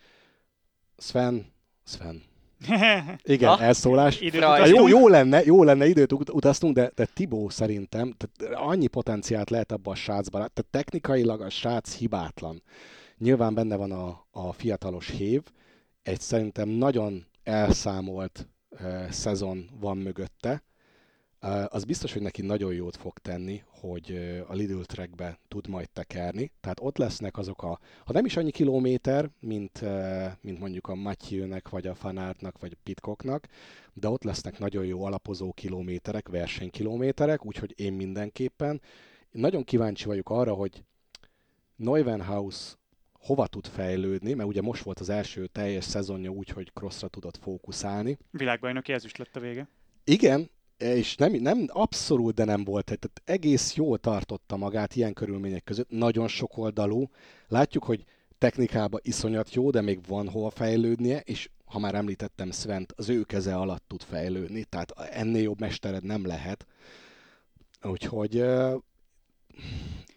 Sven, 0.96 1.52
Sven, 1.84 2.22
igen, 3.22 3.48
ha? 3.48 3.60
elszólás. 3.60 4.18
Hát 4.40 4.68
jó, 4.68 4.88
jó, 4.88 5.08
lenne, 5.08 5.44
jó 5.44 5.62
lenne, 5.62 5.86
időt 5.86 6.12
utaztunk, 6.12 6.74
de, 6.74 6.90
de 6.94 7.04
Tibó 7.14 7.48
szerintem 7.48 8.14
tehát 8.16 8.64
annyi 8.66 8.86
potenciált 8.86 9.50
lehet 9.50 9.72
abban 9.72 9.92
a 9.92 9.96
srácban. 9.96 10.40
Tehát 10.40 10.70
technikailag 10.70 11.40
a 11.40 11.50
srác 11.50 11.94
hibátlan. 11.94 12.62
Nyilván 13.18 13.54
benne 13.54 13.76
van 13.76 13.92
a, 13.92 14.26
a 14.30 14.52
fiatalos 14.52 15.10
hév, 15.10 15.42
egy 16.02 16.20
szerintem 16.20 16.68
nagyon 16.68 17.26
elszámolt 17.42 18.48
uh, 18.70 19.10
szezon 19.10 19.68
van 19.80 19.96
mögötte, 19.98 20.62
az 21.68 21.84
biztos, 21.84 22.12
hogy 22.12 22.22
neki 22.22 22.42
nagyon 22.42 22.74
jót 22.74 22.96
fog 22.96 23.18
tenni, 23.18 23.62
hogy 23.66 24.12
a 24.46 24.54
Lidl 24.54 24.80
trackbe 24.80 25.38
tud 25.48 25.68
majd 25.68 25.90
tekerni. 25.90 26.52
Tehát 26.60 26.78
ott 26.80 26.96
lesznek 26.96 27.38
azok 27.38 27.62
a, 27.62 27.78
ha 28.04 28.12
nem 28.12 28.24
is 28.24 28.36
annyi 28.36 28.50
kilométer, 28.50 29.30
mint, 29.40 29.80
mint 30.40 30.58
mondjuk 30.58 30.88
a 30.88 30.94
Matthew-nek, 30.94 31.68
vagy 31.68 31.86
a 31.86 31.94
Fanártnak, 31.94 32.58
vagy 32.58 32.72
a 32.74 32.80
Pitcocknak, 32.82 33.46
de 33.92 34.08
ott 34.08 34.22
lesznek 34.24 34.58
nagyon 34.58 34.84
jó 34.84 35.04
alapozó 35.04 35.52
kilométerek, 35.52 36.28
versenykilométerek, 36.28 37.44
úgyhogy 37.46 37.74
én 37.76 37.92
mindenképpen 37.92 38.80
én 39.34 39.40
nagyon 39.40 39.64
kíváncsi 39.64 40.04
vagyok 40.04 40.30
arra, 40.30 40.52
hogy 40.52 40.84
Neuvenhaus 41.76 42.76
hova 43.12 43.46
tud 43.46 43.66
fejlődni, 43.66 44.34
mert 44.34 44.48
ugye 44.48 44.62
most 44.62 44.82
volt 44.82 45.00
az 45.00 45.08
első 45.08 45.46
teljes 45.46 45.84
szezonja 45.84 46.30
úgy, 46.30 46.48
hogy 46.48 46.70
crossra 46.74 47.08
tudott 47.08 47.36
fókuszálni. 47.36 48.18
Világbajnoki 48.30 48.92
ezüst 48.92 49.18
lett 49.18 49.36
a 49.36 49.40
vége. 49.40 49.68
Igen, 50.04 50.50
és 50.84 51.14
nem, 51.14 51.32
nem, 51.32 51.64
abszolút, 51.68 52.34
de 52.34 52.44
nem 52.44 52.64
volt. 52.64 52.84
Tehát 52.84 53.22
egész 53.24 53.74
jól 53.74 53.98
tartotta 53.98 54.56
magát 54.56 54.96
ilyen 54.96 55.12
körülmények 55.12 55.64
között, 55.64 55.90
nagyon 55.90 56.28
sok 56.28 56.56
oldalú. 56.56 57.08
Látjuk, 57.48 57.84
hogy 57.84 58.04
technikában 58.38 59.00
iszonyat 59.02 59.54
jó, 59.54 59.70
de 59.70 59.80
még 59.80 60.00
van 60.06 60.28
hova 60.28 60.50
fejlődnie, 60.50 61.20
és 61.20 61.48
ha 61.64 61.78
már 61.78 61.94
említettem 61.94 62.50
Svent, 62.50 62.92
az 62.96 63.08
ő 63.08 63.22
keze 63.22 63.54
alatt 63.54 63.84
tud 63.86 64.02
fejlődni, 64.02 64.64
tehát 64.64 64.90
ennél 65.10 65.42
jobb 65.42 65.60
mestered 65.60 66.04
nem 66.04 66.26
lehet. 66.26 66.66
Úgyhogy 67.82 68.40
uh, 68.40 68.74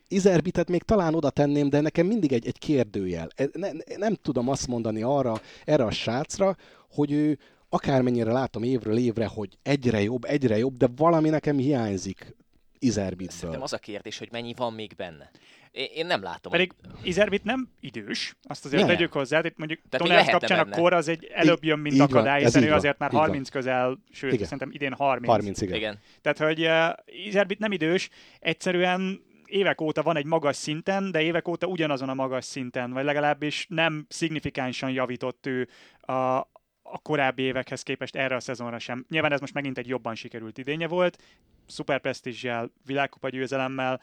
Izerbitet 0.07 0.69
még 0.69 0.83
talán 0.83 1.15
oda 1.15 1.29
tenném, 1.29 1.69
de 1.69 1.81
nekem 1.81 2.05
mindig 2.07 2.31
egy, 2.31 2.47
egy 2.47 2.57
kérdőjel. 2.57 3.27
Ne, 3.53 3.69
nem 3.97 4.15
tudom 4.15 4.49
azt 4.49 4.67
mondani 4.67 5.01
arra, 5.01 5.41
erre 5.65 5.83
a 5.83 5.91
srácra, 5.91 6.55
hogy 6.89 7.11
ő 7.11 7.39
akármennyire 7.69 8.31
látom 8.31 8.63
évről 8.63 8.97
évre, 8.97 9.25
hogy 9.25 9.57
egyre 9.63 10.01
jobb, 10.01 10.23
egyre 10.23 10.57
jobb, 10.57 10.77
de 10.77 10.87
valami 10.95 11.29
nekem 11.29 11.57
hiányzik 11.57 12.35
Izerbitből. 12.79 13.37
Szerintem 13.37 13.61
az 13.61 13.73
a 13.73 13.77
kérdés, 13.77 14.17
hogy 14.17 14.29
mennyi 14.31 14.53
van 14.57 14.73
még 14.73 14.93
benne. 14.97 15.31
Én, 15.71 16.05
nem 16.05 16.23
látom. 16.23 16.51
Pedig 16.51 16.73
Izerbit 17.03 17.43
nem 17.43 17.69
idős, 17.79 18.35
azt 18.43 18.65
azért 18.65 18.85
Nem. 18.85 18.95
tegyük 18.95 19.11
hozzá, 19.11 19.41
itt 19.43 19.57
mondjuk 19.57 19.79
Toners 19.89 20.29
kapcsán 20.29 20.59
a 20.59 20.63
benne. 20.63 20.75
kor 20.75 20.93
az 20.93 21.07
egy 21.07 21.25
előbb 21.33 21.63
jön, 21.63 21.79
mint 21.79 21.95
így 21.95 22.01
akadály, 22.01 22.43
hiszen 22.43 22.63
ő 22.63 22.73
azért 22.73 22.97
már 22.97 23.09
így 23.09 23.17
van. 23.17 23.27
30 23.27 23.49
közel, 23.49 23.99
sőt, 24.11 24.33
Igen. 24.33 24.43
szerintem 24.43 24.69
idén 24.71 24.93
30. 24.93 25.27
30, 25.27 25.61
igen. 25.61 25.75
Igen. 25.75 25.99
Tehát, 26.21 26.37
hogy 26.37 26.65
uh, 26.65 27.25
Izerbit 27.25 27.59
nem 27.59 27.71
idős, 27.71 28.09
egyszerűen 28.39 29.21
évek 29.45 29.81
óta 29.81 30.03
van 30.03 30.17
egy 30.17 30.25
magas 30.25 30.55
szinten, 30.55 31.11
de 31.11 31.21
évek 31.21 31.47
óta 31.47 31.67
ugyanazon 31.67 32.09
a 32.09 32.13
magas 32.13 32.45
szinten, 32.45 32.91
vagy 32.91 33.03
legalábbis 33.03 33.65
nem 33.69 34.05
szignifikánsan 34.09 34.89
javított 34.89 35.45
ő 35.45 35.67
a, 35.99 36.47
a 36.91 36.97
korábbi 36.97 37.41
évekhez 37.41 37.81
képest 37.81 38.15
erre 38.15 38.35
a 38.35 38.39
szezonra 38.39 38.79
sem. 38.79 39.05
Nyilván 39.09 39.31
ez 39.31 39.39
most 39.39 39.53
megint 39.53 39.77
egy 39.77 39.87
jobban 39.87 40.15
sikerült 40.15 40.57
idénye 40.57 40.87
volt, 40.87 41.23
szuper 41.67 41.99
presztízsel, 41.99 42.71
világkupa 42.85 43.29
győzelemmel, 43.29 44.01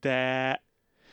de 0.00 0.62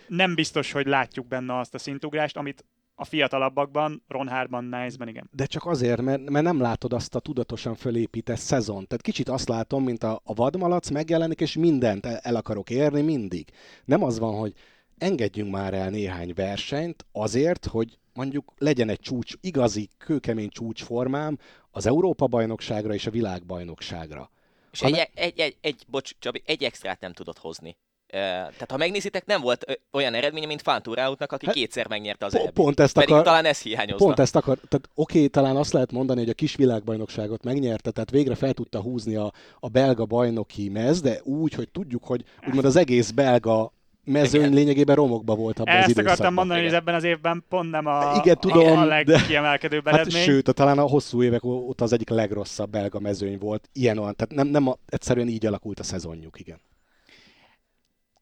nem 0.07 0.35
biztos, 0.35 0.71
hogy 0.71 0.85
látjuk 0.85 1.27
benne 1.27 1.57
azt 1.57 1.73
a 1.73 1.77
szintugrást, 1.77 2.37
amit 2.37 2.65
a 2.95 3.05
fiatalabbakban, 3.05 4.03
Ron 4.07 4.27
Hárban, 4.27 4.63
Nice-ben 4.63 5.07
igen. 5.07 5.29
De 5.31 5.45
csak 5.45 5.65
azért, 5.65 6.01
mert, 6.01 6.29
mert 6.29 6.45
nem 6.45 6.61
látod 6.61 6.93
azt 6.93 7.15
a 7.15 7.19
tudatosan 7.19 7.75
fölépített 7.75 8.37
szezon. 8.37 8.87
Tehát 8.87 9.01
kicsit 9.01 9.29
azt 9.29 9.47
látom, 9.47 9.83
mint 9.83 10.03
a, 10.03 10.21
a 10.23 10.33
vadmalac 10.33 10.89
megjelenik, 10.89 11.41
és 11.41 11.55
mindent 11.55 12.05
el, 12.05 12.17
el 12.17 12.35
akarok 12.35 12.69
érni 12.69 13.01
mindig. 13.01 13.49
Nem 13.85 14.03
az 14.03 14.19
van, 14.19 14.35
hogy 14.35 14.53
engedjünk 14.97 15.51
már 15.51 15.73
el 15.73 15.89
néhány 15.89 16.33
versenyt 16.35 17.05
azért, 17.11 17.65
hogy 17.65 17.97
mondjuk 18.13 18.53
legyen 18.57 18.89
egy 18.89 18.99
csúcs, 18.99 19.33
igazi, 19.41 19.89
kőkemény 19.97 20.49
csúcsformám 20.49 21.37
az 21.71 21.85
Európa-bajnokságra 21.85 22.93
és 22.93 23.05
a 23.07 23.11
világbajnokságra. 23.11 24.29
És 24.71 24.79
Ha 24.79 24.87
egy, 24.87 24.93
ne- 24.93 25.23
egy, 25.23 25.39
egy, 25.39 25.57
egy, 25.61 25.83
bocs, 25.87 26.11
Csabi, 26.19 26.41
egy 26.45 26.63
extrát 26.63 26.99
nem 26.99 27.13
tudott 27.13 27.37
hozni. 27.37 27.77
Tehát 28.07 28.71
ha 28.71 28.77
megnézitek, 28.77 29.25
nem 29.25 29.41
volt 29.41 29.81
olyan 29.91 30.13
eredménye, 30.13 30.45
mint 30.45 30.61
Fanturautnak, 30.61 31.31
aki 31.31 31.45
Hát, 31.45 31.55
kétszer 31.55 31.87
megnyerte 31.87 32.25
az 32.25 32.35
elbét. 32.35 32.51
pont 32.51 32.79
ezt 32.79 32.93
Pedig 32.93 33.09
akar, 33.09 33.23
talán 33.23 33.45
ez 33.45 33.61
hiányozna. 33.61 34.05
Pont 34.05 34.19
ezt 34.19 34.35
akar, 34.35 34.57
tehát 34.67 34.89
oké, 34.95 35.27
talán 35.27 35.55
azt 35.55 35.73
lehet 35.73 35.91
mondani, 35.91 36.19
hogy 36.19 36.29
a 36.29 36.33
kis 36.33 36.55
világbajnokságot 36.55 37.43
megnyerte, 37.43 37.91
tehát 37.91 38.09
végre 38.09 38.35
fel 38.35 38.53
tudta 38.53 38.81
húzni 38.81 39.15
a, 39.15 39.31
a 39.59 39.67
belga 39.67 40.05
bajnoki 40.05 40.69
mez, 40.69 41.01
de 41.01 41.19
úgy, 41.23 41.53
hogy 41.53 41.69
tudjuk, 41.69 42.03
hogy 42.03 42.23
úgymond 42.47 42.65
az 42.65 42.75
egész 42.75 43.11
belga 43.11 43.73
mezőny 44.05 44.41
Igen. 44.41 44.53
lényegében 44.53 44.95
romokba 44.95 45.35
volt 45.35 45.59
abban 45.59 45.73
az 45.73 45.79
Ezt 45.79 45.89
időszakban. 45.89 46.13
akartam 46.13 46.33
mondani, 46.33 46.59
hogy 46.59 46.67
ez 46.67 46.73
Igen. 46.73 46.81
ebben 46.83 46.95
az 46.95 47.03
évben 47.03 47.43
pont 47.49 47.71
nem 47.71 47.85
a, 47.85 48.15
Igen, 48.23 48.37
tudom, 48.39 48.77
a 48.77 48.85
de- 48.85 49.03
legkiemelkedőbb 49.03 49.85
Hát 49.85 49.93
eredmény. 49.93 50.21
sőt, 50.23 50.53
talán 50.53 50.77
a 50.79 50.81
hosszú 50.87 51.23
évek 51.23 51.43
óta 51.43 51.83
az 51.83 51.93
egyik 51.93 52.09
legrosszabb 52.09 52.69
belga 52.69 52.99
mezőny 52.99 53.37
volt. 53.37 53.69
Ilyen 53.73 53.97
olyan, 53.97 54.15
tehát 54.15 54.33
nem, 54.35 54.47
nem 54.47 54.67
a, 54.67 54.75
egyszerűen 54.85 55.27
így 55.27 55.45
alakult 55.45 55.79
a 55.79 55.83
szezonjuk, 55.83 56.39
igen. 56.39 56.59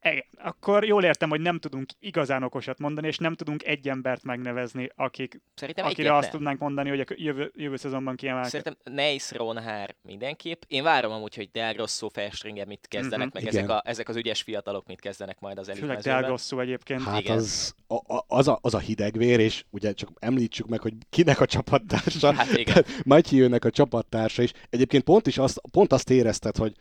Igen. 0.03 0.23
Akkor 0.37 0.85
jól 0.85 1.03
értem, 1.03 1.29
hogy 1.29 1.41
nem 1.41 1.59
tudunk 1.59 1.89
igazán 1.99 2.43
okosat 2.43 2.79
mondani, 2.79 3.07
és 3.07 3.17
nem 3.17 3.35
tudunk 3.35 3.63
egy 3.63 3.87
embert 3.89 4.23
megnevezni, 4.23 4.89
akik, 4.95 5.41
Szerintem 5.55 5.85
akire 5.85 6.13
azt 6.13 6.21
nem. 6.21 6.31
tudnánk 6.31 6.59
mondani, 6.59 6.89
hogy 6.89 6.99
a 6.99 7.03
jövő, 7.15 7.51
jövő 7.55 7.75
szezonban 7.75 8.15
kiemelkedik. 8.15 8.61
Szerintem 8.63 8.93
Neis, 8.95 9.31
Ronhár 9.31 9.95
mindenképp. 10.01 10.61
Én 10.67 10.83
várom 10.83 11.11
amúgy, 11.11 11.35
hogy 11.35 11.49
Del 11.51 11.73
Grosso, 11.73 12.09
Felstringer 12.09 12.65
mit 12.67 12.85
kezdenek, 12.87 13.25
Mhm. 13.27 13.29
meg 13.33 13.43
Igen. 13.43 13.55
ezek, 13.55 13.69
a, 13.69 13.81
ezek 13.85 14.09
az 14.09 14.15
ügyes 14.15 14.41
fiatalok 14.41 14.85
mit 14.87 14.99
kezdenek 14.99 15.39
majd 15.39 15.57
az 15.57 15.65
Főleg 15.65 15.81
elitmezőben. 15.83 16.19
Del 16.19 16.29
Grosso 16.29 16.59
egyébként. 16.59 17.01
Hát 17.03 17.19
Igen. 17.19 17.37
az 17.37 17.75
a, 17.87 18.13
a, 18.15 18.25
az, 18.27 18.47
a, 18.47 18.57
az 18.61 18.73
a 18.73 18.79
hidegvér, 18.79 19.39
és 19.39 19.63
ugye 19.69 19.93
csak 19.93 20.09
említsük 20.19 20.67
meg, 20.67 20.81
hogy 20.81 20.93
kinek 21.09 21.39
a 21.41 21.45
csapattársa. 21.45 22.33
Hát 22.33 22.57
igen. 22.57 22.85
Matthew-nek 23.05 23.65
a 23.65 23.69
csapattársa 23.69 24.41
is. 24.41 24.51
Egyébként 24.69 25.03
pont, 25.03 25.27
is 25.27 25.37
azt, 25.37 25.61
pont 25.71 25.93
azt 25.93 26.09
érezted, 26.09 26.55
hogy 26.57 26.73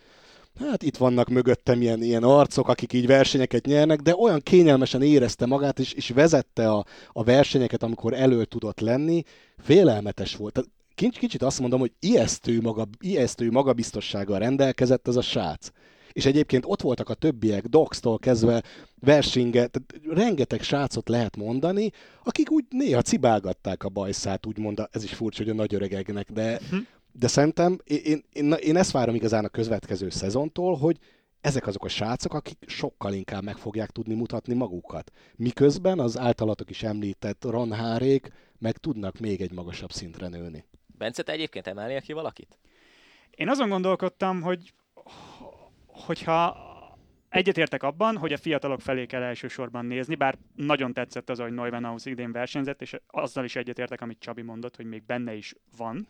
hát 0.68 0.82
itt 0.82 0.96
vannak 0.96 1.28
mögöttem 1.28 1.80
ilyen, 1.80 2.02
ilyen 2.02 2.22
arcok, 2.22 2.68
akik 2.68 2.92
így 2.92 3.06
versenyeket 3.06 3.66
nyernek, 3.66 4.00
de 4.00 4.16
olyan 4.16 4.40
kényelmesen 4.40 5.02
érezte 5.02 5.46
magát, 5.46 5.78
és, 5.78 5.92
és 5.92 6.08
vezette 6.08 6.70
a, 6.70 6.84
a 7.12 7.24
versenyeket, 7.24 7.82
amikor 7.82 8.14
elő 8.14 8.44
tudott 8.44 8.80
lenni. 8.80 9.22
Félelmetes 9.58 10.36
volt. 10.36 10.52
Tehát 10.52 10.70
kicsit, 11.18 11.42
azt 11.42 11.60
mondom, 11.60 11.80
hogy 11.80 11.92
ijesztő, 12.00 12.60
maga, 12.60 12.86
ijesztő 13.00 13.50
magabiztossággal 13.50 14.38
rendelkezett 14.38 15.08
ez 15.08 15.16
a 15.16 15.22
srác. 15.22 15.70
És 16.12 16.26
egyébként 16.26 16.64
ott 16.66 16.80
voltak 16.80 17.08
a 17.08 17.14
többiek, 17.14 17.66
Dox-tól 17.66 18.18
kezdve 18.18 18.62
versinge, 19.00 19.66
tehát 19.66 20.16
rengeteg 20.18 20.62
srácot 20.62 21.08
lehet 21.08 21.36
mondani, 21.36 21.90
akik 22.24 22.50
úgy 22.50 22.64
néha 22.68 23.02
cibálgatták 23.02 23.84
a 23.84 23.88
bajszát, 23.88 24.46
úgymond, 24.46 24.88
ez 24.90 25.04
is 25.04 25.12
furcsa, 25.12 25.42
hogy 25.42 25.52
a 25.52 25.54
nagy 25.54 25.74
öregeknek, 25.74 26.30
de, 26.32 26.60
de 27.12 27.26
szerintem 27.26 27.78
én, 27.84 28.00
én, 28.04 28.24
én, 28.32 28.52
én 28.52 28.76
ezt 28.76 28.90
várom 28.90 29.14
igazán 29.14 29.44
a 29.44 29.48
következő 29.48 30.10
szezontól, 30.10 30.76
hogy 30.76 30.98
ezek 31.40 31.66
azok 31.66 31.84
a 31.84 31.88
srácok, 31.88 32.34
akik 32.34 32.58
sokkal 32.66 33.12
inkább 33.12 33.42
meg 33.42 33.56
fogják 33.56 33.90
tudni 33.90 34.14
mutatni 34.14 34.54
magukat. 34.54 35.10
Miközben 35.36 35.98
az 35.98 36.18
általatok 36.18 36.70
is 36.70 36.82
említett 36.82 37.44
Ron 37.44 37.72
Hárék 37.72 38.28
meg 38.58 38.76
tudnak 38.76 39.18
még 39.18 39.40
egy 39.40 39.52
magasabb 39.52 39.90
szintre 39.90 40.28
nőni. 40.28 40.64
Bence, 40.86 41.22
te 41.22 41.32
egyébként 41.32 41.66
emelnél 41.66 42.00
ki 42.00 42.12
valakit? 42.12 42.58
Én 43.30 43.48
azon 43.48 43.68
gondolkodtam, 43.68 44.40
hogy 44.40 44.74
hogyha 45.86 46.68
egyetértek 47.28 47.82
abban, 47.82 48.16
hogy 48.16 48.32
a 48.32 48.36
fiatalok 48.36 48.80
felé 48.80 49.06
kell 49.06 49.22
elsősorban 49.22 49.84
nézni, 49.84 50.14
bár 50.14 50.38
nagyon 50.54 50.92
tetszett 50.92 51.30
az, 51.30 51.40
ahogy 51.40 51.52
Neuvenhaus 51.52 52.04
idén 52.04 52.32
versenyzett, 52.32 52.82
és 52.82 52.96
azzal 53.06 53.44
is 53.44 53.56
egyetértek, 53.56 54.00
amit 54.00 54.20
Csabi 54.20 54.42
mondott, 54.42 54.76
hogy 54.76 54.86
még 54.86 55.02
benne 55.06 55.34
is 55.34 55.54
van, 55.76 56.06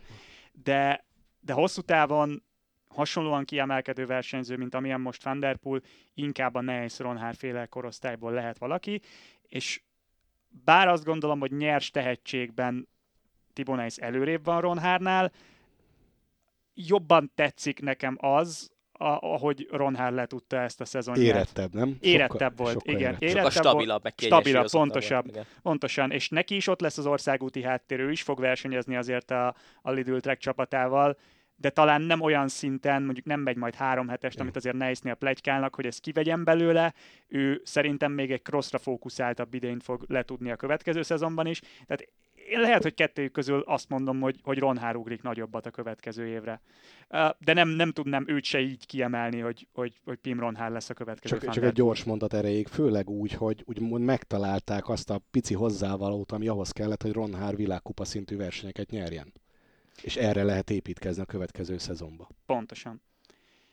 de, 0.52 1.04
de 1.40 1.52
hosszú 1.52 1.80
távon 1.80 2.42
hasonlóan 2.88 3.44
kiemelkedő 3.44 4.06
versenyző, 4.06 4.56
mint 4.56 4.74
amilyen 4.74 5.00
most 5.00 5.24
Van 5.24 5.40
Der 5.40 5.56
Poel, 5.56 5.80
inkább 6.14 6.54
a 6.54 6.60
Neis 6.60 6.98
Ronhár 6.98 7.34
féle 7.34 7.66
korosztályból 7.66 8.32
lehet 8.32 8.58
valaki, 8.58 9.00
és 9.42 9.82
bár 10.64 10.88
azt 10.88 11.04
gondolom, 11.04 11.40
hogy 11.40 11.52
nyers 11.52 11.90
tehetségben 11.90 12.88
Tibon 13.52 13.76
Neis 13.76 13.96
előrébb 13.96 14.44
van 14.44 14.60
Ronhárnál, 14.60 15.32
jobban 16.74 17.32
tetszik 17.34 17.80
nekem 17.80 18.16
az, 18.20 18.72
a, 19.00 19.18
ahogy 19.20 19.68
Ronhár 19.70 20.12
le 20.12 20.26
tudta 20.26 20.60
ezt 20.60 20.80
a 20.80 20.84
szezon 20.84 21.18
nyert. 21.18 21.26
Érettebb, 21.26 21.74
nem? 21.74 21.96
Érettebb 22.00 22.56
volt, 22.56 22.80
igen. 22.82 23.00
érettebb. 23.00 23.22
Érettebb 23.22 23.50
Sokkal 23.50 23.70
stabilabb, 23.70 24.02
meg 24.02 24.14
stabilabb, 24.16 24.70
pontosabb. 24.70 25.24
volt, 25.24 25.34
igen. 25.34 25.46
Pontosan, 25.62 26.10
és 26.10 26.28
neki 26.28 26.56
is 26.56 26.66
ott 26.66 26.80
lesz 26.80 26.98
az 26.98 27.06
országúti 27.06 27.62
háttér, 27.62 28.00
ő 28.00 28.10
is 28.10 28.22
fog 28.22 28.40
versenyezni 28.40 28.96
azért 28.96 29.30
a, 29.30 29.54
a 29.82 29.90
Lidl 29.90 30.16
Trek 30.16 30.38
csapatával, 30.38 31.16
de 31.56 31.70
talán 31.70 32.02
nem 32.02 32.20
olyan 32.20 32.48
szinten, 32.48 33.02
mondjuk 33.02 33.26
nem 33.26 33.40
megy 33.40 33.56
majd 33.56 33.74
három 33.74 34.08
hetest, 34.08 34.40
amit 34.40 34.56
azért 34.56 34.76
Neisnél 34.76 35.14
plegykálnak, 35.14 35.74
hogy 35.74 35.86
ezt 35.86 36.00
kivegyen 36.00 36.44
belőle, 36.44 36.94
ő 37.28 37.60
szerintem 37.64 38.12
még 38.12 38.32
egy 38.32 38.42
crossra 38.42 38.78
fókuszáltabb 38.78 39.54
idényt 39.54 39.82
fog 39.82 40.04
letudni 40.08 40.50
a 40.50 40.56
következő 40.56 41.02
szezonban 41.02 41.46
is, 41.46 41.60
tehát 41.86 42.08
én 42.50 42.60
lehet, 42.60 42.82
hogy 42.82 42.94
kettőjük 42.94 43.32
közül 43.32 43.60
azt 43.66 43.88
mondom, 43.88 44.20
hogy, 44.20 44.38
hogy 44.42 44.58
Ronhár 44.58 44.96
ugrik 44.96 45.22
nagyobbat 45.22 45.66
a 45.66 45.70
következő 45.70 46.26
évre. 46.26 46.60
De 47.38 47.52
nem, 47.52 47.68
nem 47.68 47.92
tudnám 47.92 48.24
őt 48.28 48.44
se 48.44 48.60
így 48.60 48.86
kiemelni, 48.86 49.38
hogy, 49.38 49.68
hogy, 49.72 50.00
hogy 50.04 50.16
Pim 50.16 50.40
Ronhár 50.40 50.70
lesz 50.70 50.90
a 50.90 50.94
következő 50.94 51.38
Csak, 51.38 51.50
csak 51.50 51.64
egy 51.64 51.72
gyors 51.72 52.04
mondat 52.04 52.34
erejéig, 52.34 52.66
főleg 52.66 53.10
úgy, 53.10 53.32
hogy 53.32 53.62
úgymond 53.64 54.04
megtalálták 54.04 54.88
azt 54.88 55.10
a 55.10 55.20
pici 55.30 55.54
hozzávalót, 55.54 56.32
ami 56.32 56.48
ahhoz 56.48 56.70
kellett, 56.70 57.02
hogy 57.02 57.12
Ron 57.12 57.34
Hár 57.34 57.56
világkupa 57.56 58.04
szintű 58.04 58.36
versenyeket 58.36 58.90
nyerjen. 58.90 59.32
És 60.02 60.16
erre 60.16 60.42
lehet 60.42 60.70
építkezni 60.70 61.22
a 61.22 61.26
következő 61.26 61.78
szezonba. 61.78 62.28
Pontosan. 62.46 63.02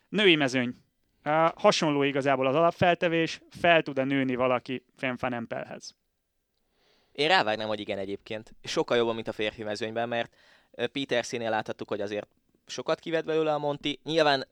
Női 0.09 0.35
mezőny. 0.35 0.75
Uh, 1.25 1.51
hasonló 1.55 2.03
igazából 2.03 2.47
az 2.47 2.55
alapfeltevés, 2.55 3.41
fel 3.49 3.81
tud-e 3.81 4.03
nőni 4.03 4.35
valaki 4.35 4.85
Fem 4.95 5.15
Van 5.19 5.33
Empelhez? 5.33 5.95
Én 7.17 7.27
rávágnám, 7.27 7.67
hogy 7.67 7.79
igen 7.79 7.97
egyébként. 7.97 8.53
Sokkal 8.63 8.97
jobban, 8.97 9.15
mint 9.15 9.27
a 9.27 9.31
férfi 9.31 9.63
mezőnyben, 9.63 10.07
mert 10.07 10.33
Peter 10.91 11.25
színél 11.25 11.49
láthattuk, 11.49 11.87
hogy 11.87 12.01
azért 12.01 12.27
sokat 12.65 12.99
kivett 12.99 13.25
belőle 13.25 13.53
a 13.53 13.57
Monti. 13.57 13.99
Nyilván 14.03 14.47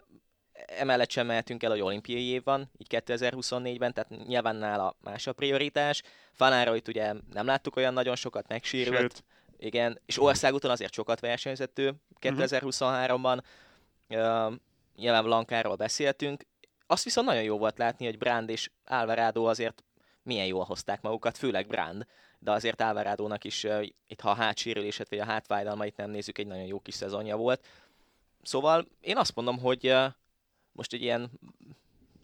emellett 0.68 1.10
sem 1.10 1.26
mehetünk 1.26 1.64
el, 1.64 1.70
hogy 1.70 1.82
olimpiai 1.82 2.26
év 2.26 2.44
van, 2.44 2.72
így 2.78 2.88
2024-ben, 2.90 3.94
tehát 3.94 4.28
nyilván 4.28 4.56
nála 4.56 4.96
más 5.02 5.28
a 5.28 5.34
prioritás. 5.34 6.02
Fanára 6.32 6.76
itt 6.76 6.88
ugye 6.88 7.14
nem 7.34 7.46
láttuk 7.46 7.76
olyan 7.76 7.94
nagyon 7.94 8.16
sokat, 8.16 8.48
megsérült. 8.48 9.00
Sőt, 9.00 9.24
Igen, 9.58 10.00
és 10.06 10.22
országúton 10.22 10.72
azért 10.72 10.94
sokat 10.94 11.20
versenyzett 11.20 11.80
ő 11.80 11.94
2023-ban. 12.22 13.42
Uh, 14.10 14.54
nyilván 14.96 15.24
Blankáról 15.24 15.76
beszéltünk. 15.76 16.46
Azt 16.88 17.04
viszont 17.04 17.28
nagyon 17.28 17.44
jó 17.44 17.58
volt 17.58 17.78
látni, 17.78 18.06
hogy 18.06 18.18
Brand 18.18 18.50
és 18.50 18.70
Alvarado 18.86 19.44
azért 19.44 19.84
milyen 20.24 20.46
jól 20.46 20.64
hozták 20.64 21.02
magukat, 21.02 21.38
főleg 21.38 21.68
Brand, 21.68 22.06
de 22.40 22.52
azért 22.52 22.82
Alvarado-nak 22.82 23.44
is 23.44 23.68
itt, 24.08 24.22
ha 24.22 24.30
a 24.30 24.34
hátsérülését 24.34 25.10
vagy 25.10 25.20
a 25.20 25.26
hátfájdalmait 25.26 25.98
nem 25.98 26.10
nézzük, 26.10 26.38
egy 26.38 26.48
nagyon 26.48 26.66
jó 26.66 26.80
kis 26.80 26.94
szezonja 26.94 27.38
volt. 27.38 27.66
Szóval 28.42 28.88
én 29.02 29.18
azt 29.18 29.36
mondom, 29.36 29.60
hogy 29.60 29.94
most 30.72 30.94
egy 30.94 31.02
ilyen 31.02 31.32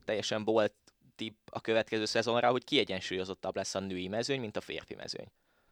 teljesen 0.06 0.44
bolt 0.44 0.74
tipp 1.16 1.38
a 1.46 1.62
következő 1.62 2.06
szezonra, 2.06 2.52
hogy 2.52 2.64
kiegyensúlyozottabb 2.64 3.56
lesz 3.56 3.76
a 3.76 3.80
női 3.80 4.08
mezőny, 4.08 4.40
mint 4.40 4.58
a 4.58 4.62
férfi 4.62 4.96
mezőny. 4.96 5.32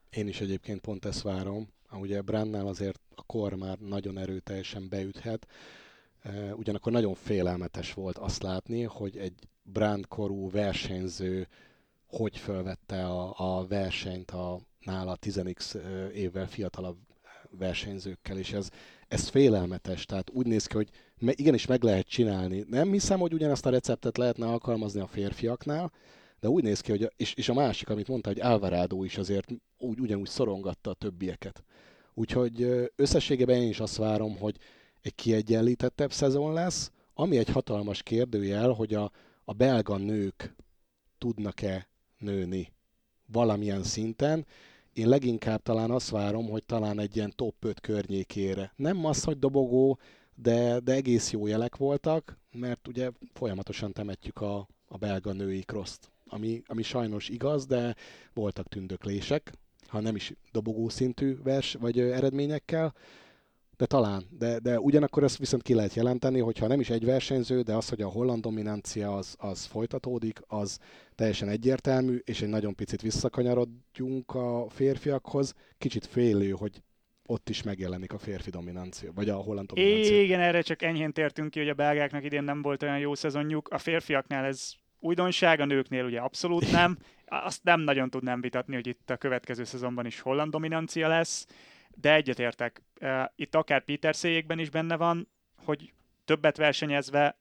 Én 0.09 0.27
is 0.27 0.41
egyébként 0.41 0.81
pont 0.81 1.05
ezt 1.05 1.21
várom. 1.21 1.73
Ugye 1.91 2.21
Brandnál 2.21 2.67
azért 2.67 2.99
a 3.15 3.23
kor 3.23 3.53
már 3.53 3.77
nagyon 3.77 4.17
erőteljesen 4.17 4.89
beüthet, 4.89 5.47
ugyanakkor 6.53 6.91
nagyon 6.91 7.13
félelmetes 7.13 7.93
volt 7.93 8.17
azt 8.17 8.43
látni, 8.43 8.83
hogy 8.83 9.17
egy 9.17 9.33
Brand 9.61 10.07
korú 10.07 10.49
versenyző 10.49 11.47
hogy 12.09 12.37
fölvette 12.37 13.05
a, 13.05 13.33
a 13.37 13.67
versenyt 13.67 14.31
a 14.31 14.59
nála 14.79 15.17
10x 15.21 15.75
évvel 16.11 16.47
fiatalabb 16.47 16.97
versenyzőkkel, 17.49 18.37
és 18.37 18.53
ez, 18.53 18.69
ez 19.07 19.27
félelmetes, 19.27 20.05
tehát 20.05 20.29
úgy 20.29 20.45
néz 20.45 20.65
ki, 20.65 20.75
hogy 20.75 20.89
igenis 21.19 21.65
meg 21.65 21.83
lehet 21.83 22.07
csinálni. 22.07 22.65
Nem 22.67 22.91
hiszem, 22.91 23.19
hogy 23.19 23.33
ugyanazt 23.33 23.65
a 23.65 23.69
receptet 23.69 24.17
lehetne 24.17 24.45
alkalmazni 24.45 24.99
a 24.99 25.07
férfiaknál, 25.07 25.91
de 26.39 26.49
úgy 26.49 26.63
néz 26.63 26.81
ki, 26.81 26.91
hogy 26.91 27.03
a, 27.03 27.09
és, 27.15 27.33
és 27.33 27.49
a 27.49 27.53
másik, 27.53 27.89
amit 27.89 28.07
mondta, 28.07 28.29
hogy 28.29 28.39
Alvarado 28.39 29.03
is 29.03 29.17
azért 29.17 29.51
úgy, 29.77 29.99
ugyanúgy 29.99 30.27
szorongatta 30.27 30.89
a 30.89 30.93
többieket. 30.93 31.63
Úgyhogy 32.13 32.89
összességében 32.95 33.61
én 33.61 33.69
is 33.69 33.79
azt 33.79 33.95
várom, 33.95 34.37
hogy 34.37 34.57
egy 35.01 35.15
kiegyenlítettebb 35.15 36.11
szezon 36.11 36.53
lesz, 36.53 36.91
ami 37.13 37.37
egy 37.37 37.49
hatalmas 37.49 38.03
kérdőjel, 38.03 38.69
hogy 38.69 38.93
a, 38.93 39.11
a 39.43 39.53
belga 39.53 39.97
nők 39.97 40.55
tudnak-e 41.17 41.88
nőni 42.19 42.71
valamilyen 43.31 43.83
szinten. 43.83 44.45
Én 44.93 45.07
leginkább 45.07 45.61
talán 45.61 45.91
azt 45.91 46.09
várom, 46.09 46.49
hogy 46.49 46.63
talán 46.63 46.99
egy 46.99 47.15
ilyen 47.15 47.33
top 47.35 47.55
5 47.65 47.79
környékére. 47.79 48.73
Nem 48.75 49.05
az, 49.05 49.23
hogy 49.23 49.39
dobogó, 49.39 49.99
de, 50.35 50.79
de 50.79 50.93
egész 50.93 51.31
jó 51.31 51.47
jelek 51.47 51.75
voltak, 51.75 52.37
mert 52.51 52.87
ugye 52.87 53.09
folyamatosan 53.33 53.91
temetjük 53.91 54.41
a, 54.41 54.67
a 54.87 54.97
belga 54.97 55.31
női 55.31 55.61
kroszt, 55.61 56.11
ami, 56.25 56.61
ami 56.65 56.81
sajnos 56.81 57.29
igaz, 57.29 57.65
de 57.65 57.95
voltak 58.33 58.67
tündöklések, 58.67 59.51
ha 59.87 59.99
nem 59.99 60.15
is 60.15 60.33
dobogó 60.51 60.89
szintű 60.89 61.37
vers 61.43 61.73
vagy 61.73 61.99
eredményekkel, 61.99 62.93
de 63.79 63.85
talán. 63.85 64.23
De, 64.29 64.59
de 64.59 64.79
ugyanakkor 64.79 65.23
ezt 65.23 65.37
viszont 65.37 65.63
ki 65.63 65.73
lehet 65.73 65.93
jelenteni, 65.93 66.39
hogyha 66.39 66.67
nem 66.67 66.79
is 66.79 66.89
egy 66.89 67.05
versenyző, 67.05 67.61
de 67.61 67.75
az, 67.75 67.89
hogy 67.89 68.01
a 68.01 68.07
holland 68.07 68.41
dominancia 68.41 69.15
az, 69.15 69.35
az 69.37 69.65
folytatódik, 69.65 70.39
az 70.47 70.79
teljesen 71.15 71.49
egyértelmű, 71.49 72.19
és 72.23 72.41
egy 72.41 72.49
nagyon 72.49 72.75
picit 72.75 73.01
visszakanyarodjunk 73.01 74.35
a 74.35 74.65
férfiakhoz. 74.69 75.53
Kicsit 75.77 76.05
félő, 76.05 76.49
hogy 76.49 76.81
ott 77.25 77.49
is 77.49 77.63
megjelenik 77.63 78.13
a 78.13 78.17
férfi 78.17 78.49
dominancia, 78.49 79.11
vagy 79.13 79.29
a 79.29 79.35
holland 79.35 79.67
dominancia. 79.67 80.21
Igen, 80.21 80.39
erre 80.39 80.61
csak 80.61 80.81
enyhén 80.81 81.13
tértünk 81.13 81.49
ki, 81.49 81.59
hogy 81.59 81.69
a 81.69 81.73
belgáknak 81.73 82.23
idén 82.23 82.43
nem 82.43 82.61
volt 82.61 82.83
olyan 82.83 82.99
jó 82.99 83.15
szezonjuk. 83.15 83.69
A 83.69 83.77
férfiaknál 83.77 84.45
ez 84.45 84.71
újdonság, 84.99 85.59
a 85.59 85.65
nőknél 85.65 86.05
ugye 86.05 86.19
abszolút 86.19 86.71
nem. 86.79 86.97
Azt 87.25 87.63
nem 87.63 87.79
nagyon 87.79 88.09
tudnám 88.09 88.41
vitatni, 88.41 88.75
hogy 88.75 88.87
itt 88.87 89.09
a 89.09 89.17
következő 89.17 89.63
szezonban 89.63 90.05
is 90.05 90.19
holland 90.19 90.51
dominancia 90.51 91.07
lesz 91.07 91.47
de 92.01 92.13
egyetértek. 92.13 92.81
Itt 93.35 93.55
akár 93.55 93.83
Peter 93.83 94.15
széjékben 94.15 94.59
is 94.59 94.69
benne 94.69 94.95
van, 94.97 95.27
hogy 95.63 95.93
többet 96.25 96.57
versenyezve, 96.57 97.37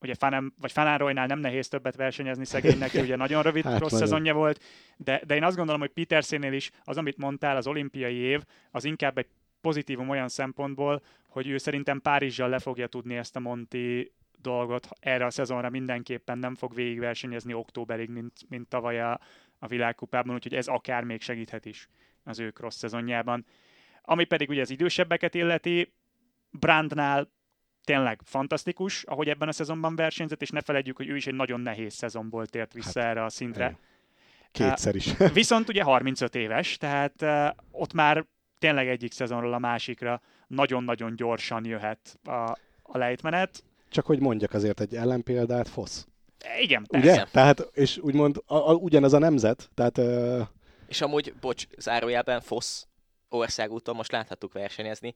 ugye 0.00 0.14
Fanem, 0.14 0.54
vagy 0.60 0.72
Fanároynál 0.72 1.26
nem 1.26 1.38
nehéz 1.38 1.68
többet 1.68 1.96
versenyezni 1.96 2.44
szegénynek, 2.44 2.90
ugye 2.94 3.16
nagyon 3.16 3.42
rövid 3.42 3.64
hát, 3.64 3.78
rossz 3.78 3.92
nagyon. 3.92 4.06
szezonja 4.06 4.34
volt, 4.34 4.62
de, 4.96 5.22
de 5.26 5.34
én 5.34 5.44
azt 5.44 5.56
gondolom, 5.56 5.80
hogy 5.80 5.90
Peter 5.90 6.24
szénél 6.24 6.52
is 6.52 6.70
az, 6.84 6.96
amit 6.96 7.16
mondtál, 7.16 7.56
az 7.56 7.66
olimpiai 7.66 8.14
év, 8.14 8.44
az 8.70 8.84
inkább 8.84 9.18
egy 9.18 9.28
pozitívum 9.60 10.08
olyan 10.08 10.28
szempontból, 10.28 11.02
hogy 11.28 11.48
ő 11.48 11.58
szerintem 11.58 12.00
Párizsal 12.00 12.48
le 12.48 12.58
fogja 12.58 12.86
tudni 12.86 13.16
ezt 13.16 13.36
a 13.36 13.40
Monti 13.40 14.12
dolgot 14.40 14.88
erre 15.00 15.24
a 15.24 15.30
szezonra 15.30 15.70
mindenképpen 15.70 16.38
nem 16.38 16.54
fog 16.54 16.74
végigversenyezni 16.74 17.54
októberig, 17.54 18.08
mint, 18.08 18.32
mint 18.48 18.68
tavaly 18.68 19.00
a, 19.00 19.20
a 19.58 19.66
világkupában, 19.66 20.34
úgyhogy 20.34 20.54
ez 20.54 20.66
akár 20.66 21.04
még 21.04 21.20
segíthet 21.20 21.64
is 21.64 21.88
az 22.24 22.38
ő 22.38 22.52
rossz 22.60 22.76
szezonjában. 22.76 23.46
Ami 24.10 24.24
pedig 24.24 24.48
ugye 24.48 24.60
az 24.60 24.70
idősebbeket 24.70 25.34
illeti, 25.34 25.92
Brandnál 26.50 27.32
tényleg 27.84 28.20
fantasztikus, 28.24 29.02
ahogy 29.02 29.28
ebben 29.28 29.48
a 29.48 29.52
szezonban 29.52 29.96
versenyzett, 29.96 30.42
és 30.42 30.50
ne 30.50 30.60
felejtjük, 30.60 30.96
hogy 30.96 31.08
ő 31.08 31.16
is 31.16 31.26
egy 31.26 31.34
nagyon 31.34 31.60
nehéz 31.60 31.94
szezonból 31.94 32.46
tért 32.46 32.72
vissza 32.72 33.00
hát, 33.00 33.08
erre 33.08 33.24
a 33.24 33.28
szintre. 33.28 33.66
Egy. 33.66 33.76
Kétszer 34.52 34.94
is. 34.94 35.16
Viszont 35.32 35.68
ugye 35.68 35.82
35 35.82 36.34
éves, 36.34 36.76
tehát 36.76 37.24
ott 37.70 37.92
már 37.92 38.26
tényleg 38.58 38.88
egyik 38.88 39.12
szezonról 39.12 39.52
a 39.52 39.58
másikra 39.58 40.20
nagyon-nagyon 40.46 41.16
gyorsan 41.16 41.64
jöhet 41.64 42.18
a, 42.24 42.32
a 42.82 42.98
lejtmenet. 42.98 43.64
Csak 43.90 44.06
hogy 44.06 44.20
mondjak 44.20 44.54
azért 44.54 44.80
egy 44.80 44.94
ellenpéldát, 44.94 45.68
Fosz. 45.68 46.06
Igen, 46.60 46.86
persze. 46.88 47.12
Ugye? 47.12 47.24
Tehát, 47.30 47.70
és 47.72 47.98
úgymond 47.98 48.42
a, 48.46 48.54
a, 48.54 48.74
ugyanaz 48.74 49.12
a 49.12 49.18
nemzet, 49.18 49.70
tehát... 49.74 49.98
Uh... 49.98 50.40
És 50.86 51.00
amúgy, 51.00 51.34
bocs, 51.40 51.66
zárójelben 51.78 52.40
Fosz 52.40 52.88
országúton 53.28 53.96
most 53.96 54.12
láthattuk 54.12 54.52
versenyezni, 54.52 55.14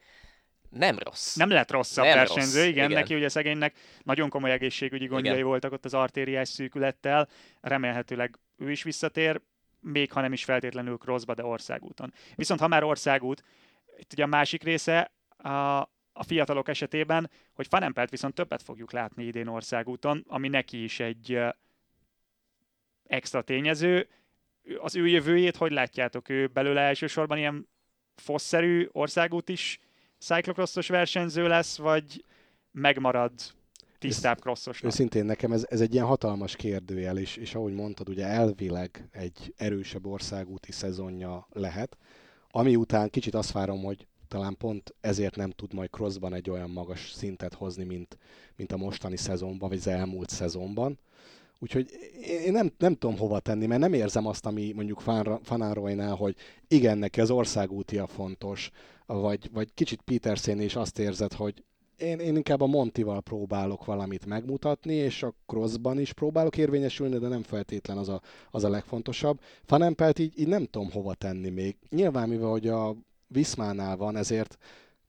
nem 0.70 0.98
rossz. 0.98 1.34
Nem 1.34 1.48
lett 1.48 1.70
rosszabb 1.70 2.04
nem 2.04 2.14
versenyző, 2.16 2.58
rossz. 2.58 2.68
Igen, 2.68 2.90
igen, 2.90 3.00
neki 3.00 3.14
ugye 3.14 3.28
szegénynek 3.28 3.76
nagyon 4.02 4.28
komoly 4.28 4.50
egészségügyi 4.50 5.06
gondjai 5.06 5.34
igen. 5.34 5.46
voltak 5.46 5.72
ott 5.72 5.84
az 5.84 5.94
artériás 5.94 6.48
szűkülettel, 6.48 7.28
remélhetőleg 7.60 8.38
ő 8.56 8.70
is 8.70 8.82
visszatér, 8.82 9.40
még 9.80 10.12
ha 10.12 10.20
nem 10.20 10.32
is 10.32 10.44
feltétlenül 10.44 10.96
crossba, 10.96 11.34
de 11.34 11.44
országúton. 11.44 12.12
Viszont 12.34 12.60
ha 12.60 12.68
már 12.68 12.82
országút, 12.82 13.44
itt 13.98 14.12
ugye 14.12 14.22
a 14.22 14.26
másik 14.26 14.62
része 14.62 15.12
a, 15.36 15.80
a 16.12 16.22
fiatalok 16.26 16.68
esetében, 16.68 17.30
hogy 17.52 17.66
Fanempelt 17.66 18.10
viszont 18.10 18.34
többet 18.34 18.62
fogjuk 18.62 18.92
látni 18.92 19.24
idén 19.24 19.46
országúton, 19.46 20.24
ami 20.28 20.48
neki 20.48 20.82
is 20.82 21.00
egy 21.00 21.38
extra 23.06 23.42
tényező. 23.42 24.08
Az 24.78 24.96
ő 24.96 25.06
jövőjét, 25.06 25.56
hogy 25.56 25.72
látjátok, 25.72 26.28
ő 26.28 26.46
belőle 26.46 26.80
elsősorban 26.80 27.38
ilyen 27.38 27.68
fosszerű 28.16 28.88
országút 28.92 29.48
is 29.48 29.80
cyclocrossos 30.18 30.88
versenyző 30.88 31.48
lesz, 31.48 31.78
vagy 31.78 32.24
megmarad 32.72 33.32
tisztább 33.98 34.40
crossosnak? 34.40 34.92
Őszintén 34.92 35.24
nekem 35.24 35.52
ez, 35.52 35.66
ez 35.70 35.80
egy 35.80 35.92
ilyen 35.94 36.06
hatalmas 36.06 36.56
kérdőjel, 36.56 37.18
és, 37.18 37.36
és 37.36 37.54
ahogy 37.54 37.72
mondtad, 37.72 38.08
ugye 38.08 38.26
elvileg 38.26 39.08
egy 39.12 39.54
erősebb 39.56 40.06
országúti 40.06 40.72
szezonja 40.72 41.46
lehet, 41.52 41.96
ami 42.50 42.76
után 42.76 43.10
kicsit 43.10 43.34
azt 43.34 43.52
várom, 43.52 43.82
hogy 43.82 44.06
talán 44.28 44.56
pont 44.56 44.94
ezért 45.00 45.36
nem 45.36 45.50
tud 45.50 45.74
majd 45.74 45.90
crossban 45.90 46.34
egy 46.34 46.50
olyan 46.50 46.70
magas 46.70 47.12
szintet 47.12 47.54
hozni, 47.54 47.84
mint, 47.84 48.18
mint 48.56 48.72
a 48.72 48.76
mostani 48.76 49.16
szezonban, 49.16 49.68
vagy 49.68 49.78
az 49.78 49.86
elmúlt 49.86 50.28
szezonban. 50.28 50.98
Úgyhogy 51.62 51.90
én 52.44 52.52
nem, 52.52 52.72
nem 52.78 52.94
tudom 52.94 53.16
hova 53.16 53.40
tenni, 53.40 53.66
mert 53.66 53.80
nem 53.80 53.92
érzem 53.92 54.26
azt, 54.26 54.46
ami 54.46 54.72
mondjuk 54.72 55.02
Fanároynál, 55.42 56.14
hogy 56.14 56.36
igen, 56.68 56.98
neki 56.98 57.20
az 57.20 57.30
országútia 57.30 58.06
fontos, 58.06 58.70
vagy, 59.06 59.50
vagy 59.52 59.74
kicsit 59.74 60.02
Petersen 60.02 60.60
is 60.60 60.76
azt 60.76 60.98
érzed, 60.98 61.32
hogy 61.32 61.64
én, 61.96 62.18
én 62.18 62.36
inkább 62.36 62.60
a 62.60 62.66
Montival 62.66 63.20
próbálok 63.20 63.84
valamit 63.84 64.26
megmutatni, 64.26 64.94
és 64.94 65.22
a 65.22 65.34
crossban 65.46 65.98
is 65.98 66.12
próbálok 66.12 66.56
érvényesülni, 66.56 67.18
de 67.18 67.28
nem 67.28 67.42
feltétlen 67.42 67.98
az 67.98 68.08
a, 68.08 68.20
az 68.50 68.64
a 68.64 68.68
legfontosabb. 68.68 69.40
Fanempelt 69.64 70.18
így, 70.18 70.38
így 70.40 70.48
nem 70.48 70.64
tudom 70.64 70.90
hova 70.90 71.14
tenni 71.14 71.48
még. 71.48 71.76
Nyilván, 71.90 72.28
mivel 72.28 72.48
hogy 72.48 72.68
a 72.68 72.96
Viszmánál 73.26 73.96
van, 73.96 74.16
ezért, 74.16 74.58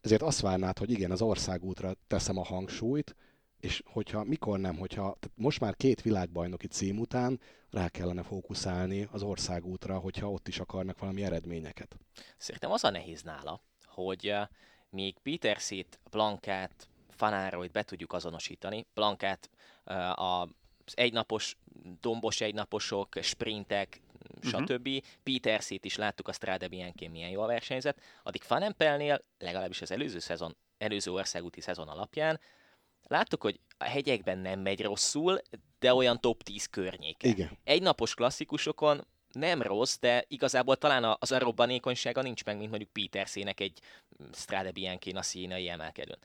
ezért 0.02 0.22
azt 0.22 0.42
várnád, 0.42 0.78
hogy 0.78 0.92
igen, 0.92 1.12
az 1.12 1.22
országútra 1.22 1.94
teszem 2.08 2.38
a 2.38 2.44
hangsúlyt, 2.44 3.16
és 3.64 3.84
hogyha, 3.86 4.24
mikor 4.24 4.60
nem, 4.60 4.78
hogyha 4.78 5.18
most 5.36 5.60
már 5.60 5.76
két 5.76 6.02
világbajnoki 6.02 6.68
cím 6.68 7.00
után 7.00 7.40
rá 7.72 7.90
kellene 7.90 8.24
fókuszálni 8.24 9.08
az 9.12 9.24
országútra, 9.24 9.98
hogyha 9.98 10.32
ott 10.32 10.48
is 10.48 10.60
akarnak 10.60 11.00
valami 11.00 11.24
eredményeket. 11.24 11.98
Szerintem 12.38 12.72
az 12.72 12.84
a 12.84 12.90
nehéz 12.90 13.22
nála, 13.22 13.62
hogy 13.86 14.30
uh, 14.30 14.48
még 14.90 15.18
Petersit, 15.20 16.00
Blankát, 16.12 16.88
Fanároit 17.10 17.72
be 17.72 17.84
tudjuk 17.84 18.14
azonosítani. 18.14 18.86
Blankát 18.94 19.50
uh, 19.86 20.22
az 20.22 20.94
egynapos, 20.94 21.58
dombos 22.02 22.42
egynaposok, 22.42 23.16
sprintek, 23.22 24.02
uh-huh. 24.44 24.66
stb. 24.66 24.90
Petersit 25.24 25.86
is 25.86 25.96
láttuk 25.96 26.28
a 26.28 26.34
Strade 26.34 26.68
Bianchi 26.68 27.08
milyen 27.08 27.30
jól 27.30 27.48
versenyzett. 27.48 28.00
Addig 28.24 28.42
Fanempelnél, 28.42 29.24
legalábbis 29.38 29.82
az 29.82 29.92
előző 29.92 30.20
szezon, 30.20 30.56
előző 30.78 31.12
országúti 31.12 31.62
szezon 31.62 31.88
alapján 31.88 32.40
láttuk, 33.08 33.42
hogy 33.42 33.60
a 33.78 33.84
hegyekben 33.84 34.38
nem 34.38 34.60
megy 34.60 34.82
rosszul, 34.82 35.42
de 35.80 35.94
olyan 35.94 36.22
top 36.22 36.44
10 36.44 36.66
környéke. 36.66 37.28
Igen. 37.28 37.58
Egy 37.64 37.82
napos 37.82 38.14
klasszikusokon 38.14 39.06
nem 39.34 39.62
rossz, 39.62 39.98
de 40.00 40.26
igazából 40.28 40.76
talán 40.76 41.16
az 41.20 41.32
a 41.32 41.40
robbanékonysága 41.40 42.22
nincs 42.22 42.46
meg, 42.46 42.58
mint 42.58 42.70
mondjuk 42.70 42.92
Petersének 42.92 43.60
egy 43.60 43.80
Strade 44.34 44.72
Bianchi-n 44.72 45.18
a 45.18 45.22
színai 45.22 45.70
emelkedőn. 45.70 46.20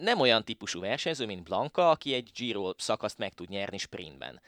Nem 0.00 0.20
olyan 0.20 0.44
típusú 0.44 0.80
versenyző, 0.80 1.26
mint 1.26 1.42
Blanka, 1.42 1.90
aki 1.90 2.14
egy 2.14 2.30
Giro 2.34 2.72
szakaszt 2.76 3.18
meg 3.18 3.34
tud 3.34 3.48
nyerni 3.48 3.78
sprintben. 3.78 4.40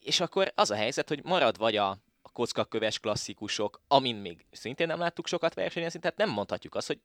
És 0.00 0.20
akkor 0.20 0.52
az 0.54 0.70
a 0.70 0.74
helyzet, 0.74 1.08
hogy 1.08 1.24
marad 1.24 1.58
vagy 1.58 1.76
a, 1.76 1.88
a 2.22 2.30
kockaköves 2.32 2.98
klasszikusok, 2.98 3.80
amin 3.88 4.16
még 4.16 4.44
szintén 4.50 4.86
nem 4.86 4.98
láttuk 4.98 5.26
sokat 5.26 5.54
versenyezni, 5.54 6.00
tehát 6.00 6.16
nem 6.16 6.30
mondhatjuk 6.30 6.74
azt, 6.74 6.86
hogy 6.86 7.00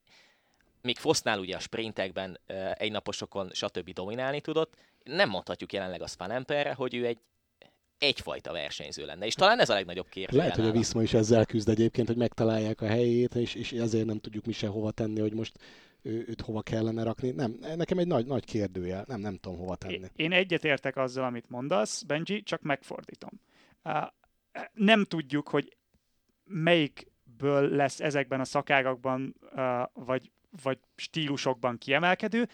még 0.84 0.98
Fosznál 0.98 1.40
ugye 1.40 1.56
a 1.56 1.60
sprintekben, 1.60 2.40
egynaposokon, 2.74 3.50
stb. 3.54 3.94
dominálni 3.94 4.42
tudott, 4.42 4.76
nem 5.04 5.30
mondhatjuk 5.30 5.74
jelenleg 5.74 6.02
azt 6.02 6.18
Van 6.20 6.32
Emperre, 6.32 6.74
hogy 6.74 6.96
ő 6.96 7.06
egy 7.06 7.18
egyfajta 7.98 8.52
versenyző 8.52 9.06
lenne. 9.06 9.26
És 9.26 9.34
talán 9.34 9.60
ez 9.60 9.70
a 9.70 9.74
legnagyobb 9.74 10.10
kérdés. 10.10 10.38
Lehet, 10.38 10.56
hogy 10.56 10.68
a 10.68 10.72
Viszma 10.72 11.02
is 11.02 11.14
ezzel 11.14 11.46
küzd 11.46 11.70
egyébként, 11.70 12.08
hogy 12.08 12.18
megtalálják 12.18 12.82
a 12.82 12.88
helyét, 12.88 13.36
és, 13.36 13.56
és 13.56 13.72
ezért 13.72 14.06
nem 14.06 14.20
tudjuk 14.20 14.46
mi 14.46 14.52
se 14.52 14.68
hova 14.68 14.92
tenni, 14.92 15.20
hogy 15.20 15.34
most 15.34 15.58
ő, 16.02 16.26
őt 16.28 16.42
hova 16.42 16.62
kellene 16.62 17.04
rakni. 17.04 17.32
Nem, 17.32 17.58
nekem 17.76 17.98
egy 17.98 18.08
nagy, 18.08 18.26
nagy 18.26 18.46
kérdőjel, 18.46 19.04
nem, 19.08 19.20
nem 19.20 19.38
tudom 19.38 19.58
hova 19.58 19.76
tenni. 19.76 20.08
Én 20.16 20.32
egyetértek 20.32 20.98
azzal, 20.98 21.24
amit 21.24 21.50
mondasz, 21.50 22.02
Benji, 22.04 22.44
csak 22.44 22.62
megfordítom. 22.62 23.42
Nem 24.74 25.06
tudjuk, 25.06 25.50
hogy 25.50 25.78
melyikből 26.44 27.70
lesz 27.70 28.00
ezekben 28.00 28.40
a 28.40 28.46
szakágakban, 28.46 29.36
vagy, 29.94 30.32
vagy 30.64 30.78
stílusokban 30.96 31.78
kiemelkedő, 31.78 32.50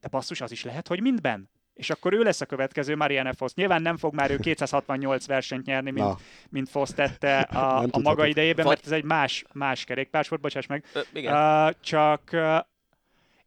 de 0.00 0.08
basszus, 0.08 0.40
az 0.40 0.50
is 0.50 0.64
lehet, 0.64 0.88
hogy 0.88 1.00
mindben. 1.00 1.50
És 1.74 1.90
akkor 1.90 2.12
ő 2.12 2.22
lesz 2.22 2.40
a 2.40 2.46
következő 2.46 2.96
Marianne 2.96 3.32
Foss. 3.32 3.52
Nyilván 3.54 3.82
nem 3.82 3.96
fog 3.96 4.14
már 4.14 4.30
ő 4.30 4.36
268 4.36 5.26
versenyt 5.26 5.66
nyerni, 5.66 5.90
mint, 5.90 6.20
mint 6.48 6.68
Foss 6.68 6.90
tette 6.90 7.40
a, 7.64 7.86
a 7.90 7.98
maga 7.98 8.26
idejében, 8.26 8.64
vagy... 8.64 8.74
mert 8.74 8.86
ez 8.86 8.92
egy 8.92 9.04
más, 9.04 9.44
más 9.52 9.84
kerékpársport, 9.84 10.40
bocsáss 10.40 10.66
meg. 10.66 10.84
Ö, 10.92 11.00
igen. 11.12 11.34
Uh, 11.34 11.72
csak 11.80 12.22
uh, 12.32 12.58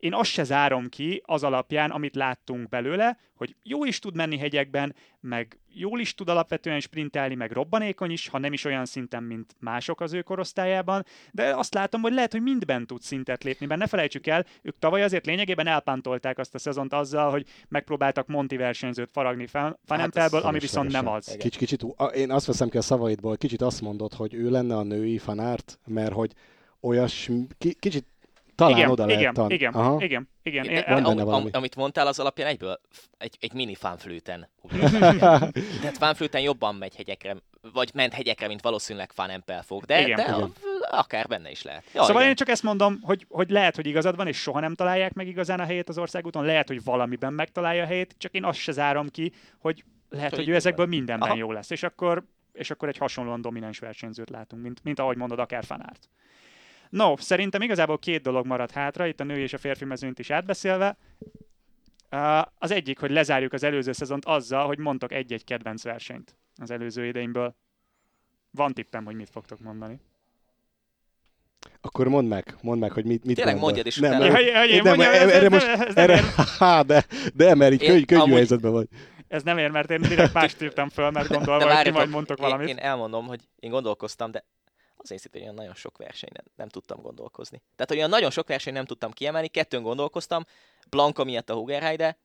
én 0.04 0.14
azt 0.14 0.30
se 0.30 0.44
zárom 0.44 0.90
ki 0.90 1.22
az 1.26 1.44
alapján, 1.44 1.92
amit 1.92 2.16
láttunk 2.16 2.70
belőle, 2.70 3.18
hogy 3.36 3.56
jó 3.64 3.86
is 3.86 4.00
tud 4.00 4.16
menni 4.16 4.38
hegyekben, 4.38 4.96
meg 5.20 5.60
jól 5.68 6.00
is 6.00 6.16
tud 6.16 6.30
alapvetően 6.30 6.80
sprintelni, 6.80 7.36
meg 7.36 7.52
robbanékony 7.52 8.12
is, 8.12 8.28
ha 8.28 8.38
nem 8.38 8.54
is 8.54 8.66
olyan 8.66 8.86
szinten, 8.86 9.24
mint 9.24 9.56
mások 9.60 10.02
az 10.02 10.14
ő 10.14 10.22
korosztályában, 10.22 11.06
de 11.32 11.56
azt 11.56 11.74
látom, 11.74 12.02
hogy 12.02 12.14
lehet, 12.14 12.32
hogy 12.32 12.42
mindben 12.42 12.88
tud 12.88 13.02
szintet 13.02 13.44
lépni, 13.44 13.66
mert 13.66 13.80
ne 13.80 13.88
felejtsük 13.88 14.28
el, 14.28 14.46
ők 14.62 14.80
tavaly 14.80 15.04
azért 15.04 15.26
lényegében 15.26 15.68
elpántolták 15.68 16.38
azt 16.38 16.56
a 16.56 16.60
szezont 16.60 16.94
azzal, 16.94 17.32
hogy 17.32 17.48
megpróbáltak 17.68 18.28
Monti 18.28 18.58
versenyzőt 18.58 19.10
faragni 19.12 19.48
Fanempelből, 19.86 20.42
hát 20.42 20.50
ami 20.50 20.60
viszont 20.60 20.92
nem 20.92 21.08
az. 21.08 21.26
Kicsit, 21.26 21.56
kicsit, 21.56 21.86
én 22.16 22.32
azt 22.32 22.46
veszem 22.46 22.70
ki 22.70 22.78
a 22.78 22.82
szavaidból, 22.82 23.38
kicsit 23.38 23.62
azt 23.62 23.82
mondod, 23.82 24.14
hogy 24.14 24.34
ő 24.34 24.50
lenne 24.50 24.78
a 24.78 24.84
női 24.84 25.18
fanárt, 25.18 25.80
mert 25.86 26.14
hogy 26.14 26.34
olyas, 26.82 27.30
kicsit 27.80 28.13
talán 28.56 28.78
igen, 28.78 28.90
oda 28.90 29.10
igen, 29.10 29.34
lehet 29.36 29.52
igen, 29.52 29.74
Aha. 29.74 30.04
igen, 30.04 30.30
igen, 30.44 30.66
igen. 30.66 30.84
Van 30.88 31.04
benne 31.04 31.24
valami. 31.24 31.50
Amit 31.52 31.76
mondtál, 31.76 32.08
az 32.08 32.20
alapján 32.20 32.48
egyből 32.48 32.80
egy, 33.18 33.38
egy 33.40 33.54
mini 33.54 33.76
fanflőten. 33.76 34.50
Tehát 35.20 35.98
fanflőten 36.04 36.42
jobban 36.42 36.76
megy 36.76 36.96
hegyekre, 36.96 37.36
vagy 37.74 37.92
ment 37.94 38.14
hegyekre, 38.14 38.48
mint 38.48 38.62
valószínűleg 38.62 39.12
fanempel 39.12 39.64
fog, 39.64 39.84
de, 39.84 40.02
igen, 40.02 40.16
de 40.16 40.24
igen. 40.24 40.54
akár 40.92 41.28
benne 41.28 41.52
is 41.52 41.62
lehet. 41.62 41.84
Ja, 41.94 42.02
szóval 42.02 42.16
igen. 42.16 42.28
én 42.30 42.36
csak 42.36 42.50
ezt 42.50 42.64
mondom, 42.64 43.00
hogy, 43.02 43.26
hogy 43.30 43.50
lehet, 43.50 43.76
hogy 43.76 43.86
igazad 43.86 44.16
van, 44.16 44.28
és 44.28 44.38
soha 44.38 44.60
nem 44.60 44.76
találják 44.76 45.14
meg 45.14 45.28
igazán 45.28 45.60
a 45.60 45.66
helyét 45.66 45.90
az 45.90 45.98
országúton, 45.98 46.46
lehet, 46.46 46.68
hogy 46.68 46.84
valamiben 46.84 47.34
megtalálja 47.34 47.84
a 47.84 47.86
helyét, 47.86 48.16
csak 48.18 48.32
én 48.32 48.44
azt 48.44 48.60
se 48.60 48.72
zárom 48.72 49.10
ki, 49.10 49.34
hogy 49.58 49.84
lehet, 50.10 50.30
hogy, 50.30 50.40
hogy 50.40 50.50
ő 50.50 50.56
ezekből 50.56 50.86
mindenben 50.86 51.30
Aha. 51.30 51.38
jó 51.38 51.52
lesz, 51.52 51.70
és 51.70 51.84
akkor, 51.84 52.24
és 52.52 52.72
akkor 52.72 52.88
egy 52.88 52.98
hasonlóan 52.98 53.42
domináns 53.42 53.80
versenyzőt 53.80 54.30
látunk, 54.30 54.62
mint, 54.62 54.84
mint 54.84 55.00
ahogy 55.00 55.18
mondod, 55.18 55.40
akár 55.40 55.64
fanárt. 55.64 56.10
No, 56.94 57.18
szerintem 57.18 57.62
igazából 57.62 57.98
két 57.98 58.22
dolog 58.22 58.46
maradt 58.46 58.72
hátra, 58.72 59.08
itt 59.08 59.20
a 59.20 59.24
női 59.24 59.42
és 59.42 59.54
a 59.54 59.58
férfi 59.58 59.86
mezőnyt 59.86 60.20
is 60.20 60.30
átbeszélve. 60.30 60.98
Az 62.58 62.72
egyik, 62.72 63.00
hogy 63.00 63.12
lezárjuk 63.12 63.54
az 63.54 63.64
előző 63.64 63.92
szezont 63.92 64.26
azzal, 64.26 64.66
hogy 64.66 64.78
mondtok 64.78 65.12
egy-egy 65.12 65.44
kedvenc 65.44 65.84
versenyt 65.84 66.36
az 66.62 66.72
előző 66.72 67.06
ideimből. 67.06 67.56
Van 68.52 68.74
tippem, 68.74 69.06
hogy 69.06 69.16
mit 69.16 69.30
fogtok 69.30 69.60
mondani. 69.60 70.00
Akkor 71.82 72.08
mondd 72.08 72.28
meg, 72.28 72.56
mondd 72.62 72.80
meg, 72.80 72.92
hogy 72.92 73.06
mit, 73.06 73.26
mit 73.26 73.36
Tényleg 73.36 73.58
mondjad 73.58 73.86
is 73.86 73.98
nem, 73.98 74.12
nem, 74.18 74.32
nem, 74.84 74.96
nem, 74.96 75.02
erre 75.02 75.50
most, 75.50 75.68
erre, 75.96 76.22
há, 76.60 76.82
de, 76.82 77.06
de, 77.34 77.56
mert 77.56 77.74
így 77.74 77.86
könny, 77.86 78.06
könnyű 78.06 78.22
amúgy, 78.22 78.36
helyzetben 78.36 78.72
vagy. 78.72 78.88
Ez 79.28 79.44
nem 79.44 79.58
ér, 79.58 79.70
mert 79.70 79.92
én 79.92 80.02
direkt 80.02 80.34
mást 80.34 80.62
írtam 80.64 80.90
föl, 80.90 81.10
mert 81.10 81.28
gondolom, 81.28 81.70
hogy 81.70 81.84
ti 81.84 81.92
majd 81.92 82.10
mondtok 82.10 82.38
valamit. 82.38 82.68
Én 82.68 82.78
elmondom, 82.78 83.26
hogy 83.26 83.40
én 83.60 83.70
gondolkoztam, 83.70 84.32
de 84.32 84.46
az 85.04 85.12
én 85.12 85.18
szintén 85.18 85.42
olyan 85.42 85.54
nagyon 85.54 85.74
sok 85.74 85.98
verseny 85.98 86.30
nem, 86.34 86.46
nem 86.56 86.68
tudtam 86.68 87.02
gondolkozni. 87.02 87.62
Tehát 87.76 87.92
olyan 87.92 88.10
nagyon 88.10 88.32
sok 88.32 88.48
verseny 88.48 88.74
nem 88.74 88.86
tudtam 88.86 89.12
kiemelni, 89.12 89.48
kettőn 89.48 89.82
gondolkoztam, 89.82 90.46
Blanka 90.90 91.24
miatt 91.24 91.50
a 91.50 91.54
Hugerheide, 91.54 92.18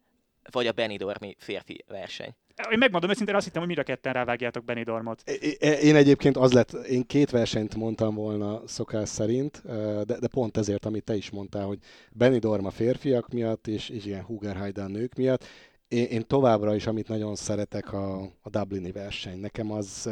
vagy 0.51 0.67
a 0.67 0.73
Benidormi 0.73 1.37
férfi 1.39 1.85
verseny. 1.89 2.35
Én 2.71 2.79
megmondom 2.79 3.11
őszintén, 3.11 3.35
azt 3.35 3.45
hittem, 3.45 3.61
hogy 3.61 3.71
mind 3.71 3.81
a 3.81 3.93
ketten 3.93 4.13
rávágjátok 4.13 4.65
Benidormot. 4.65 5.23
Én 5.61 5.97
egyébként 5.97 6.37
az 6.37 6.53
lett, 6.53 6.73
én 6.73 7.07
két 7.07 7.31
versenyt 7.31 7.75
mondtam 7.75 8.15
volna 8.15 8.63
szokás 8.67 9.09
szerint, 9.09 9.63
de, 10.05 10.19
de 10.19 10.29
pont 10.29 10.57
ezért, 10.57 10.85
amit 10.85 11.05
te 11.05 11.15
is 11.15 11.31
mondtál, 11.31 11.67
hogy 11.67 11.79
Benidorm 12.13 12.65
a 12.67 12.71
férfiak 12.71 13.29
miatt, 13.29 13.67
és, 13.67 13.89
és 13.89 14.05
ilyen 14.05 14.25
Hugerheide 14.25 14.83
a 14.83 14.89
nők 14.89 15.15
miatt. 15.15 15.45
Én, 15.89 16.05
én 16.05 16.27
továbbra 16.27 16.75
is, 16.75 16.87
amit 16.87 17.09
nagyon 17.09 17.35
szeretek, 17.35 17.93
a, 17.93 18.21
a 18.21 18.51
Dublini 18.51 18.93
verseny. 18.93 19.41
Nekem 19.41 19.73
az 19.73 20.11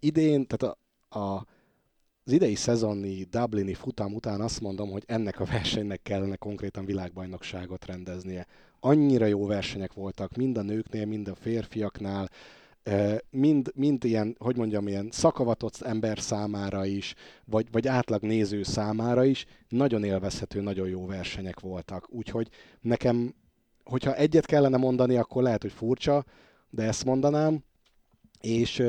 idén, 0.00 0.46
tehát 0.46 0.76
a, 1.08 1.18
a 1.18 1.46
az 2.26 2.32
idei 2.32 2.54
szezonni 2.54 3.26
Dublini 3.30 3.74
futam 3.74 4.14
után 4.14 4.40
azt 4.40 4.60
mondom, 4.60 4.90
hogy 4.90 5.02
ennek 5.06 5.40
a 5.40 5.44
versenynek 5.44 6.02
kellene 6.02 6.36
konkrétan 6.36 6.84
világbajnokságot 6.84 7.84
rendeznie. 7.84 8.46
Annyira 8.80 9.26
jó 9.26 9.46
versenyek 9.46 9.92
voltak, 9.92 10.36
mind 10.36 10.58
a 10.58 10.62
nőknél, 10.62 11.06
mind 11.06 11.28
a 11.28 11.34
férfiaknál, 11.34 12.30
mind, 13.30 13.72
mind 13.74 14.04
ilyen, 14.04 14.36
hogy 14.38 14.56
mondjam, 14.56 14.88
ilyen 14.88 15.08
szakavatott 15.10 15.80
ember 15.80 16.18
számára 16.20 16.84
is, 16.84 17.14
vagy, 17.44 17.66
vagy 17.70 17.86
átlag 17.86 18.22
néző 18.22 18.62
számára 18.62 19.24
is, 19.24 19.46
nagyon 19.68 20.04
élvezhető, 20.04 20.60
nagyon 20.60 20.88
jó 20.88 21.06
versenyek 21.06 21.60
voltak. 21.60 22.12
Úgyhogy 22.12 22.48
nekem, 22.80 23.34
hogyha 23.84 24.14
egyet 24.14 24.46
kellene 24.46 24.76
mondani, 24.76 25.16
akkor 25.16 25.42
lehet, 25.42 25.62
hogy 25.62 25.72
furcsa, 25.72 26.24
de 26.70 26.82
ezt 26.82 27.04
mondanám, 27.04 27.64
és 28.40 28.82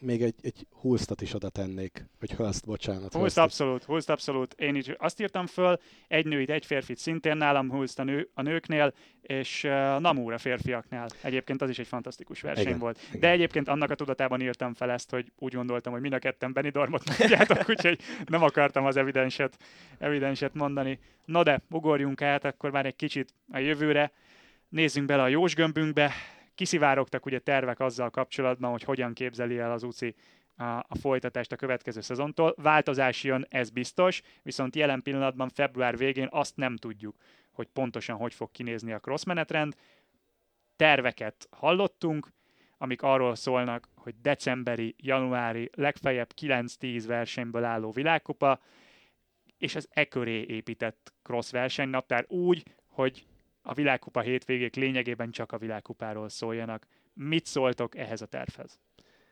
még 0.00 0.22
egy, 0.22 0.34
egy 0.42 0.66
hulsztat 0.80 1.20
is 1.20 1.34
oda 1.34 1.48
tennék, 1.48 2.04
hogy 2.18 2.30
hölzt, 2.30 2.66
bocsánat. 2.66 3.14
Hulszt 3.14 3.38
abszolút, 3.38 3.84
hulszt 3.84 4.10
abszolút. 4.10 4.54
Én 4.58 4.74
is 4.74 4.88
azt 4.98 5.20
írtam 5.20 5.46
föl, 5.46 5.80
egy 6.08 6.26
nőit, 6.26 6.50
egy 6.50 6.66
férfit 6.66 6.98
szintén 6.98 7.36
nálam 7.36 7.70
hulszt 7.70 7.98
a, 7.98 8.04
nő, 8.04 8.28
a 8.34 8.42
nőknél, 8.42 8.92
és 9.22 9.64
uh, 9.64 9.70
Namúra 10.00 10.38
férfiaknál. 10.38 11.08
Egyébként 11.20 11.62
az 11.62 11.70
is 11.70 11.78
egy 11.78 11.86
fantasztikus 11.86 12.40
verseny 12.40 12.66
igen, 12.66 12.78
volt. 12.78 12.98
Igen. 13.08 13.20
De 13.20 13.30
egyébként 13.30 13.68
annak 13.68 13.90
a 13.90 13.94
tudatában 13.94 14.40
írtam 14.40 14.74
fel 14.74 14.90
ezt, 14.90 15.10
hogy 15.10 15.32
úgy 15.38 15.54
gondoltam, 15.54 15.92
hogy 15.92 16.00
mind 16.00 16.14
a 16.14 16.18
ketten 16.18 16.52
Benidormot 16.52 17.18
mondjátok, 17.18 17.68
úgyhogy 17.68 18.00
nem 18.26 18.42
akartam 18.42 18.84
az 18.84 18.96
evidenset, 18.96 19.56
evidenset 19.98 20.54
mondani. 20.54 20.98
No 21.24 21.42
de, 21.42 21.62
ugorjunk 21.70 22.22
át 22.22 22.44
akkor 22.44 22.70
már 22.70 22.86
egy 22.86 22.96
kicsit 22.96 23.34
a 23.52 23.58
jövőre. 23.58 24.12
Nézzünk 24.68 25.06
bele 25.06 25.22
a 25.22 25.28
jósgömbünkbe 25.28 26.12
kiszivárogtak 26.60 27.26
ugye 27.26 27.38
tervek 27.38 27.80
azzal 27.80 28.10
kapcsolatban, 28.10 28.70
hogy 28.70 28.82
hogyan 28.82 29.12
képzeli 29.12 29.58
el 29.58 29.72
az 29.72 29.82
UCI 29.82 30.14
a, 30.56 30.64
a 30.64 30.96
folytatást 31.00 31.52
a 31.52 31.56
következő 31.56 32.00
szezontól. 32.00 32.54
Változás 32.56 33.24
jön, 33.24 33.46
ez 33.48 33.70
biztos, 33.70 34.22
viszont 34.42 34.76
jelen 34.76 35.02
pillanatban 35.02 35.48
február 35.48 35.96
végén 35.96 36.28
azt 36.30 36.56
nem 36.56 36.76
tudjuk, 36.76 37.16
hogy 37.52 37.66
pontosan 37.66 38.16
hogy 38.16 38.34
fog 38.34 38.50
kinézni 38.50 38.92
a 38.92 38.98
cross 39.00 39.24
menetrend. 39.24 39.74
Terveket 40.76 41.48
hallottunk, 41.50 42.28
amik 42.78 43.02
arról 43.02 43.34
szólnak, 43.34 43.88
hogy 43.94 44.14
decemberi, 44.22 44.94
januári, 44.98 45.70
legfeljebb 45.74 46.30
9-10 46.40 47.04
versenyből 47.06 47.64
álló 47.64 47.90
világkupa, 47.90 48.60
és 49.58 49.74
az 49.74 49.88
e 49.90 50.04
köré 50.04 50.44
épített 50.48 51.12
cross 51.22 51.50
versenynaptár 51.50 52.24
úgy, 52.28 52.62
hogy 52.86 53.26
a 53.62 53.74
világkupa 53.74 54.20
hétvégék 54.20 54.74
lényegében 54.74 55.30
csak 55.30 55.52
a 55.52 55.58
világkupáról 55.58 56.28
szóljanak. 56.28 56.86
Mit 57.12 57.46
szóltok 57.46 57.96
ehhez 57.96 58.20
a 58.20 58.26
tervhez? 58.26 58.78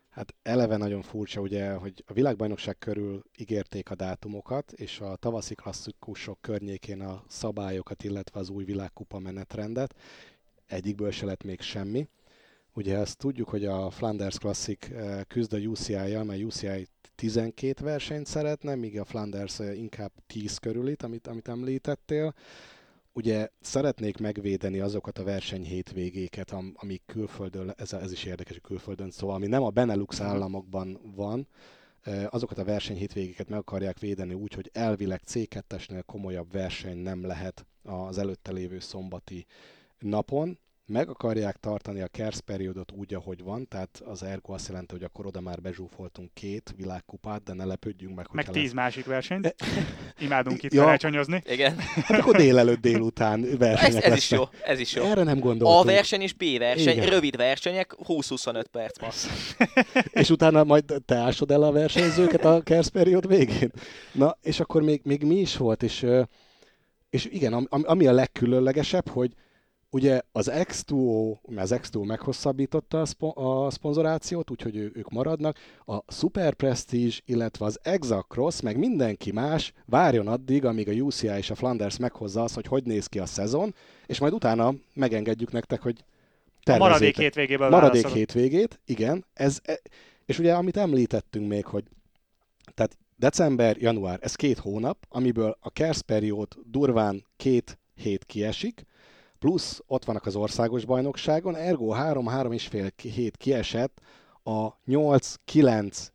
Hát 0.08 0.34
eleve 0.42 0.76
nagyon 0.76 1.02
furcsa, 1.02 1.40
ugye, 1.40 1.72
hogy 1.72 2.04
a 2.06 2.12
világbajnokság 2.12 2.78
körül 2.78 3.22
ígérték 3.38 3.90
a 3.90 3.94
dátumokat, 3.94 4.72
és 4.72 5.00
a 5.00 5.16
tavaszi 5.16 5.54
klasszikusok 5.54 6.40
környékén 6.40 7.00
a 7.00 7.24
szabályokat, 7.28 8.04
illetve 8.04 8.40
az 8.40 8.48
új 8.48 8.64
világkupa 8.64 9.18
menetrendet. 9.18 9.94
Egyikből 10.66 11.10
se 11.10 11.26
lett 11.26 11.42
még 11.42 11.60
semmi. 11.60 12.08
Ugye 12.72 12.98
azt 12.98 13.18
tudjuk, 13.18 13.48
hogy 13.48 13.64
a 13.64 13.90
Flanders 13.90 14.38
Classic 14.38 14.90
eh, 14.90 15.20
küzd 15.28 15.52
a 15.52 15.56
UCI-jal, 15.56 16.24
mert 16.24 16.42
UCI 16.42 16.88
12 17.14 17.84
versenyt 17.84 18.26
szeretne, 18.26 18.74
míg 18.74 19.00
a 19.00 19.04
Flanders 19.04 19.60
eh, 19.60 19.78
inkább 19.78 20.12
10 20.26 20.56
körülit, 20.56 21.02
amit, 21.02 21.26
amit 21.26 21.48
említettél 21.48 22.34
ugye 23.18 23.48
szeretnék 23.60 24.18
megvédeni 24.18 24.80
azokat 24.80 25.18
a 25.18 25.24
verseny 25.24 25.64
hétvégéket, 25.64 26.50
am, 26.50 26.72
amik 26.76 27.02
külföldön, 27.06 27.72
ez, 27.76 27.92
ez 27.92 28.12
is 28.12 28.24
érdekes, 28.24 28.52
hogy 28.52 28.62
külföldön, 28.62 29.10
szóval 29.10 29.34
ami 29.34 29.46
nem 29.46 29.62
a 29.62 29.70
Benelux 29.70 30.18
mhm. 30.18 30.28
államokban 30.28 31.00
van, 31.14 31.48
azokat 32.28 32.58
a 32.58 32.64
verseny 32.64 32.96
hétvégéket 32.96 33.48
meg 33.48 33.58
akarják 33.58 33.98
védeni 33.98 34.34
úgy, 34.34 34.54
hogy 34.54 34.70
elvileg 34.72 35.20
C2-esnél 35.26 36.02
komolyabb 36.06 36.52
verseny 36.52 36.96
nem 36.96 37.26
lehet 37.26 37.66
az 37.82 38.18
előtte 38.18 38.52
lévő 38.52 38.78
szombati 38.78 39.46
napon, 39.98 40.58
meg 40.88 41.08
akarják 41.08 41.56
tartani 41.56 42.00
a 42.00 42.06
KERS 42.06 42.40
periódot 42.40 42.92
úgy, 42.92 43.14
ahogy 43.14 43.42
van, 43.42 43.68
tehát 43.68 44.02
az 44.04 44.22
ergo 44.22 44.52
azt 44.52 44.68
jelenti, 44.68 44.94
hogy 44.94 45.02
akkor 45.02 45.26
oda 45.26 45.40
már 45.40 45.60
bezsúfoltunk 45.60 46.30
két 46.34 46.74
világkupát, 46.76 47.42
de 47.42 47.52
ne 47.52 47.64
lepődjünk 47.64 48.16
meg, 48.16 48.26
Meg 48.32 48.48
tíz 48.48 48.62
lesz... 48.62 48.72
másik 48.72 49.04
versenyt. 49.06 49.54
Imádunk 50.20 50.62
itt 50.62 50.72
Ja. 50.72 50.82
karácsonyozni. 50.82 51.42
Igen, 51.46 51.78
Hát 51.78 52.18
akkor 52.20 52.36
délelőtt 52.36 52.80
délután 52.80 53.44
ez, 53.44 53.56
versenyek 53.58 54.04
ez 54.04 54.16
is 54.16 54.30
lesznek. 54.30 54.40
jó, 54.40 54.44
ez 54.72 54.80
is 54.80 54.94
jó. 54.94 55.02
Erre 55.04 55.22
nem 55.22 55.36
A 55.36 55.40
gondoltunk. 55.40 55.84
verseny 55.84 56.20
és 56.20 56.32
B 56.32 56.44
verseny, 56.58 56.96
Igen. 56.96 57.08
rövid 57.08 57.36
versenyek, 57.36 57.94
20-25 58.04 58.64
perc 58.70 59.00
max. 59.00 59.26
És 60.10 60.30
utána 60.30 60.64
majd 60.64 60.84
te 61.04 61.16
ásod 61.16 61.50
el 61.50 61.62
a 61.62 61.72
versenyzőket 61.72 62.44
a 62.44 62.60
KERS 62.60 62.88
periód 62.88 63.26
végén. 63.26 63.70
Na, 64.12 64.36
és 64.42 64.60
akkor 64.60 64.82
még, 64.82 65.00
még 65.04 65.22
mi 65.22 65.34
is 65.40 65.56
volt, 65.56 65.82
és, 65.82 66.06
és 67.10 67.24
igen, 67.24 67.52
am- 67.52 67.66
am- 67.70 67.84
ami 67.86 68.06
a 68.06 68.12
legkülönlegesebb, 68.12 69.08
hogy 69.08 69.32
ugye 69.90 70.20
az 70.32 70.50
X2O, 70.54 71.36
mert 71.48 71.70
az 71.70 71.78
X2O 71.82 72.06
meghosszabbította 72.06 73.00
a, 73.00 73.04
szpo- 73.06 73.36
a 73.36 73.70
szponzorációt, 73.70 74.50
úgyhogy 74.50 74.76
ő, 74.76 74.92
ők 74.94 75.10
maradnak, 75.10 75.58
a 75.86 76.12
Super 76.12 76.54
Prestige, 76.54 77.14
illetve 77.24 77.64
az 77.64 77.78
Exacross, 77.82 78.60
meg 78.60 78.78
mindenki 78.78 79.32
más 79.32 79.72
várjon 79.86 80.28
addig, 80.28 80.64
amíg 80.64 80.88
a 80.88 80.92
UCI 80.92 81.26
és 81.26 81.50
a 81.50 81.54
Flanders 81.54 81.96
meghozza 81.96 82.42
azt, 82.42 82.54
hogy 82.54 82.66
hogy 82.66 82.84
néz 82.84 83.06
ki 83.06 83.18
a 83.18 83.26
szezon, 83.26 83.74
és 84.06 84.18
majd 84.18 84.32
utána 84.32 84.74
megengedjük 84.94 85.52
nektek, 85.52 85.82
hogy 85.82 86.04
A 86.64 86.76
maradék 86.76 87.16
hétvégéből 87.16 87.68
Maradék 87.68 88.02
válaszolok. 88.02 88.16
hétvégét, 88.16 88.80
igen. 88.84 89.24
Ez, 89.34 89.58
e- 89.62 89.80
és 90.26 90.38
ugye, 90.38 90.54
amit 90.54 90.76
említettünk 90.76 91.48
még, 91.48 91.64
hogy 91.64 91.84
tehát 92.74 92.98
december, 93.16 93.76
január, 93.76 94.18
ez 94.22 94.34
két 94.34 94.58
hónap, 94.58 95.06
amiből 95.08 95.56
a 95.60 95.70
KERS 95.70 96.02
periód 96.02 96.48
durván 96.70 97.24
két 97.36 97.78
hét 97.94 98.24
kiesik, 98.24 98.86
plusz 99.38 99.82
ott 99.86 100.04
vannak 100.04 100.26
az 100.26 100.36
országos 100.36 100.84
bajnokságon, 100.84 101.56
ergo 101.56 101.92
3-3 101.94 102.52
és 102.52 102.66
fél 102.66 102.90
hét 102.96 103.36
kiesett 103.36 104.00
a 104.42 104.80
8-9 104.86 106.08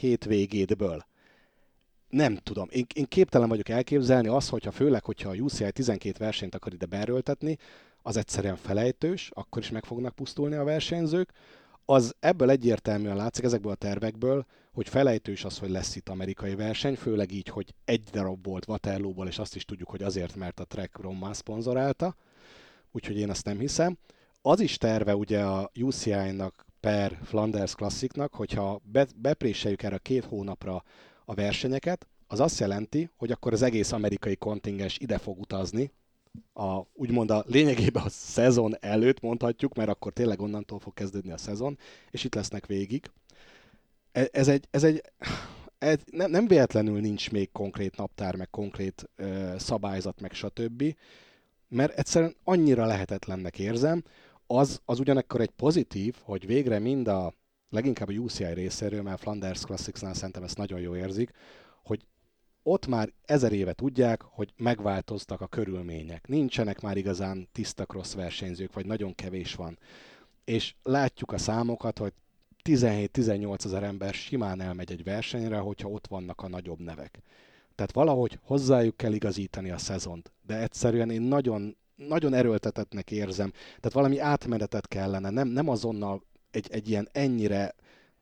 hétvégétből. 0.00 1.04
Nem 2.08 2.36
tudom. 2.36 2.68
Én, 2.70 2.86
én 2.94 3.06
képtelen 3.08 3.48
vagyok 3.48 3.68
elképzelni 3.68 4.28
azt, 4.28 4.48
hogyha 4.48 4.70
főleg, 4.70 5.04
hogyha 5.04 5.30
a 5.30 5.34
UCI 5.34 5.72
12 5.72 6.18
versenyt 6.18 6.54
akar 6.54 6.72
ide 6.72 6.86
beerőltetni, 6.86 7.58
az 8.02 8.16
egyszerűen 8.16 8.56
felejtős, 8.56 9.30
akkor 9.34 9.62
is 9.62 9.70
meg 9.70 9.84
fognak 9.84 10.14
pusztulni 10.14 10.54
a 10.54 10.64
versenyzők. 10.64 11.32
Az 11.84 12.14
ebből 12.20 12.50
egyértelműen 12.50 13.16
látszik, 13.16 13.44
ezekből 13.44 13.72
a 13.72 13.74
tervekből, 13.74 14.46
hogy 14.72 14.88
felejtős 14.88 15.44
az, 15.44 15.58
hogy 15.58 15.70
lesz 15.70 15.96
itt 15.96 16.08
amerikai 16.08 16.54
verseny, 16.54 16.96
főleg 16.96 17.32
így, 17.32 17.48
hogy 17.48 17.74
egy 17.84 18.02
darab 18.02 18.46
volt 18.46 18.68
Waterloo-ból, 18.68 19.26
és 19.26 19.38
azt 19.38 19.56
is 19.56 19.64
tudjuk, 19.64 19.90
hogy 19.90 20.02
azért, 20.02 20.36
mert 20.36 20.60
a 20.60 20.64
Trek 20.64 20.96
Roman 20.96 21.34
szponzorálta, 21.34 22.16
úgyhogy 22.94 23.18
én 23.18 23.30
azt 23.30 23.44
nem 23.44 23.58
hiszem. 23.58 23.98
Az 24.42 24.60
is 24.60 24.76
terve 24.76 25.16
ugye 25.16 25.40
a 25.40 25.70
UCI-nak 25.80 26.66
per 26.80 27.18
Flanders 27.22 27.74
Classicnak, 27.74 28.34
hogyha 28.34 28.80
be, 28.84 29.06
bepréseljük 29.16 29.82
erre 29.82 29.98
két 29.98 30.24
hónapra 30.24 30.84
a 31.24 31.34
versenyeket, 31.34 32.06
az 32.26 32.40
azt 32.40 32.58
jelenti, 32.58 33.10
hogy 33.16 33.30
akkor 33.30 33.52
az 33.52 33.62
egész 33.62 33.92
amerikai 33.92 34.36
kontingens 34.36 34.98
ide 34.98 35.18
fog 35.18 35.40
utazni, 35.40 35.92
a, 36.52 36.80
úgymond 36.92 37.30
a 37.30 37.44
lényegében 37.46 38.02
a 38.02 38.08
szezon 38.08 38.76
előtt 38.80 39.20
mondhatjuk, 39.20 39.74
mert 39.74 39.88
akkor 39.88 40.12
tényleg 40.12 40.40
onnantól 40.40 40.78
fog 40.78 40.94
kezdődni 40.94 41.32
a 41.32 41.36
szezon, 41.36 41.78
és 42.10 42.24
itt 42.24 42.34
lesznek 42.34 42.66
végig. 42.66 43.10
E- 44.12 44.28
Ez 44.32 44.48
egy, 44.48 44.68
ez 44.70 44.84
egy 44.84 45.02
ez 45.78 45.98
nem, 46.10 46.30
nem 46.30 46.46
véletlenül 46.46 47.00
nincs 47.00 47.30
még 47.30 47.52
konkrét 47.52 47.96
naptár, 47.96 48.36
meg 48.36 48.50
konkrét 48.50 49.10
ö, 49.16 49.54
szabályzat, 49.58 50.20
meg 50.20 50.32
stb., 50.32 50.94
mert 51.68 51.98
egyszerűen 51.98 52.36
annyira 52.44 52.86
lehetetlennek 52.86 53.58
érzem, 53.58 54.02
az, 54.46 54.80
az 54.84 54.98
ugyanakkor 54.98 55.40
egy 55.40 55.50
pozitív, 55.50 56.16
hogy 56.22 56.46
végre 56.46 56.78
mind 56.78 57.08
a, 57.08 57.34
leginkább 57.68 58.08
a 58.08 58.12
UCI 58.12 58.52
részéről, 58.52 59.02
mert 59.02 59.20
Flanders 59.20 59.60
Classicsnál 59.60 60.14
szerintem 60.14 60.42
ezt 60.42 60.56
nagyon 60.56 60.80
jó 60.80 60.96
érzik, 60.96 61.30
hogy 61.82 62.06
ott 62.62 62.86
már 62.86 63.12
ezer 63.24 63.52
éve 63.52 63.72
tudják, 63.72 64.22
hogy 64.22 64.52
megváltoztak 64.56 65.40
a 65.40 65.46
körülmények. 65.46 66.26
Nincsenek 66.26 66.80
már 66.80 66.96
igazán 66.96 67.48
tiszta 67.52 67.84
cross 67.84 68.14
versenyzők, 68.14 68.72
vagy 68.72 68.86
nagyon 68.86 69.14
kevés 69.14 69.54
van. 69.54 69.78
És 70.44 70.74
látjuk 70.82 71.32
a 71.32 71.38
számokat, 71.38 71.98
hogy 71.98 72.12
17-18 72.64 73.64
ezer 73.64 73.82
ember 73.82 74.14
simán 74.14 74.60
elmegy 74.60 74.92
egy 74.92 75.04
versenyre, 75.04 75.58
hogyha 75.58 75.88
ott 75.88 76.06
vannak 76.06 76.42
a 76.42 76.48
nagyobb 76.48 76.80
nevek. 76.80 77.18
Tehát 77.74 77.92
valahogy 77.92 78.38
hozzájuk 78.42 78.96
kell 78.96 79.12
igazítani 79.12 79.70
a 79.70 79.78
szezont. 79.78 80.32
De 80.46 80.60
egyszerűen 80.60 81.10
én 81.10 81.22
nagyon, 81.22 81.76
nagyon 81.94 82.34
erőltetetnek 82.34 83.10
érzem. 83.10 83.50
Tehát 83.50 83.92
valami 83.92 84.18
átmenetet 84.18 84.88
kellene, 84.88 85.30
nem, 85.30 85.48
nem 85.48 85.68
azonnal 85.68 86.22
egy, 86.50 86.66
egy 86.70 86.88
ilyen 86.88 87.08
ennyire 87.12 87.74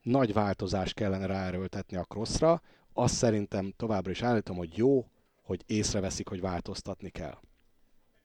nagy 0.03 0.33
változást 0.33 0.95
kellene 0.95 1.27
ráerőltetni 1.27 1.97
a 1.97 2.05
crossra, 2.05 2.63
azt 2.93 3.15
szerintem 3.15 3.73
továbbra 3.77 4.11
is 4.11 4.23
állítom, 4.23 4.57
hogy 4.57 4.77
jó, 4.77 5.07
hogy 5.43 5.63
észreveszik, 5.67 6.29
hogy 6.29 6.41
változtatni 6.41 7.11
kell. 7.11 7.39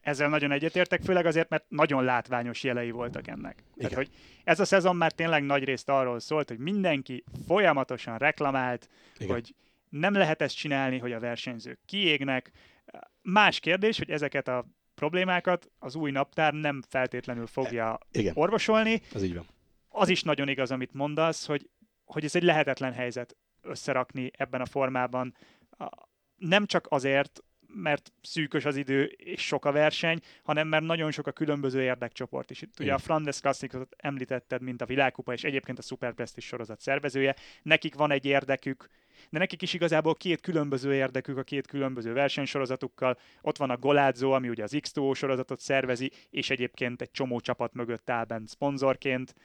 Ezzel 0.01 0.29
nagyon 0.29 0.51
egyetértek, 0.51 1.01
főleg 1.01 1.25
azért, 1.25 1.49
mert 1.49 1.65
nagyon 1.67 2.03
látványos 2.03 2.63
jelei 2.63 2.91
voltak 2.91 3.27
ennek. 3.27 3.63
Tehát, 3.75 3.93
hogy 3.93 4.09
ez 4.43 4.59
a 4.59 4.65
szezon 4.65 4.95
már 4.95 5.11
tényleg 5.11 5.43
nagy 5.43 5.63
részt 5.63 5.89
arról 5.89 6.19
szólt, 6.19 6.49
hogy 6.49 6.57
mindenki 6.57 7.23
folyamatosan 7.47 8.17
reklamált, 8.17 8.89
Igen. 9.17 9.33
hogy 9.33 9.55
nem 9.89 10.13
lehet 10.13 10.41
ezt 10.41 10.55
csinálni, 10.55 10.97
hogy 10.97 11.11
a 11.11 11.19
versenyzők 11.19 11.79
kiégnek. 11.85 12.51
Más 13.21 13.59
kérdés, 13.59 13.97
hogy 13.97 14.09
ezeket 14.09 14.47
a 14.47 14.65
problémákat 14.95 15.71
az 15.79 15.95
új 15.95 16.11
naptár 16.11 16.53
nem 16.53 16.81
feltétlenül 16.89 17.47
fogja 17.47 17.97
Igen, 18.11 18.33
orvosolni. 18.35 19.01
ez 19.13 19.23
így 19.23 19.35
van. 19.35 19.45
Az 19.89 20.09
is 20.09 20.23
nagyon 20.23 20.47
igaz, 20.47 20.71
amit 20.71 20.93
mondasz, 20.93 21.45
hogy, 21.45 21.69
hogy 22.05 22.23
ez 22.23 22.35
egy 22.35 22.43
lehetetlen 22.43 22.93
helyzet 22.93 23.35
összerakni 23.61 24.31
ebben 24.37 24.61
a 24.61 24.65
formában. 24.65 25.35
Nem 26.35 26.65
csak 26.65 26.87
azért, 26.89 27.43
mert 27.67 28.11
szűkös 28.21 28.65
az 28.65 28.75
idő 28.75 29.03
és 29.03 29.45
sok 29.45 29.65
a 29.65 29.71
verseny, 29.71 30.19
hanem 30.43 30.67
mert 30.67 30.83
nagyon 30.83 31.11
sok 31.11 31.27
a 31.27 31.31
különböző 31.31 31.81
érdekcsoport 31.81 32.51
is. 32.51 32.61
Itt 32.61 32.79
ugye 32.79 32.93
a 32.93 32.97
Flanders 32.97 33.39
Classicot 33.39 33.95
említetted, 33.97 34.61
mint 34.61 34.81
a 34.81 34.85
világkupa, 34.85 35.33
és 35.33 35.43
egyébként 35.43 35.79
a 35.79 35.81
Super 35.81 36.13
Prestige 36.13 36.47
sorozat 36.47 36.81
szervezője. 36.81 37.35
Nekik 37.61 37.95
van 37.95 38.11
egy 38.11 38.25
érdekük, 38.25 38.87
de 39.29 39.39
nekik 39.39 39.61
is 39.61 39.73
igazából 39.73 40.15
két 40.15 40.41
különböző 40.41 40.93
érdekük 40.93 41.37
a 41.37 41.43
két 41.43 41.67
különböző 41.67 42.13
versenysorozatukkal. 42.13 43.17
Ott 43.41 43.57
van 43.57 43.69
a 43.69 43.77
Golázó, 43.77 44.31
ami 44.31 44.49
ugye 44.49 44.63
az 44.63 44.75
X2O 44.75 45.15
sorozatot 45.15 45.59
szervezi, 45.59 46.11
és 46.29 46.49
egyébként 46.49 47.01
egy 47.01 47.11
csomó 47.11 47.39
csapat 47.39 47.73
mögött 47.73 48.09
áll 48.09 48.25
bent 48.25 48.47
szponzorként. 48.47 49.35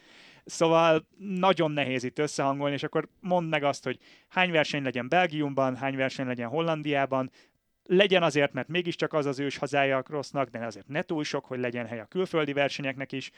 Szóval 0.45 1.07
nagyon 1.19 1.71
nehéz 1.71 2.03
itt 2.03 2.19
összehangolni, 2.19 2.75
és 2.75 2.83
akkor 2.83 3.09
mondd 3.21 3.47
meg 3.47 3.65
azt, 3.65 3.85
hogy 3.85 3.99
hány 4.29 4.51
verseny 4.51 4.83
legyen 4.83 5.09
Belgiumban, 5.09 5.77
hány 5.77 5.97
verseny 5.97 6.27
legyen 6.27 6.49
Hollandiában, 6.49 7.31
legyen 7.85 8.23
azért, 8.23 8.53
mert 8.53 8.69
mégiscsak 8.69 9.13
az 9.13 9.27
az 9.27 9.39
ős 9.39 9.57
hazája 9.57 9.97
a 9.97 10.03
crossnak, 10.03 10.49
de 10.49 10.67
azért 10.67 10.89
ne 10.89 11.03
túl 11.03 11.25
sok, 11.25 11.45
hogy 11.45 11.59
legyen 11.59 11.87
hely 11.87 12.01
a 12.01 12.05
külföldi 12.05 12.53
versenyeknek 12.53 13.13
is. 13.13 13.31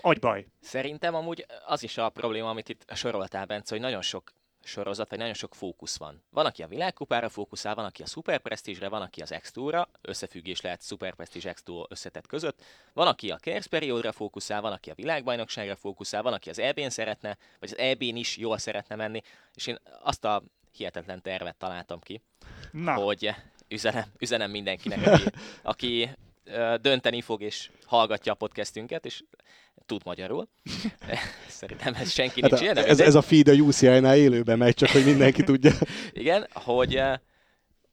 Agybaj. 0.00 0.46
Szerintem 0.60 1.14
amúgy 1.14 1.46
az 1.66 1.82
is 1.82 1.98
a 1.98 2.08
probléma, 2.08 2.50
amit 2.50 2.68
itt 2.68 2.84
soroltál, 2.94 3.46
Bence, 3.46 3.74
hogy 3.74 3.82
nagyon 3.82 4.02
sok 4.02 4.32
sorozat, 4.70 5.08
vagy 5.08 5.18
nagyon 5.18 5.34
sok 5.34 5.54
fókusz 5.54 5.96
van. 5.96 6.22
Van, 6.30 6.46
aki 6.46 6.62
a 6.62 6.68
világkupára 6.68 7.28
fókuszál, 7.28 7.74
van, 7.74 7.84
aki 7.84 8.02
a 8.02 8.06
Super 8.06 8.38
Prestige-re, 8.38 8.88
van, 8.88 9.02
aki 9.02 9.20
az 9.22 9.34
X2-ra, 9.34 9.86
összefüggés 10.00 10.60
lehet 10.60 10.82
Super 10.82 11.14
Prestige 11.14 11.54
X2 11.56 11.90
összetett 11.90 12.26
között, 12.26 12.62
van, 12.92 13.06
aki 13.06 13.30
a 13.30 13.36
Kers 13.36 13.66
periódra 13.66 14.12
fókuszál, 14.12 14.60
van, 14.60 14.72
aki 14.72 14.90
a 14.90 14.94
világbajnokságra 14.94 15.76
fókuszál, 15.76 16.22
van, 16.22 16.32
aki 16.32 16.50
az 16.50 16.58
EB-n 16.58 16.88
szeretne, 16.88 17.38
vagy 17.58 17.70
az 17.70 17.78
EB-n 17.78 18.16
is 18.16 18.36
jól 18.36 18.58
szeretne 18.58 18.94
menni, 18.94 19.22
és 19.54 19.66
én 19.66 19.78
azt 20.02 20.24
a 20.24 20.42
hihetetlen 20.72 21.22
tervet 21.22 21.56
találtam 21.56 22.00
ki, 22.00 22.22
Na, 22.72 22.94
hogy 22.94 23.34
üzenem, 23.68 24.04
üzenem 24.18 24.50
mindenkinek, 24.50 25.06
aki, 25.06 25.24
aki 25.62 26.10
dönteni 26.80 27.20
fog 27.20 27.42
és 27.42 27.70
hallgatja 27.84 28.32
a 28.32 28.34
podcastünket, 28.34 29.04
és 29.04 29.22
tud 29.86 30.00
magyarul. 30.04 30.48
Szerintem 31.48 31.94
ez 31.94 32.10
senki 32.10 32.40
Hát 32.40 32.50
nincs 32.50 32.62
a, 32.62 32.64
ilyen, 32.64 32.76
ez, 32.76 33.00
ez 33.00 33.14
a 33.14 33.22
feed 33.22 33.48
a 33.48 33.52
UCI-nál 33.52 34.16
élőben 34.16 34.58
megy, 34.58 34.74
csak 34.74 34.88
hogy 34.88 35.04
mindenki 35.04 35.42
tudja. 35.42 35.72
Igen, 36.12 36.46
hogy 36.52 37.02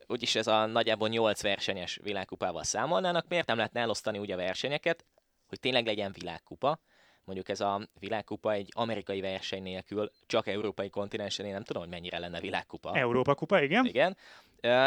úgyis 0.07 0.35
ez 0.35 0.47
a 0.47 0.65
nagyjából 0.65 1.07
8 1.07 1.41
versenyes 1.41 1.99
világkupával 2.03 2.63
számolnának, 2.63 3.27
miért 3.27 3.47
nem 3.47 3.57
lehetne 3.57 3.79
elosztani 3.79 4.17
úgy 4.17 4.31
a 4.31 4.35
versenyeket, 4.35 5.05
hogy 5.47 5.59
tényleg 5.59 5.85
legyen 5.85 6.11
világkupa, 6.19 6.79
mondjuk 7.23 7.49
ez 7.49 7.61
a 7.61 7.87
világkupa 7.99 8.51
egy 8.51 8.69
amerikai 8.75 9.21
verseny 9.21 9.63
nélkül, 9.63 10.11
csak 10.25 10.47
európai 10.47 10.89
kontinensen, 10.89 11.45
én 11.45 11.53
nem 11.53 11.63
tudom, 11.63 11.81
hogy 11.81 11.91
mennyire 11.91 12.19
lenne 12.19 12.39
világkupa. 12.39 12.95
Európa 12.95 13.35
kupa, 13.35 13.61
igen? 13.61 13.85
Igen. 13.85 14.17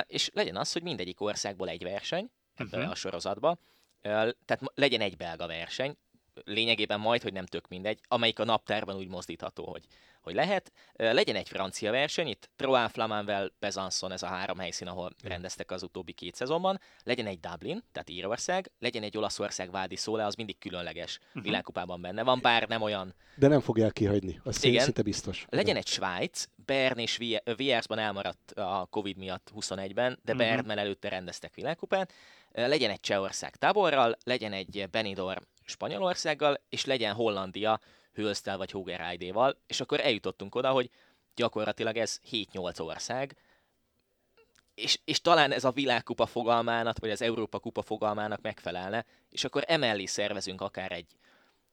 És 0.07 0.31
legyen 0.33 0.57
az, 0.57 0.73
hogy 0.73 0.83
mindegyik 0.83 1.21
országból 1.21 1.69
egy 1.69 1.83
verseny 1.83 2.31
ebbe 2.61 2.79
Mhm. 2.79 2.91
a 2.91 2.95
sorozatba. 2.95 3.59
Tehát 4.03 4.61
legyen 4.75 5.01
egy 5.01 5.17
belga 5.17 5.47
verseny, 5.47 5.97
lényegében 6.45 7.01
majd, 7.01 7.23
hogy 7.23 7.33
nem 7.33 7.47
tök 7.47 7.69
mindegy, 7.69 8.01
amelyik 8.09 8.39
a 8.39 8.45
naptárban 8.45 8.97
úgy 8.97 9.09
mozdítható, 9.09 9.71
hogy, 9.71 9.85
hogy 10.21 10.35
lehet. 10.35 10.73
Legyen 10.97 11.37
egy 11.37 11.49
francia 11.49 11.91
verseny, 11.91 12.27
itt 12.27 12.51
Troyes, 12.57 12.91
Flamanvel, 12.93 13.53
Besançon, 13.59 14.13
ez 14.13 14.23
a 14.23 14.27
három 14.27 14.59
helyszín, 14.59 14.89
ahol 14.89 15.15
rendeztek 15.23 15.71
az 15.71 15.83
utóbbi 15.83 16.13
két 16.13 16.35
szezonban. 16.35 16.81
Legyen 17.03 17.27
egy 17.27 17.41
Dublin, 17.41 17.83
tehát 17.93 18.11
Írország, 18.11 18.71
legyen 18.79 19.03
egy 19.03 19.17
Olaszország 19.17 19.71
Vádi 19.71 19.97
Szóle, 19.97 20.25
az 20.25 20.35
mindig 20.35 20.59
különleges 20.59 21.19
uh-huh. 21.29 21.43
világkupában 21.43 22.01
benne 22.01 22.23
van, 22.23 22.39
bár 22.43 22.69
nem 22.69 22.83
olyan... 22.83 23.15
De 23.35 23.49
nem 23.49 23.61
fogják 23.61 23.93
kihagyni, 23.93 24.41
az 24.45 24.65
Igen. 24.65 24.85
szinte 24.85 25.03
biztos. 25.03 25.47
Legyen 25.49 25.77
egy 25.77 25.87
Svájc, 25.87 26.45
Bern 26.67 26.99
és 26.99 27.19
Viersban 27.57 27.99
elmaradt 27.99 28.51
a 28.51 28.87
Covid 28.91 29.17
miatt 29.17 29.51
21-ben, 29.55 30.19
de 30.25 30.33
uh-huh. 30.33 30.49
Bernben 30.49 30.79
előtte 30.79 31.09
rendeztek 31.09 31.55
világkupát. 31.55 32.13
Legyen 32.53 32.91
egy 32.91 33.01
Csehország 33.01 33.57
táborral, 33.57 34.17
legyen 34.25 34.53
egy 34.53 34.89
Benidorm 34.91 35.43
Spanyolországgal, 35.65 36.61
és 36.69 36.85
legyen 36.85 37.15
Hollandia 37.15 37.81
Hülsztel 38.13 38.57
vagy 38.57 38.71
Hogerájdéval, 38.71 39.57
és 39.67 39.81
akkor 39.81 40.01
eljutottunk 40.01 40.55
oda, 40.55 40.71
hogy 40.71 40.91
gyakorlatilag 41.35 41.97
ez 41.97 42.21
7-8 42.31 42.81
ország, 42.81 43.37
és, 44.75 44.99
és 45.05 45.21
talán 45.21 45.53
ez 45.53 45.65
a 45.65 45.71
világkupa 45.71 46.27
fogalmának, 46.27 46.99
vagy 46.99 47.11
az 47.11 47.23
Európa 47.23 47.59
kupa 47.59 47.83
fogalmának 47.83 48.41
megfelelne, 48.41 49.05
és 49.31 49.45
akkor 49.45 49.65
emellé 49.67 50.07
szervezünk 50.07 50.61
akár 50.61 50.93
egy, 50.93 51.17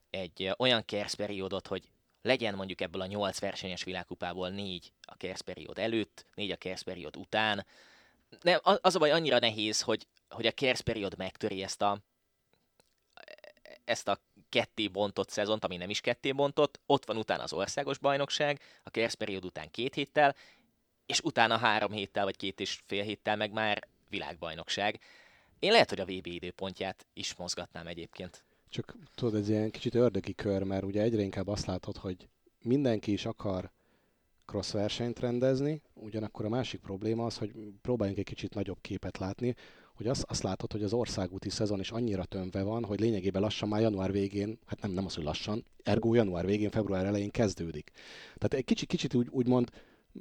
egy 0.09 0.51
olyan 0.57 0.85
kerszperiódot, 0.85 1.67
hogy 1.67 1.89
legyen 2.21 2.55
mondjuk 2.55 2.81
ebből 2.81 3.01
a 3.01 3.05
8 3.05 3.39
versenyes 3.39 3.83
világkupából 3.83 4.49
4 4.49 4.93
a 5.01 5.17
kerszperiód 5.17 5.79
előtt, 5.79 6.25
4 6.35 6.51
a 6.51 6.55
kerszperiód 6.55 7.17
után. 7.17 7.65
Nem, 8.41 8.59
az 8.63 8.95
a 8.95 8.99
baj 8.99 9.11
annyira 9.11 9.39
nehéz, 9.39 9.81
hogy, 9.81 10.07
hogy 10.29 10.45
a 10.45 10.51
kerszperiód 10.51 11.17
megtöri 11.17 11.63
ezt 11.63 11.81
a, 11.81 12.01
ezt 13.83 14.07
a 14.07 14.19
ketté 14.49 14.87
bontott 14.87 15.29
szezont, 15.29 15.63
ami 15.63 15.77
nem 15.77 15.89
is 15.89 16.01
ketté 16.01 16.31
bontott, 16.31 16.79
ott 16.85 17.05
van 17.05 17.17
utána 17.17 17.43
az 17.43 17.53
országos 17.53 17.97
bajnokság, 17.97 18.61
a 18.83 18.89
kerszperiód 18.89 19.45
után 19.45 19.71
két 19.71 19.93
héttel, 19.93 20.35
és 21.05 21.19
utána 21.19 21.57
három 21.57 21.91
héttel 21.91 22.23
vagy 22.23 22.35
két 22.35 22.59
és 22.59 22.81
fél 22.85 23.03
héttel 23.03 23.35
meg 23.35 23.51
már 23.51 23.87
világbajnokság. 24.09 24.99
Én 25.59 25.71
lehet, 25.71 25.89
hogy 25.89 25.99
a 25.99 26.05
VB 26.05 26.25
időpontját 26.25 27.05
is 27.13 27.35
mozgatnám 27.35 27.87
egyébként. 27.87 28.43
Csak 28.69 28.95
tudod, 29.15 29.35
ez 29.35 29.49
ilyen 29.49 29.71
kicsit 29.71 29.95
ördögi 29.95 30.33
kör, 30.33 30.63
mert 30.63 30.83
ugye 30.83 31.01
egyre 31.01 31.21
inkább 31.21 31.47
azt 31.47 31.65
látod, 31.65 31.97
hogy 31.97 32.27
mindenki 32.61 33.11
is 33.11 33.25
akar 33.25 33.71
cross 34.45 34.71
versenyt 34.71 35.19
rendezni, 35.19 35.81
ugyanakkor 35.93 36.45
a 36.45 36.49
másik 36.49 36.81
probléma 36.81 37.25
az, 37.25 37.37
hogy 37.37 37.51
próbáljunk 37.81 38.19
egy 38.19 38.25
kicsit 38.25 38.53
nagyobb 38.53 38.81
képet 38.81 39.17
látni, 39.17 39.55
hogy 39.97 40.07
azt, 40.07 40.23
azt 40.27 40.43
látod, 40.43 40.71
hogy 40.71 40.83
az 40.83 40.93
országúti 40.93 41.49
szezon 41.49 41.79
is 41.79 41.91
annyira 41.91 42.25
tömve 42.25 42.63
van, 42.63 42.83
hogy 42.83 42.99
lényegében 42.99 43.41
lassan 43.41 43.69
már 43.69 43.81
január 43.81 44.11
végén, 44.11 44.59
hát 44.65 44.81
nem, 44.81 44.91
nem 44.91 45.05
az, 45.05 45.15
hogy 45.15 45.23
lassan, 45.23 45.65
ergo 45.83 46.13
január 46.13 46.45
végén, 46.45 46.69
február 46.69 47.05
elején 47.05 47.31
kezdődik. 47.31 47.91
Tehát 48.35 48.53
egy 48.53 48.65
kicsit, 48.65 48.87
kicsit 48.87 49.13
úgy, 49.13 49.27
úgymond 49.29 49.69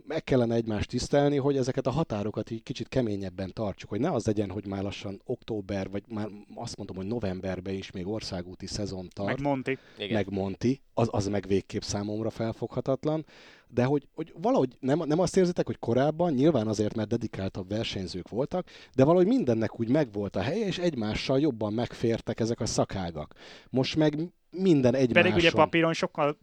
meg 0.07 0.25
kellene 0.25 0.55
egymást 0.55 0.89
tisztelni, 0.89 1.37
hogy 1.37 1.57
ezeket 1.57 1.87
a 1.87 1.91
határokat 1.91 2.51
így 2.51 2.63
kicsit 2.63 2.89
keményebben 2.89 3.53
tartsuk, 3.53 3.91
hogy 3.91 4.01
ne 4.01 4.11
az 4.11 4.27
legyen, 4.27 4.51
hogy 4.51 4.67
már 4.67 4.83
lassan 4.83 5.21
október, 5.25 5.91
vagy 5.91 6.03
már 6.09 6.29
azt 6.55 6.77
mondom, 6.77 6.97
hogy 6.97 7.07
novemberben 7.07 7.75
is 7.75 7.91
még 7.91 8.07
országúti 8.07 8.67
szezon 8.67 9.09
tart. 9.09 9.29
Meg 9.29 9.41
Monti. 9.41 9.79
Meg 10.11 10.31
Monti, 10.31 10.81
az, 10.95 11.09
az 11.11 11.29
meg 11.29 11.47
végképp 11.47 11.81
számomra 11.81 12.31
felfoghatatlan, 12.31 13.27
de 13.69 13.85
hogy, 13.85 14.09
hogy 14.15 14.35
valahogy 14.41 14.77
nem, 14.81 15.03
nem 15.07 15.19
azt 15.19 15.37
érzitek, 15.37 15.67
hogy 15.67 15.79
korábban, 15.79 16.33
nyilván 16.33 16.67
azért, 16.67 16.95
mert 16.95 17.09
dedikáltabb 17.09 17.69
versenyzők 17.69 18.29
voltak, 18.29 18.67
de 18.95 19.05
valahogy 19.05 19.27
mindennek 19.27 19.81
úgy 19.81 19.89
megvolt 19.89 20.37
a 20.37 20.41
helye, 20.41 20.67
és 20.67 20.79
egymással 20.79 21.41
jobban 21.41 21.73
megfértek 21.73 22.41
ezek 22.41 22.61
a 22.61 22.67
szakágak. 22.67 23.35
Most 23.71 23.97
meg 23.97 24.15
minden 24.51 24.95
egymással. 24.95 25.23
Pedig 25.23 25.45
ugye 25.45 25.51
papíron 25.51 25.93
sokkal 25.93 26.39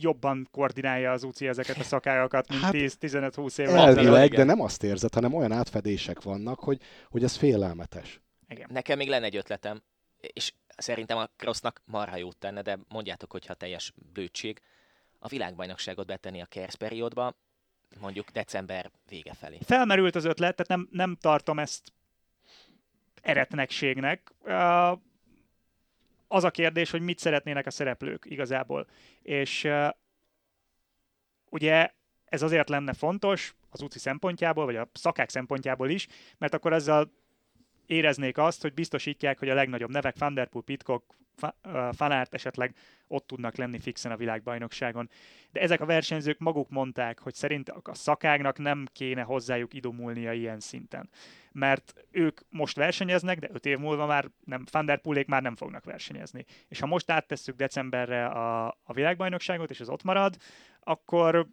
jobban 0.00 0.48
koordinálja 0.50 1.12
az 1.12 1.22
UCI 1.22 1.48
ezeket 1.48 1.76
a 1.76 1.82
szakágakat, 1.82 2.48
mint 2.48 2.62
hát, 2.62 2.72
10-15-20 2.74 3.58
évvel 3.58 3.76
Elvileg, 3.76 4.30
de 4.30 4.44
nem 4.44 4.60
azt 4.60 4.82
érzed, 4.82 5.14
hanem 5.14 5.34
olyan 5.34 5.52
átfedések 5.52 6.22
vannak, 6.22 6.58
hogy, 6.58 6.80
hogy 7.10 7.24
ez 7.24 7.36
félelmetes. 7.36 8.20
Igen. 8.48 8.68
Nekem 8.72 8.98
még 8.98 9.08
lenne 9.08 9.24
egy 9.24 9.36
ötletem, 9.36 9.82
és 10.20 10.52
szerintem 10.76 11.18
a 11.18 11.28
Crossnak 11.36 11.82
marha 11.84 12.16
jót 12.16 12.36
tenne, 12.36 12.62
de 12.62 12.78
mondjátok, 12.88 13.32
hogyha 13.32 13.54
teljes 13.54 13.92
bőtség, 14.12 14.60
a 15.18 15.28
világbajnokságot 15.28 16.06
betenni 16.06 16.40
a 16.40 16.46
KERS 16.46 16.76
periódba, 16.76 17.34
mondjuk 18.00 18.30
december 18.30 18.90
vége 19.08 19.34
felé. 19.34 19.58
Felmerült 19.64 20.14
az 20.14 20.24
ötlet, 20.24 20.56
tehát 20.56 20.68
nem, 20.68 20.88
nem 20.90 21.16
tartom 21.20 21.58
ezt 21.58 21.92
eretnekségnek. 23.22 24.32
Uh, 24.44 24.98
az 26.28 26.44
a 26.44 26.50
kérdés, 26.50 26.90
hogy 26.90 27.00
mit 27.00 27.18
szeretnének 27.18 27.66
a 27.66 27.70
szereplők 27.70 28.24
igazából. 28.28 28.86
És 29.22 29.64
uh, 29.64 29.88
ugye 31.50 31.90
ez 32.24 32.42
azért 32.42 32.68
lenne 32.68 32.92
fontos 32.92 33.54
az 33.70 33.82
UCI 33.82 33.98
szempontjából, 33.98 34.64
vagy 34.64 34.76
a 34.76 34.90
szakák 34.92 35.30
szempontjából 35.30 35.90
is, 35.90 36.06
mert 36.38 36.54
akkor 36.54 36.72
ezzel 36.72 37.10
éreznék 37.88 38.38
azt, 38.38 38.62
hogy 38.62 38.74
biztosítják, 38.74 39.38
hogy 39.38 39.48
a 39.48 39.54
legnagyobb 39.54 39.90
nevek, 39.90 40.18
Van 40.18 40.34
Der 40.34 40.48
Poel, 40.48 40.64
Pitcock, 40.64 41.16
Fanárt 41.92 42.34
esetleg 42.34 42.74
ott 43.06 43.26
tudnak 43.26 43.56
lenni 43.56 43.78
fixen 43.78 44.12
a 44.12 44.16
világbajnokságon. 44.16 45.10
De 45.50 45.60
ezek 45.60 45.80
a 45.80 45.86
versenyzők 45.86 46.38
maguk 46.38 46.68
mondták, 46.68 47.18
hogy 47.18 47.34
szerint 47.34 47.68
a 47.68 47.94
szakágnak 47.94 48.58
nem 48.58 48.86
kéne 48.92 49.22
hozzájuk 49.22 49.74
idomulnia 49.74 50.32
ilyen 50.32 50.60
szinten. 50.60 51.08
Mert 51.52 51.94
ők 52.10 52.40
most 52.50 52.76
versenyeznek, 52.76 53.38
de 53.38 53.48
öt 53.52 53.66
év 53.66 53.78
múlva 53.78 54.06
már 54.06 54.30
nem, 54.44 54.64
Van 54.70 54.86
Der 54.86 55.00
Poolék 55.00 55.26
már 55.26 55.42
nem 55.42 55.56
fognak 55.56 55.84
versenyezni. 55.84 56.44
És 56.68 56.80
ha 56.80 56.86
most 56.86 57.10
áttesszük 57.10 57.56
decemberre 57.56 58.26
a, 58.26 58.66
a 58.66 58.92
világbajnokságot, 58.92 59.70
és 59.70 59.80
az 59.80 59.88
ott 59.88 60.02
marad, 60.02 60.36
akkor 60.80 61.48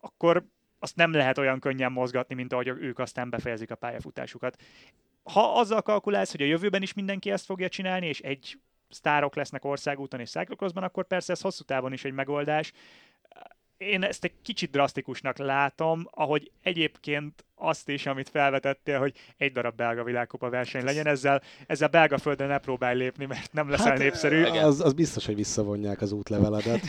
akkor 0.00 0.44
azt 0.82 0.96
nem 0.96 1.12
lehet 1.12 1.38
olyan 1.38 1.60
könnyen 1.60 1.92
mozgatni, 1.92 2.34
mint 2.34 2.52
ahogy 2.52 2.68
ők 2.68 2.98
aztán 2.98 3.30
befejezik 3.30 3.70
a 3.70 3.74
pályafutásukat. 3.74 4.62
Ha 5.22 5.58
azzal 5.58 5.82
kalkulálsz, 5.82 6.30
hogy 6.30 6.42
a 6.42 6.46
jövőben 6.46 6.82
is 6.82 6.92
mindenki 6.92 7.30
ezt 7.30 7.44
fogja 7.44 7.68
csinálni, 7.68 8.06
és 8.06 8.20
egy 8.20 8.58
sztárok 8.88 9.34
lesznek 9.34 9.64
országúton 9.64 10.20
és 10.20 10.30
cyclocrossban, 10.30 10.82
akkor 10.82 11.06
persze 11.06 11.32
ez 11.32 11.40
hosszú 11.40 11.64
távon 11.64 11.92
is 11.92 12.04
egy 12.04 12.12
megoldás. 12.12 12.72
Én 13.80 14.02
ezt 14.02 14.24
egy 14.24 14.32
kicsit 14.42 14.70
drasztikusnak 14.70 15.38
látom, 15.38 16.08
ahogy 16.10 16.50
egyébként 16.62 17.44
azt 17.54 17.88
is, 17.88 18.06
amit 18.06 18.28
felvetettél, 18.28 18.98
hogy 18.98 19.14
egy 19.36 19.52
darab 19.52 19.76
belga 19.76 20.04
világkupa 20.04 20.48
verseny 20.48 20.84
legyen, 20.84 21.06
ezzel, 21.06 21.42
ezzel 21.66 21.88
belga 21.88 22.18
földön 22.18 22.48
ne 22.48 22.58
próbálj 22.58 22.96
lépni, 22.96 23.24
mert 23.24 23.52
nem 23.52 23.70
leszel 23.70 23.86
hát, 23.86 23.98
népszerű. 23.98 24.42
Az, 24.42 24.80
az 24.80 24.92
biztos, 24.92 25.26
hogy 25.26 25.34
visszavonják 25.34 26.00
az 26.00 26.12
útleveledet. 26.12 26.80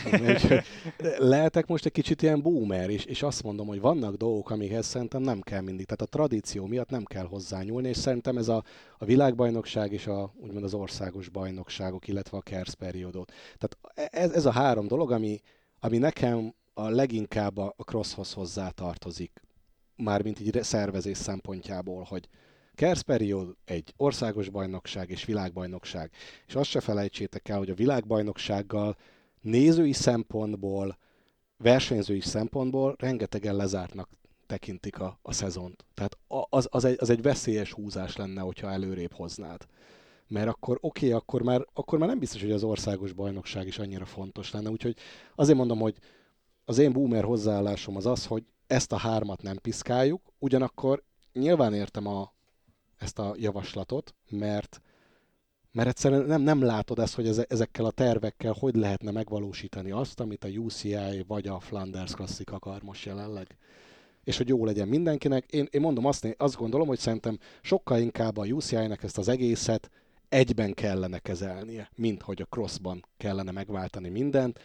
Lehetek 1.18 1.66
most 1.66 1.86
egy 1.86 1.92
kicsit 1.92 2.22
ilyen 2.22 2.42
boomer, 2.42 2.90
és, 2.90 3.04
és 3.04 3.22
azt 3.22 3.42
mondom, 3.42 3.66
hogy 3.66 3.80
vannak 3.80 4.14
dolgok, 4.14 4.50
amikhez 4.50 4.86
szerintem 4.86 5.22
nem 5.22 5.40
kell 5.40 5.60
mindig. 5.60 5.86
Tehát 5.86 6.02
a 6.02 6.16
tradíció 6.16 6.66
miatt 6.66 6.90
nem 6.90 7.04
kell 7.04 7.26
hozzányúlni, 7.26 7.88
és 7.88 7.96
szerintem 7.96 8.36
ez 8.36 8.48
a, 8.48 8.64
a 8.98 9.04
világbajnokság 9.04 9.92
és 9.92 10.06
a, 10.06 10.32
úgymond 10.36 10.64
az 10.64 10.74
országos 10.74 11.28
bajnokságok, 11.28 12.08
illetve 12.08 12.36
a 12.36 12.40
KERS 12.40 12.74
periódot. 12.74 13.32
Tehát 13.58 14.10
ez, 14.12 14.30
ez 14.30 14.46
a 14.46 14.52
három 14.52 14.86
dolog, 14.86 15.12
ami, 15.12 15.40
ami 15.80 15.98
nekem 15.98 16.54
a 16.74 16.88
leginkább 16.88 17.56
a 17.56 17.74
crosshoz 17.76 18.32
hozzá 18.32 18.68
tartozik 18.68 19.42
mármint 19.96 20.40
így 20.40 20.62
szervezés 20.62 21.16
szempontjából, 21.16 22.02
hogy 22.08 22.28
Kerszperiód 22.74 23.56
egy 23.64 23.94
országos 23.96 24.48
bajnokság 24.48 25.10
és 25.10 25.24
világbajnokság. 25.24 26.10
És 26.46 26.54
azt 26.54 26.70
se 26.70 26.80
felejtsétek 26.80 27.48
el, 27.48 27.58
hogy 27.58 27.70
a 27.70 27.74
világbajnoksággal 27.74 28.96
nézői 29.40 29.92
szempontból, 29.92 30.98
versenyzői 31.56 32.20
szempontból 32.20 32.94
rengetegen 32.98 33.56
lezártnak 33.56 34.08
tekintik 34.46 34.98
a, 35.00 35.18
a 35.22 35.32
szezont. 35.32 35.84
Tehát 35.94 36.18
az, 36.48 36.68
az, 36.70 36.84
egy, 36.84 36.96
az 37.00 37.10
egy 37.10 37.22
veszélyes 37.22 37.72
húzás 37.72 38.16
lenne, 38.16 38.40
hogyha 38.40 38.70
előrébb 38.70 39.12
hoznád. 39.12 39.66
Mert 40.28 40.48
akkor 40.48 40.78
oké, 40.80 41.06
okay, 41.06 41.18
akkor, 41.18 41.42
már, 41.42 41.66
akkor 41.72 41.98
már 41.98 42.08
nem 42.08 42.18
biztos, 42.18 42.40
hogy 42.40 42.52
az 42.52 42.62
országos 42.62 43.12
bajnokság 43.12 43.66
is 43.66 43.78
annyira 43.78 44.04
fontos 44.04 44.50
lenne. 44.52 44.70
Úgyhogy 44.70 44.96
azért 45.34 45.58
mondom, 45.58 45.78
hogy 45.78 45.96
az 46.64 46.78
én 46.78 46.92
boomer 46.92 47.24
hozzáállásom 47.24 47.96
az 47.96 48.06
az, 48.06 48.26
hogy 48.26 48.44
ezt 48.66 48.92
a 48.92 48.96
hármat 48.96 49.42
nem 49.42 49.56
piszkáljuk, 49.56 50.20
ugyanakkor 50.38 51.02
nyilván 51.32 51.74
értem 51.74 52.06
a, 52.06 52.32
ezt 52.98 53.18
a 53.18 53.34
javaslatot, 53.36 54.14
mert 54.28 54.80
mert 55.72 55.88
egyszerűen 55.88 56.24
nem, 56.24 56.42
nem 56.42 56.62
látod 56.62 56.98
ezt, 56.98 57.14
hogy 57.14 57.44
ezekkel 57.48 57.84
a 57.84 57.90
tervekkel 57.90 58.54
hogy 58.58 58.74
lehetne 58.76 59.10
megvalósítani 59.10 59.90
azt, 59.90 60.20
amit 60.20 60.44
a 60.44 60.48
UCI 60.48 61.24
vagy 61.26 61.46
a 61.46 61.60
Flanders 61.60 62.12
Classic 62.12 62.52
akar 62.52 62.82
most 62.82 63.04
jelenleg. 63.04 63.56
És 64.24 64.36
hogy 64.36 64.48
jó 64.48 64.64
legyen 64.64 64.88
mindenkinek. 64.88 65.50
Én, 65.50 65.68
én 65.70 65.80
mondom 65.80 66.06
azt, 66.06 66.34
azt 66.38 66.56
gondolom, 66.56 66.86
hogy 66.86 66.98
szerintem 66.98 67.38
sokkal 67.62 67.98
inkább 67.98 68.36
a 68.36 68.44
UCI-nek 68.44 69.02
ezt 69.02 69.18
az 69.18 69.28
egészet 69.28 69.90
egyben 70.28 70.74
kellene 70.74 71.18
kezelnie, 71.18 71.90
mint 71.94 72.22
hogy 72.22 72.42
a 72.42 72.44
crossban 72.44 73.04
kellene 73.16 73.50
megváltani 73.50 74.08
mindent, 74.08 74.58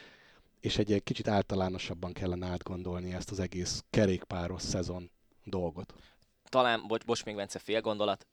és 0.59 0.77
egy, 0.77 0.93
egy 0.93 1.03
kicsit 1.03 1.27
általánosabban 1.27 2.13
kellene 2.13 2.47
átgondolni 2.47 3.13
ezt 3.13 3.31
az 3.31 3.39
egész 3.39 3.83
kerékpáros 3.89 4.61
szezon 4.61 5.11
dolgot. 5.43 5.93
Talán, 6.49 6.87
bocs, 6.87 7.05
bocs 7.05 7.25
még 7.25 7.35
Vence, 7.35 7.59
fél 7.59 7.81
gondolat, 7.81 8.27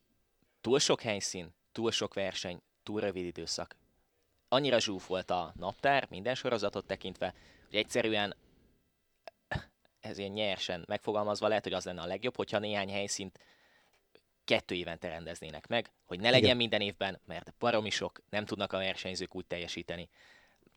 túl 0.61 0.79
sok 0.79 1.01
helyszín, 1.01 1.55
túl 1.73 1.91
sok 1.91 2.15
verseny, 2.15 2.61
túl 2.83 3.01
rövid 3.01 3.25
időszak. 3.25 3.77
annyira 4.49 4.81
zsúf 4.81 5.07
volt 5.07 5.31
a 5.31 5.53
naptár, 5.57 6.07
minden 6.11 6.35
sorozatot 6.35 6.87
tekintve, 6.87 7.35
hogy 7.69 7.79
egyszerűen 7.79 8.37
ez 10.01 10.19
ilyen 10.19 10.31
nyersen 10.31 10.85
megfogalmazva 10.87 11.49
lehet, 11.49 11.65
hogy 11.65 11.73
az 11.73 11.85
lenne 11.85 12.01
a 12.01 12.07
legjobb, 12.07 12.37
hogyha 12.37 12.59
néhány 12.59 12.91
helyszínt 12.91 13.39
kettő 14.45 14.75
évente 14.75 15.09
rendeznének 15.09 15.67
meg, 15.67 15.93
hogy 16.05 16.19
ne 16.19 16.31
legyen 16.31 16.45
Igen. 16.45 16.57
minden 16.57 16.81
évben, 16.81 17.21
mert 17.27 17.55
baromi 17.59 17.91
sok, 17.91 18.23
nem 18.31 18.45
tudnak 18.45 18.73
a 18.73 18.79
versenyzők 18.79 19.35
úgy 19.35 19.47
teljesíteni. 19.47 20.09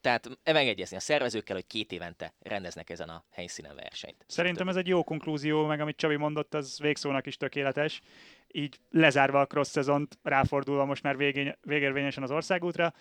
Tehát 0.08 0.30
megegyezni 0.44 0.98
a 0.98 1.00
szervezőkkel, 1.00 1.56
hogy 1.56 1.68
két 1.68 1.92
évente 1.92 2.34
rendeznek 2.40 2.90
ezen 2.90 3.10
a 3.10 3.24
helyszínen 3.32 3.76
versenyt. 3.76 4.26
Szerintem 4.28 4.68
ez 4.70 4.76
egy 4.76 4.88
jó 4.88 5.04
konklúzió, 5.04 5.66
meg 5.66 5.80
amit 5.80 5.98
Csabi 5.98 6.16
mondott, 6.16 6.54
az 6.54 6.80
végszónak 6.80 7.26
is 7.26 7.38
tökéletes. 7.38 8.02
Így 8.48 8.80
lezárva 8.92 9.40
a 9.40 9.46
cross 9.46 9.68
szezont, 9.68 10.18
ráfordulva 10.24 10.86
most 10.86 11.04
már 11.04 11.18
végén, 11.18 11.58
végérvényesen 11.62 12.24
az 12.24 12.32
országútra, 12.32 12.94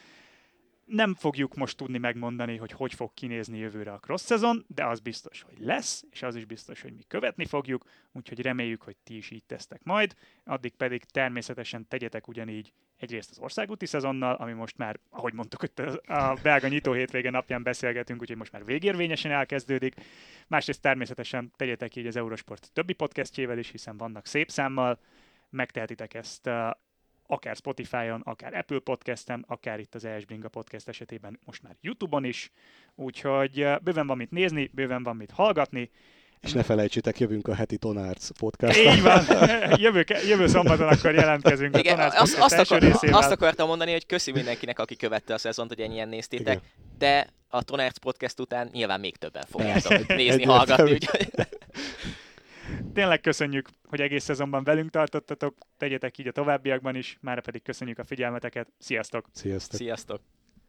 nem 0.87 1.15
fogjuk 1.15 1.55
most 1.55 1.77
tudni 1.77 1.99
megmondani, 1.99 2.57
hogy 2.57 2.73
hogy 2.73 2.95
fog 2.95 3.15
kinézni 3.15 3.59
jövőre 3.59 3.93
a 3.93 3.99
cross 3.99 4.23
szezon, 4.23 4.65
de 4.69 4.87
az 4.87 5.01
biztos, 5.01 5.43
hogy 5.43 5.59
lesz, 5.59 6.05
és 6.11 6.23
az 6.23 6.37
is 6.37 6.45
biztos, 6.45 6.83
hogy 6.83 6.93
mi 6.93 7.03
követni 7.09 7.45
fogjuk, 7.45 7.85
úgyhogy 8.13 8.41
reméljük, 8.41 8.83
hogy 8.83 8.97
ti 8.97 9.17
is 9.17 9.31
így 9.31 9.45
tesztek 9.45 9.81
majd. 9.83 10.15
Addig 10.45 10.75
pedig 10.75 11.05
természetesen 11.05 11.89
tegyetek 11.89 12.29
ugyanígy 12.29 12.73
egyrészt 12.97 13.31
az 13.31 13.39
országúti 13.39 13.87
szezonnal, 13.87 14.35
ami 14.35 14.53
most 14.53 14.77
már, 14.77 14.99
ahogy 15.11 15.33
mondtuk, 15.33 15.61
hogy 15.61 16.01
a 16.07 16.39
belga 16.43 16.69
nyitó 16.69 16.93
hétvége 16.93 17.31
napján 17.31 17.63
beszélgetünk, 17.63 18.21
úgyhogy 18.21 18.37
most 18.37 18.53
már 18.53 18.65
végérvényesen 18.65 19.31
elkezdődik. 19.31 19.95
Másrészt 20.47 20.81
természetesen 20.81 21.53
tegyetek 21.57 21.97
így 21.97 22.07
az 22.07 22.17
Eurosport 22.17 22.71
többi 22.73 22.93
podcastjével 22.93 23.59
is, 23.59 23.71
hiszen 23.71 23.97
vannak 23.97 24.27
szép 24.27 24.51
számmal, 24.51 24.99
megtehetitek 25.51 26.15
ezt 26.15 26.51
akár 27.27 27.57
Spotify-on, 27.57 28.21
akár 28.25 28.55
Apple 28.55 28.79
Podcast-en, 28.79 29.45
akár 29.49 29.79
itt 29.79 29.95
az 29.95 30.05
ES 30.05 30.25
Binga 30.25 30.49
Podcast 30.49 30.89
esetében 30.89 31.39
most 31.45 31.63
már 31.63 31.77
YouTube-on 31.81 32.25
is, 32.25 32.51
úgyhogy 32.95 33.67
bőven 33.83 34.07
van 34.07 34.17
mit 34.17 34.31
nézni, 34.31 34.71
bőven 34.75 35.03
van 35.03 35.17
mit 35.17 35.31
hallgatni, 35.31 35.91
és 36.41 36.53
ne 36.53 36.63
felejtsétek, 36.63 37.19
jövünk 37.19 37.49
a 37.49 37.55
heti 37.55 37.77
Tonárc 37.77 38.39
podcast 38.39 38.79
Így 38.79 39.03
van, 39.03 39.25
jövő, 39.85 40.05
jövő 40.27 40.47
szombaton 40.47 40.89
akkor 40.89 41.15
jelentkezünk 41.15 41.79
Igen, 41.79 41.99
a 41.99 42.07
azt, 42.07 42.39
azt, 42.39 42.59
akar, 42.59 42.99
azt 43.11 43.31
akartam 43.31 43.69
mondani, 43.69 43.93
hogy 43.93 44.07
köszi 44.07 44.33
mindenkinek, 44.33 44.79
aki 44.79 44.97
követte 44.97 45.35
a 45.35 45.39
szezont, 45.39 45.69
hogy 45.69 45.81
ennyien 45.81 46.09
néztétek, 46.09 46.55
Igen. 46.57 46.63
de 46.99 47.27
a 47.49 47.63
Tonárc 47.63 47.99
podcast 47.99 48.41
után 48.41 48.69
nyilván 48.73 49.01
még 49.01 49.17
többen 49.17 49.45
fogjátok 49.51 50.07
nézni, 50.07 50.45
hallgatni. 50.45 50.93
Úgyhogy... 50.93 51.29
Tényleg 52.97 53.21
köszönjük, 53.21 53.69
hogy 53.89 54.01
egész 54.01 54.25
szezonban 54.25 54.65
velünk 54.65 54.91
tartottatok, 54.91 55.59
tegyetek 55.77 56.19
így 56.19 56.27
a 56.27 56.33
továbbiakban 56.33 56.95
is, 56.95 57.19
már 57.21 57.43
pedig 57.43 57.63
köszönjük 57.63 57.99
a 57.99 58.05
figyelmeteket. 58.05 58.69
Sziasztok! 58.79 59.27
Sziasztok! 59.33 59.79
Sziasztok! 59.79 60.21